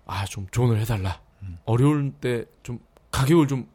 아 0.05 0.25
좀 0.25 0.47
조언을 0.51 0.79
해달라. 0.79 1.21
어려울 1.65 2.11
때 2.19 2.45
좀 2.63 2.79
가격을 3.11 3.47
좀 3.47 3.67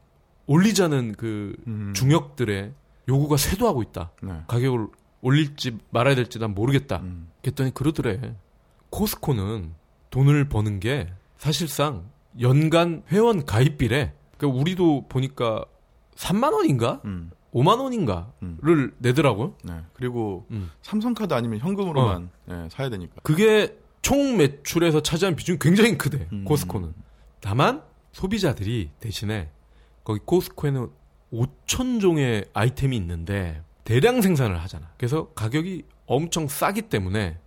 올리자는 0.48 1.14
그 1.16 1.54
음. 1.68 1.92
중역들의 1.94 2.72
요구가 3.08 3.36
쇄도하고 3.36 3.82
있다. 3.82 4.10
네. 4.22 4.42
가격을 4.48 4.88
올릴지 5.20 5.78
말아야 5.90 6.14
될지 6.14 6.38
난 6.38 6.54
모르겠다. 6.54 6.96
음. 6.98 7.28
그랬더니 7.42 7.72
그러더래. 7.72 8.34
코스코는 8.90 9.74
돈을 10.10 10.48
버는 10.48 10.80
게 10.80 11.12
사실상 11.36 12.04
연간 12.40 13.02
회원 13.12 13.44
가입비래. 13.44 14.14
그러니까 14.36 14.60
우리도 14.60 15.06
보니까 15.08 15.64
3만 16.16 16.52
원인가? 16.52 17.00
음. 17.04 17.30
5만 17.52 17.80
원인가를 17.80 18.94
내더라고요. 18.98 19.54
네. 19.64 19.74
그리고 19.94 20.46
음. 20.50 20.70
삼성카드 20.82 21.32
아니면 21.34 21.58
현금으로만 21.60 22.30
예, 22.50 22.68
사야 22.70 22.88
되니까. 22.90 23.16
그게 23.22 23.76
총 24.02 24.36
매출에서 24.36 25.02
차지하는 25.02 25.36
비중이 25.36 25.58
굉장히 25.58 25.98
크대. 25.98 26.28
음. 26.32 26.44
코스코는. 26.44 26.92
다만 27.40 27.82
소비자들이 28.12 28.90
대신에 29.00 29.50
거기 30.08 30.20
코스코에는 30.24 30.88
5천 31.34 32.00
종의 32.00 32.46
아이템이 32.54 32.96
있는데 32.96 33.62
대량 33.84 34.22
생산을 34.22 34.58
하잖아. 34.62 34.90
그래서 34.96 35.28
가격이 35.34 35.84
엄청 36.06 36.48
싸기 36.48 36.80
때문에 36.88 37.38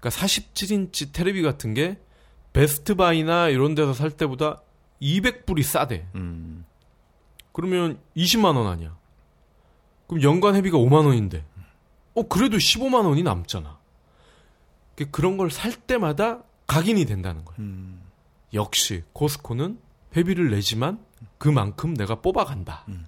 그러니까 0.00 0.20
47인치 0.20 1.12
테레비 1.12 1.42
같은 1.42 1.74
게 1.74 1.96
베스트바이나 2.52 3.50
이런 3.50 3.76
데서 3.76 3.92
살 3.92 4.10
때보다 4.10 4.62
200불이 5.00 5.62
싸대. 5.62 6.08
음. 6.16 6.64
그러면 7.52 8.00
20만 8.16 8.56
원 8.56 8.66
아니야. 8.66 8.96
그럼 10.08 10.24
연간 10.24 10.56
회비가 10.56 10.76
5만 10.78 11.06
원인데. 11.06 11.44
어 12.16 12.22
그래도 12.26 12.56
15만 12.56 13.04
원이 13.06 13.22
남잖아. 13.22 13.78
그- 14.96 15.08
그런 15.12 15.36
걸 15.36 15.50
살 15.52 15.72
때마다 15.72 16.42
각인이 16.66 17.04
된다는 17.04 17.44
거야. 17.44 17.54
음. 17.60 18.02
역시 18.54 19.04
코스코는 19.12 19.78
회비를 20.16 20.50
내지만 20.50 20.98
그만큼 21.38 21.94
내가 21.94 22.20
뽑아간다. 22.20 22.84
음. 22.88 23.06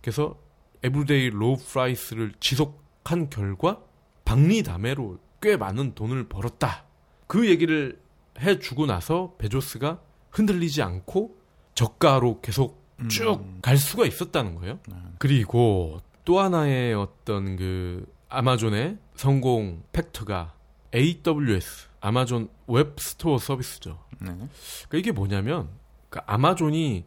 그래서 0.00 0.38
everyday 0.82 1.30
low 1.30 1.56
price를 1.56 2.32
지속한 2.40 3.30
결과 3.30 3.80
박리다매로 4.24 5.18
꽤 5.40 5.56
많은 5.56 5.94
돈을 5.94 6.28
벌었다. 6.28 6.84
그 7.26 7.48
얘기를 7.48 8.00
해주고 8.38 8.86
나서 8.86 9.34
베조스가 9.38 10.00
흔들리지 10.30 10.82
않고 10.82 11.36
저가로 11.74 12.40
계속 12.40 12.84
쭉갈 13.08 13.76
수가 13.76 14.06
있었다는 14.06 14.54
거예요. 14.56 14.78
그리고 15.18 16.00
또 16.24 16.40
하나의 16.40 16.94
어떤 16.94 17.56
그 17.56 18.06
아마존의 18.28 18.98
성공 19.14 19.82
factor가 19.92 20.54
AWS 20.94 21.88
아마존 22.00 22.48
Web 22.66 22.96
Store 22.98 23.38
Service죠. 23.38 23.98
네. 24.20 24.28
그러니까 24.28 24.98
이게 24.98 25.12
뭐냐면 25.12 25.68
그러니까 26.08 26.32
아마존이 26.32 27.04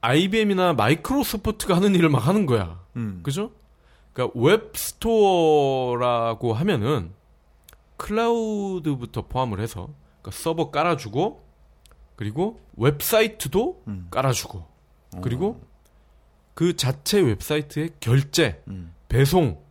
IBM이나 0.00 0.72
마이크로소프트가 0.74 1.76
하는 1.76 1.94
일을 1.94 2.08
막 2.08 2.26
하는 2.26 2.46
거야. 2.46 2.80
음. 2.96 3.20
그죠? 3.22 3.52
그러니까 4.12 4.38
web 4.40 4.72
store라고 4.74 6.52
하면은 6.52 7.12
클라우드부터 7.96 9.26
포함을 9.26 9.60
해서 9.60 9.90
그러니까 10.20 10.30
서버 10.30 10.70
깔아주고 10.70 11.44
그리고 12.16 12.60
웹사이트도 12.76 13.82
음. 13.88 14.08
깔아주고 14.10 14.66
그리고 15.22 15.60
그 16.54 16.76
자체 16.76 17.20
웹사이트의 17.20 17.90
결제, 18.00 18.62
음. 18.68 18.94
배송, 19.08 19.62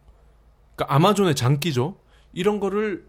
그러니까 0.76 0.96
아마존의 0.96 1.36
장기죠. 1.36 1.98
이런 2.34 2.60
거를 2.60 3.08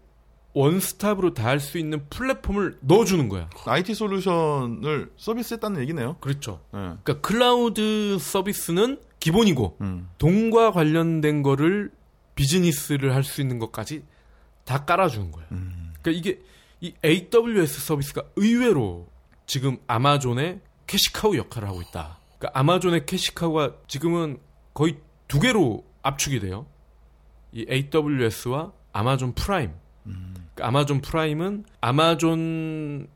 원스톱으로 0.53 1.33
다 1.33 1.43
할 1.51 1.59
수 1.59 1.77
있는 1.77 2.05
플랫폼을 2.09 2.77
넣어주는 2.81 3.29
거야. 3.29 3.49
IT 3.65 3.93
솔루션을 3.93 5.11
서비스했다는 5.17 5.81
얘기네요. 5.81 6.17
그렇죠. 6.19 6.61
네. 6.73 6.79
그러니까 7.03 7.21
클라우드 7.21 8.17
서비스는 8.19 8.99
기본이고 9.19 9.77
음. 9.81 10.09
돈과 10.17 10.71
관련된 10.71 11.43
거를 11.43 11.91
비즈니스를 12.35 13.13
할 13.13 13.23
수 13.23 13.41
있는 13.41 13.59
것까지 13.59 14.03
다 14.65 14.83
깔아주는 14.85 15.31
거야. 15.31 15.45
음. 15.51 15.93
그러니까 16.01 16.19
이게 16.19 16.41
이 16.81 16.93
AWS 17.05 17.81
서비스가 17.81 18.23
의외로 18.35 19.07
지금 19.45 19.77
아마존의 19.87 20.59
cash 20.87 21.16
cow 21.16 21.37
역할을 21.37 21.67
하고 21.67 21.81
있다. 21.81 22.17
그러니까 22.39 22.59
아마존의 22.59 23.05
cash 23.05 23.35
cow가 23.35 23.73
지금은 23.87 24.39
거의 24.73 24.97
두 25.27 25.39
개로 25.39 25.85
압축이 26.01 26.39
돼요. 26.39 26.65
이 27.51 27.65
AWS와 27.69 28.71
아마존 28.93 29.33
프라임. 29.33 29.71
그러니까 30.03 30.30
아마존 30.59 31.01
프라임은 31.01 31.65
아마존의 31.79 33.07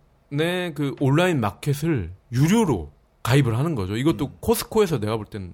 그 0.76 0.96
온라인 1.00 1.40
마켓을 1.40 2.14
유료로 2.32 2.92
가입을 3.24 3.58
하는 3.58 3.76
거죠. 3.76 3.98
이것도 3.98 4.38
코스코에서 4.40 5.00
내가 5.00 5.18
볼 5.18 5.26
때는 5.26 5.54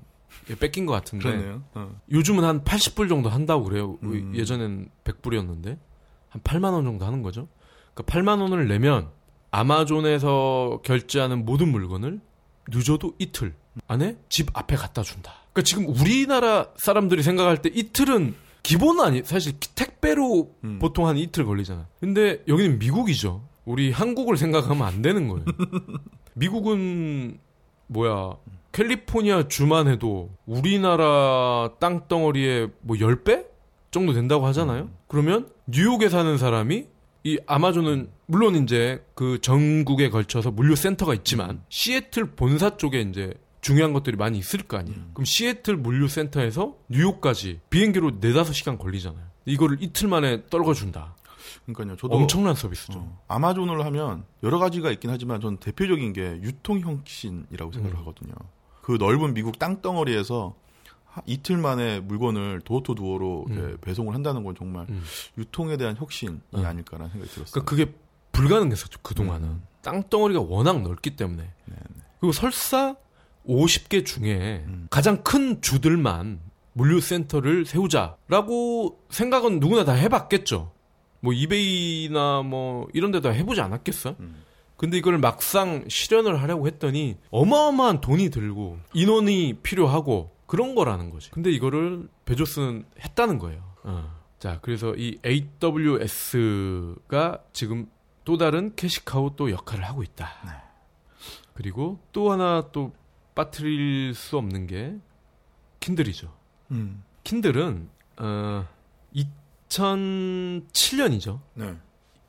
베낀 0.60 0.86
것 0.86 0.94
같은데. 0.94 1.60
어. 1.74 2.00
요즘은 2.12 2.44
한 2.44 2.64
80불 2.64 3.10
정도 3.10 3.30
한다고 3.30 3.64
그래요. 3.64 3.98
음. 4.04 4.34
예전엔 4.36 4.90
100불이었는데 5.04 5.78
한 6.30 6.42
8만 6.42 6.74
원 6.74 6.84
정도 6.84 7.06
하는 7.06 7.22
거죠. 7.22 7.48
그러니까 7.94 8.20
8만 8.20 8.42
원을 8.42 8.68
내면 8.68 9.10
아마존에서 9.52 10.82
결제하는 10.84 11.46
모든 11.46 11.70
물건을 11.70 12.22
늦어도 12.70 13.14
이틀 13.20 13.54
안에 13.88 14.18
집 14.30 14.48
앞에 14.54 14.76
갖다 14.76 15.04
준다. 15.04 15.34
그러니까 15.52 15.62
지금 15.64 15.88
우리나라 15.88 16.68
사람들이 16.78 17.24
생각할 17.24 17.62
때 17.62 17.70
이틀은 17.74 18.36
기본 18.64 19.00
아니 19.00 19.24
사실 19.24 19.54
택배로 19.76 20.56
음. 20.64 20.80
보통 20.80 21.08
한 21.08 21.18
이틀 21.18 21.46
걸리잖아. 21.46 21.88
근데 22.00 22.42
여기는 22.48 22.80
미국이죠. 22.80 23.48
우리 23.66 23.92
한국을 23.92 24.38
생각하면 24.38 24.88
안 24.88 25.02
되는 25.02 25.28
거예요. 25.28 25.46
미국은 26.34 27.40
뭐야 27.88 28.38
캘리포니아 28.72 29.48
주만 29.48 29.88
해도 29.88 30.30
우리나라 30.46 31.72
땅덩어리의 31.80 32.70
뭐 32.82 32.98
10배 32.98 33.46
정도 33.92 34.14
된다고 34.14 34.46
하잖아요. 34.48 34.90
그러면 35.08 35.50
뉴욕에 35.68 36.10
사는 36.10 36.38
사람이 36.38 36.86
이 37.24 37.40
아마존은 37.46 38.10
물론 38.26 38.56
이제 38.56 39.04
그 39.14 39.40
전국에 39.42 40.10
걸쳐서 40.10 40.52
물류 40.52 40.76
센터가 40.76 41.14
있지만 41.16 41.62
시애틀 41.70 42.32
본사 42.32 42.78
쪽에 42.78 43.02
이제 43.02 43.34
중요한 43.62 43.94
것들이 43.94 44.18
많이 44.18 44.38
있을 44.40 44.64
거 44.64 44.78
아니에요. 44.78 44.98
그럼 45.14 45.26
시애틀 45.26 45.78
물류 45.78 46.08
센터에서 46.08 46.76
뉴욕까지 46.90 47.62
비행기로 47.70 48.20
4, 48.22 48.44
5시간 48.44 48.78
걸리잖아요. 48.78 49.24
이거를 49.46 49.78
이틀 49.82 50.08
만에 50.08 50.46
떨궈준다. 50.50 51.16
그러니까요. 51.66 51.96
저도 51.98 52.16
엄청난 52.16 52.56
서비스죠. 52.56 53.00
어, 53.00 53.24
아마존을 53.28 53.86
하면 53.86 54.26
여러 54.44 54.58
가지가 54.58 54.92
있긴 54.92 55.10
하지만 55.12 55.42
전 55.42 55.58
대표적인 55.58 56.14
게 56.14 56.40
유통 56.42 56.80
혁신이라고 56.80 57.72
생각을 57.72 57.96
음. 57.96 58.00
하거든요. 58.02 58.34
그 58.82 58.94
넓은 59.00 59.34
미국 59.34 59.60
땅덩어리에서 59.60 60.56
하- 61.06 61.22
이틀 61.26 61.58
만에 61.58 62.00
물건을 62.00 62.62
도어 62.62 62.82
투 62.82 62.96
도어로 62.96 63.46
이렇게 63.50 63.78
배송을 63.82 64.14
한다는 64.16 64.44
건 64.44 64.56
정말 64.58 64.88
음. 64.90 65.04
유통에 65.38 65.78
대한 65.78 65.96
혁신이 65.98 66.32
음. 66.56 66.66
아닐까라는 66.66 67.12
생각이 67.12 67.32
들었어요. 67.32 67.52
그러니까 67.64 67.70
그게 67.70 67.94
불가능했었죠 68.32 69.00
그동안은 69.02 69.48
음. 69.48 69.64
땅덩어리가 69.82 70.42
워낙 70.42 70.82
넓기 70.82 71.16
때문에 71.16 71.52
그리고 72.20 72.32
설사 72.32 72.96
50개 73.48 74.06
중에 74.06 74.64
음. 74.68 74.88
가장 74.90 75.24
큰 75.24 75.62
주들만 75.62 76.40
물류센터를 76.74 77.66
세우자라고 77.66 79.00
생각은 79.10 79.60
누구나 79.60 79.84
다 79.84 79.94
해봤겠죠 79.94 80.72
뭐 81.20 81.34
이베이나 81.34 82.42
뭐 82.44 82.88
이런 82.94 83.12
데다 83.12 83.30
해보지 83.30 83.62
않았겠어 83.62 84.16
음. 84.20 84.44
근데 84.78 84.98
이걸 84.98 85.20
막상 85.20 85.86
실현을 85.88 86.42
하려고 86.42 86.66
했더니 86.66 87.18
어마어마한 87.30 88.02
돈이 88.02 88.32
들고 88.32 88.80
인원이 88.94 89.60
필요하고 89.62 90.32
그런 90.48 90.76
거라는 90.76 91.12
거지. 91.12 91.30
근데 91.32 91.50
이거를 91.52 92.10
베조스는 92.26 92.86
했다는 93.00 93.38
거예요. 93.38 93.64
어. 93.84 94.12
자, 94.38 94.60
그래서 94.62 94.94
이 94.98 95.18
AWS가 95.64 97.44
지금 97.54 97.86
또 98.26 98.38
다른 98.38 98.76
cash 98.76 99.10
cow 99.10 99.36
또 99.38 99.50
역할을 99.52 99.86
하고 99.86 100.04
있다. 100.04 100.28
네. 100.46 100.52
그리고 101.54 102.00
또 102.12 102.32
하나 102.32 102.68
또 102.74 102.92
빠뜨릴 103.36 104.14
수 104.14 104.38
없는 104.38 104.68
게 104.68 104.96
킨들이죠. 105.80 106.34
음. 106.72 107.04
킨들은 107.24 107.90
어 108.18 108.68
2007년이죠. 109.70 111.40
네. 111.56 111.76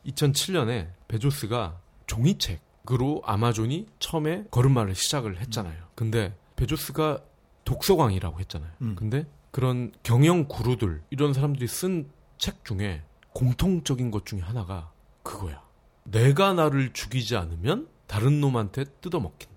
2007년에 0.06 0.90
베조스가 1.08 1.80
종이책으로 2.06 3.22
아마존이 3.24 3.86
처음에 3.98 4.44
걸음마를 4.50 4.94
시작을 4.94 5.40
했잖아요. 5.40 5.74
음. 5.74 5.86
근데 5.94 6.36
베조스가 6.56 7.20
독서광이라고 7.64 8.40
했잖아요. 8.40 8.70
음. 8.82 8.94
근데 8.96 9.26
그런 9.50 9.92
경영 10.02 10.46
구루들 10.48 11.02
이런 11.10 11.32
사람들이 11.32 11.66
쓴 11.66 12.10
책 12.42 12.64
중에 12.64 13.04
공통적인 13.34 14.10
것 14.10 14.26
중에 14.26 14.40
하나가 14.40 14.90
그거야. 15.22 15.62
내가 16.02 16.54
나를 16.54 16.92
죽이지 16.92 17.36
않으면 17.36 17.86
다른 18.08 18.40
놈한테 18.40 18.82
뜯어먹힌다. 19.00 19.51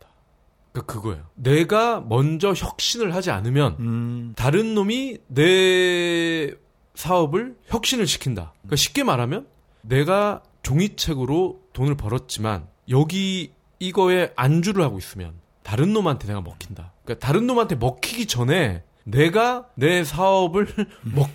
그러니까 0.75 0.93
그거야. 0.93 1.29
내가 1.35 2.01
먼저 2.01 2.53
혁신을 2.53 3.15
하지 3.15 3.31
않으면 3.31 3.75
음. 3.79 4.33
다른 4.35 4.75
놈이 4.75 5.19
내 5.27 6.53
사업을 6.95 7.55
혁신을 7.65 8.07
시킨다. 8.07 8.53
그러니까 8.61 8.75
쉽게 8.75 9.03
말하면 9.03 9.47
내가 9.81 10.43
종이책으로 10.63 11.61
돈을 11.73 11.95
벌었지만 11.95 12.67
여기 12.89 13.53
이거에 13.79 14.31
안주를 14.35 14.83
하고 14.83 14.97
있으면 14.97 15.33
다른 15.63 15.93
놈한테 15.93 16.27
내가 16.27 16.41
먹힌다. 16.41 16.93
그러니까 17.03 17.25
다른 17.25 17.47
놈한테 17.47 17.75
먹히기 17.75 18.27
전에 18.27 18.83
내가 19.03 19.67
내 19.75 20.03
사업을 20.03 20.67
먹, 21.03 21.29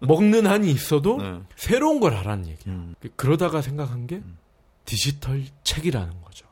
먹는 0.00 0.46
한이 0.46 0.70
있어도 0.70 1.18
네. 1.18 1.40
새로운 1.56 2.00
걸 2.00 2.14
하라는 2.16 2.46
얘기야. 2.46 2.72
음. 2.72 2.94
그러다가 3.16 3.60
생각한 3.60 4.06
게 4.06 4.16
음. 4.16 4.38
디지털 4.84 5.44
책이라는 5.62 6.22
거죠. 6.22 6.46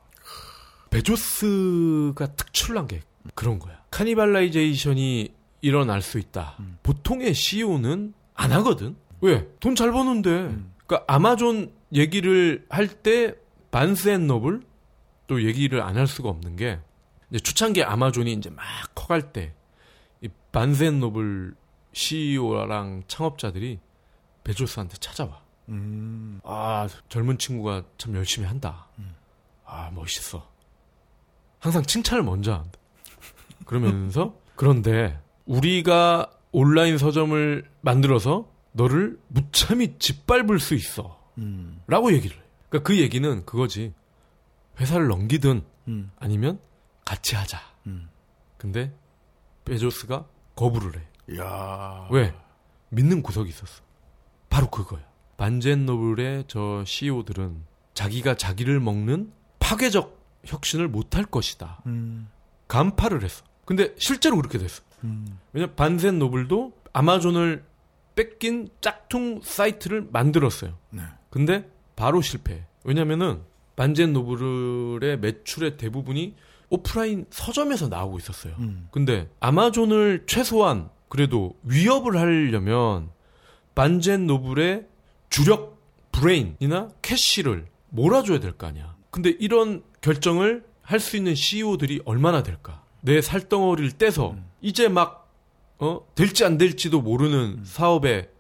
베조스가 0.91 2.35
특출난 2.35 2.87
게 2.87 3.01
그런 3.35 3.59
거야. 3.59 3.83
cannibalization이 3.91 5.33
일어날 5.61 6.03
수 6.03 6.19
있다. 6.19 6.57
음. 6.61 6.79
보통의 6.83 7.35
CEO는 7.35 8.15
안 8.35 8.53
하거든. 8.53 8.97
왜? 9.21 9.49
돈 9.61 9.75
잘 9.75 9.93
버는데. 9.93 10.31
음. 10.31 10.73
그러니까 10.87 11.13
아마존 11.13 11.73
얘기를 11.93 12.65
할 12.71 12.89
때 12.89 13.35
Barnes 13.71 14.09
and 14.09 14.27
Noble 14.27 14.63
또 15.27 15.43
얘기를 15.45 15.83
안 15.83 15.97
할 15.97 16.07
수가 16.07 16.29
없는 16.31 16.57
게 16.57 16.79
이제 17.31 17.39
초창기 17.41 17.83
아마존이 17.83 18.33
이제 18.33 18.49
막 18.51 18.65
커갈 18.95 19.33
때 19.33 19.55
이 20.23 20.29
Barnes 20.53 20.85
and 20.85 21.01
Noble 21.01 21.55
CEO랑 21.93 23.03
창업자들이 23.09 23.79
베조스한테 24.45 24.97
찾아와. 24.99 25.43
음. 25.69 26.41
아 26.45 26.89
젊은 27.11 27.37
친구가 27.37 27.83
참 27.99 28.15
열심히 28.15 28.47
한다. 28.47 28.87
음. 28.99 29.15
아 29.67 29.91
멋있어. 29.95 30.49
항상 31.59 31.83
칭찬을 31.83 32.23
먼저 32.23 32.53
한다. 32.55 32.79
그러면서 33.67 34.37
그런데 34.57 35.21
우리가 35.47 36.31
온라인 36.53 36.99
서점을 36.99 37.69
만들어서 37.81 38.51
너를 38.73 39.19
무참히 39.29 39.99
짓밟을 39.99 40.61
수 40.61 40.75
있어. 40.75 41.19
음. 41.39 41.81
라고 41.87 42.13
얘기를 42.13 42.37
해. 42.37 42.43
그러니까 42.69 42.87
그 42.87 42.99
얘기는 42.99 43.45
그거지. 43.45 43.93
회사를 44.81 45.09
넘기든 45.09 45.63
음. 45.89 46.11
아니면 46.19 46.61
같이 47.05 47.35
하자. 47.35 47.61
음. 47.87 48.09
근데 48.57 48.93
베조스가 49.65 50.27
거부를 50.55 51.01
해. 51.01 51.39
야. 51.39 52.09
왜? 52.11 52.35
믿는 52.91 53.23
구석이 53.23 53.49
있었어. 53.51 53.83
바로 54.49 54.71
그거야. 54.71 55.03
반젠 55.37 55.87
노블의 55.87 56.45
저 56.49 56.85
CEO들은 56.85 57.65
자기가 57.95 58.37
자기를 58.37 58.81
먹는 58.81 59.33
파괴적 59.59 60.18
혁신을 60.45 60.89
못할 60.89 61.25
것이다. 61.25 61.83
음. 61.87 62.29
간파를 62.69 63.23
했어. 63.23 63.45
근데 63.65 63.95
실제로 63.99 64.37
그렇게 64.37 64.59
됐어. 64.59 64.83
음. 65.05 65.39
왜냐 65.53 65.69
반센 65.75 66.19
노블도 66.19 66.73
아마존을 66.93 67.65
베낀 68.15 68.69
짝퉁 68.81 69.41
사이트를 69.43 70.09
만들었어요. 70.11 70.77
네. 70.91 71.03
근데 71.31 71.71
바로 71.97 72.21
실패. 72.21 72.65
왜냐면은 72.85 73.43
Barnes 73.77 74.01
and 74.01 74.13
Noble의 74.13 75.19
매출의 75.21 75.77
대부분이 75.77 76.35
오프라인 76.71 77.27
서점에서 77.31 77.89
나오고 77.89 78.19
있었어요. 78.19 78.55
음. 78.59 78.89
근데 78.91 79.29
아마존을 79.41 80.25
최소한 80.27 80.91
그래도 81.09 81.57
위협을 81.63 82.19
하려면 82.19 83.11
Barnes 83.75 84.10
and 84.10 84.27
Noble의 84.27 84.87
주력 85.31 85.79
브레인이나 86.13 86.89
cash를 87.03 87.67
몰아줘야 87.91 88.41
될 88.41 88.53
거 88.53 88.67
아니야. 88.67 88.97
근데 89.11 89.31
이런 89.39 89.83
결정을 90.01 90.65
할 90.83 91.01
수 91.01 91.17
있는 91.17 91.35
CEO들이 91.35 92.01
얼마나 92.05 92.43
될까? 92.43 92.83
내 93.03 93.21
살덩어리를 93.21 93.93
떼서 93.93 94.31
음. 94.31 94.47
이제 94.63 94.89
막 94.89 95.31
어? 95.79 96.01
될지 96.15 96.45
안 96.45 96.59
될지도 96.59 97.01
모르는 97.03 97.59
음. 97.59 97.65
사업에 97.65 98.31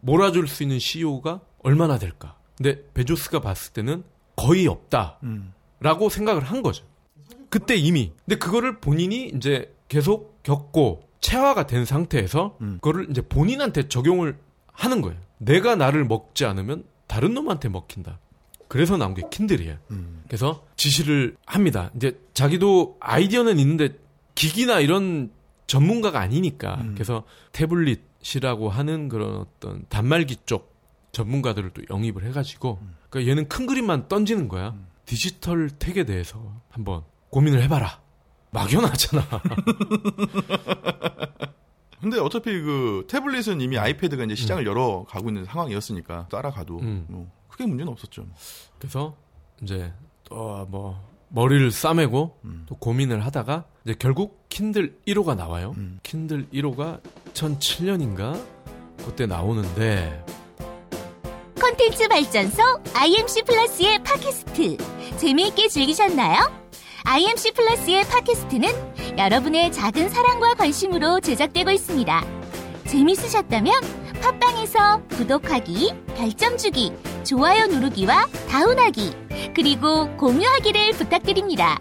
몰아줄 0.00 0.46
수 0.48 0.62
있는 0.62 0.78
CEO가 0.78 1.40
얼마나 1.62 1.98
될까? 1.98 2.36
근데 2.56 2.82
베조스가 2.94 3.40
봤을 3.40 3.72
때는 3.72 4.04
거의 4.36 4.66
없다. 4.66 5.18
음. 5.24 5.52
라고 5.80 6.08
생각을 6.08 6.42
한 6.42 6.62
거죠. 6.62 6.84
그때 7.48 7.74
이미. 7.74 8.12
근데 8.26 8.36
그거를 8.38 8.78
본인이 8.80 9.32
이제 9.34 9.74
계속 9.88 10.42
겪고 10.42 11.08
체화가 11.20 11.66
된 11.66 11.84
상태에서 11.84 12.56
음. 12.60 12.78
그거를 12.82 13.08
이제 13.10 13.22
본인한테 13.22 13.88
적용을 13.88 14.38
하는 14.72 15.00
거예요. 15.00 15.18
내가 15.38 15.74
나를 15.74 16.04
먹지 16.04 16.44
않으면 16.44 16.84
다른 17.06 17.34
놈한테 17.34 17.68
먹힌다. 17.68 18.18
그래서 18.68 18.96
나온 18.96 19.14
게 19.14 19.22
킨들이에요. 19.30 19.76
음. 19.90 20.22
그래서 20.26 20.64
지시를 20.76 21.36
합니다. 21.46 21.90
이제 21.96 22.20
자기도 22.34 22.96
아이디어는 23.00 23.58
있는데 23.58 23.98
기기나 24.34 24.80
이런 24.80 25.30
전문가가 25.66 26.20
아니니까 26.20 26.76
음. 26.82 26.94
그래서 26.94 27.24
태블릿이라고 27.52 28.68
하는 28.68 29.08
그런 29.08 29.36
어떤 29.36 29.84
단말기 29.88 30.36
쪽 30.46 30.76
전문가들을 31.12 31.70
또 31.70 31.82
영입을 31.90 32.24
해가지고 32.24 32.78
음. 32.82 32.94
그러니까 33.08 33.30
얘는 33.30 33.48
큰 33.48 33.66
그림만 33.66 34.08
던지는 34.08 34.48
거야. 34.48 34.70
음. 34.70 34.86
디지털 35.06 35.70
택에 35.70 36.04
대해서 36.04 36.60
한번 36.68 37.02
고민을 37.30 37.62
해봐라. 37.62 38.00
막연하잖아. 38.50 39.24
근데 42.00 42.18
어차피 42.20 42.60
그 42.60 43.06
태블릿은 43.08 43.60
이미 43.60 43.76
아이패드가 43.76 44.24
이제 44.24 44.34
시장을 44.34 44.62
음. 44.62 44.66
열어 44.68 45.04
가고 45.08 45.28
있는 45.28 45.44
상황이었으니까 45.44 46.28
따라가도 46.28 46.78
음. 46.78 47.06
뭐 47.08 47.30
크게 47.58 47.66
문제는 47.66 47.92
없었죠. 47.92 48.24
그래서 48.78 49.16
이제 49.60 49.92
또뭐 50.24 51.04
머리를 51.28 51.70
싸매고 51.72 52.38
음. 52.44 52.64
또 52.68 52.76
고민을 52.76 53.26
하다가 53.26 53.64
이제 53.84 53.94
결국 53.98 54.48
킨들 54.48 54.96
1호가 55.06 55.36
나와요. 55.36 55.74
음. 55.76 55.98
킨들 56.04 56.48
1호가 56.50 57.02
2007년인가 57.34 58.40
그때 59.04 59.26
나오는데 59.26 60.24
컨텐츠 61.60 62.08
발전소 62.08 62.62
IMC 62.94 63.42
플러스의 63.42 64.02
팟캐스트 64.04 64.76
재미있게 65.18 65.68
즐기셨나요? 65.68 66.38
IMC 67.04 67.52
플러스의 67.52 68.04
팟캐스트는 68.04 69.18
여러분의 69.18 69.72
작은 69.72 70.08
사랑과 70.08 70.54
관심으로 70.54 71.20
제작되고 71.20 71.70
있습니다. 71.70 72.24
재밌으셨다면 72.86 73.72
팟빵에서 74.20 75.02
구독하기, 75.08 75.94
별점 76.16 76.56
주기, 76.56 76.92
좋아요 77.24 77.66
누르기와 77.66 78.26
다운하기, 78.48 79.14
그리고 79.54 80.08
공유하기를 80.16 80.92
부탁드립니다. 80.92 81.78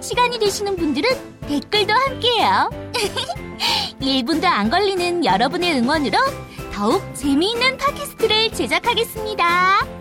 시간이 0.00 0.38
되시는 0.38 0.76
분들은 0.76 1.08
댓글도 1.48 1.92
함께해요. 1.92 2.70
1분도 4.00 4.44
안 4.44 4.70
걸리는 4.70 5.24
여러분의 5.24 5.78
응원으로 5.80 6.18
더욱 6.72 7.02
재미있는 7.14 7.76
팟캐스트를 7.76 8.52
제작하겠습니다. 8.52 9.97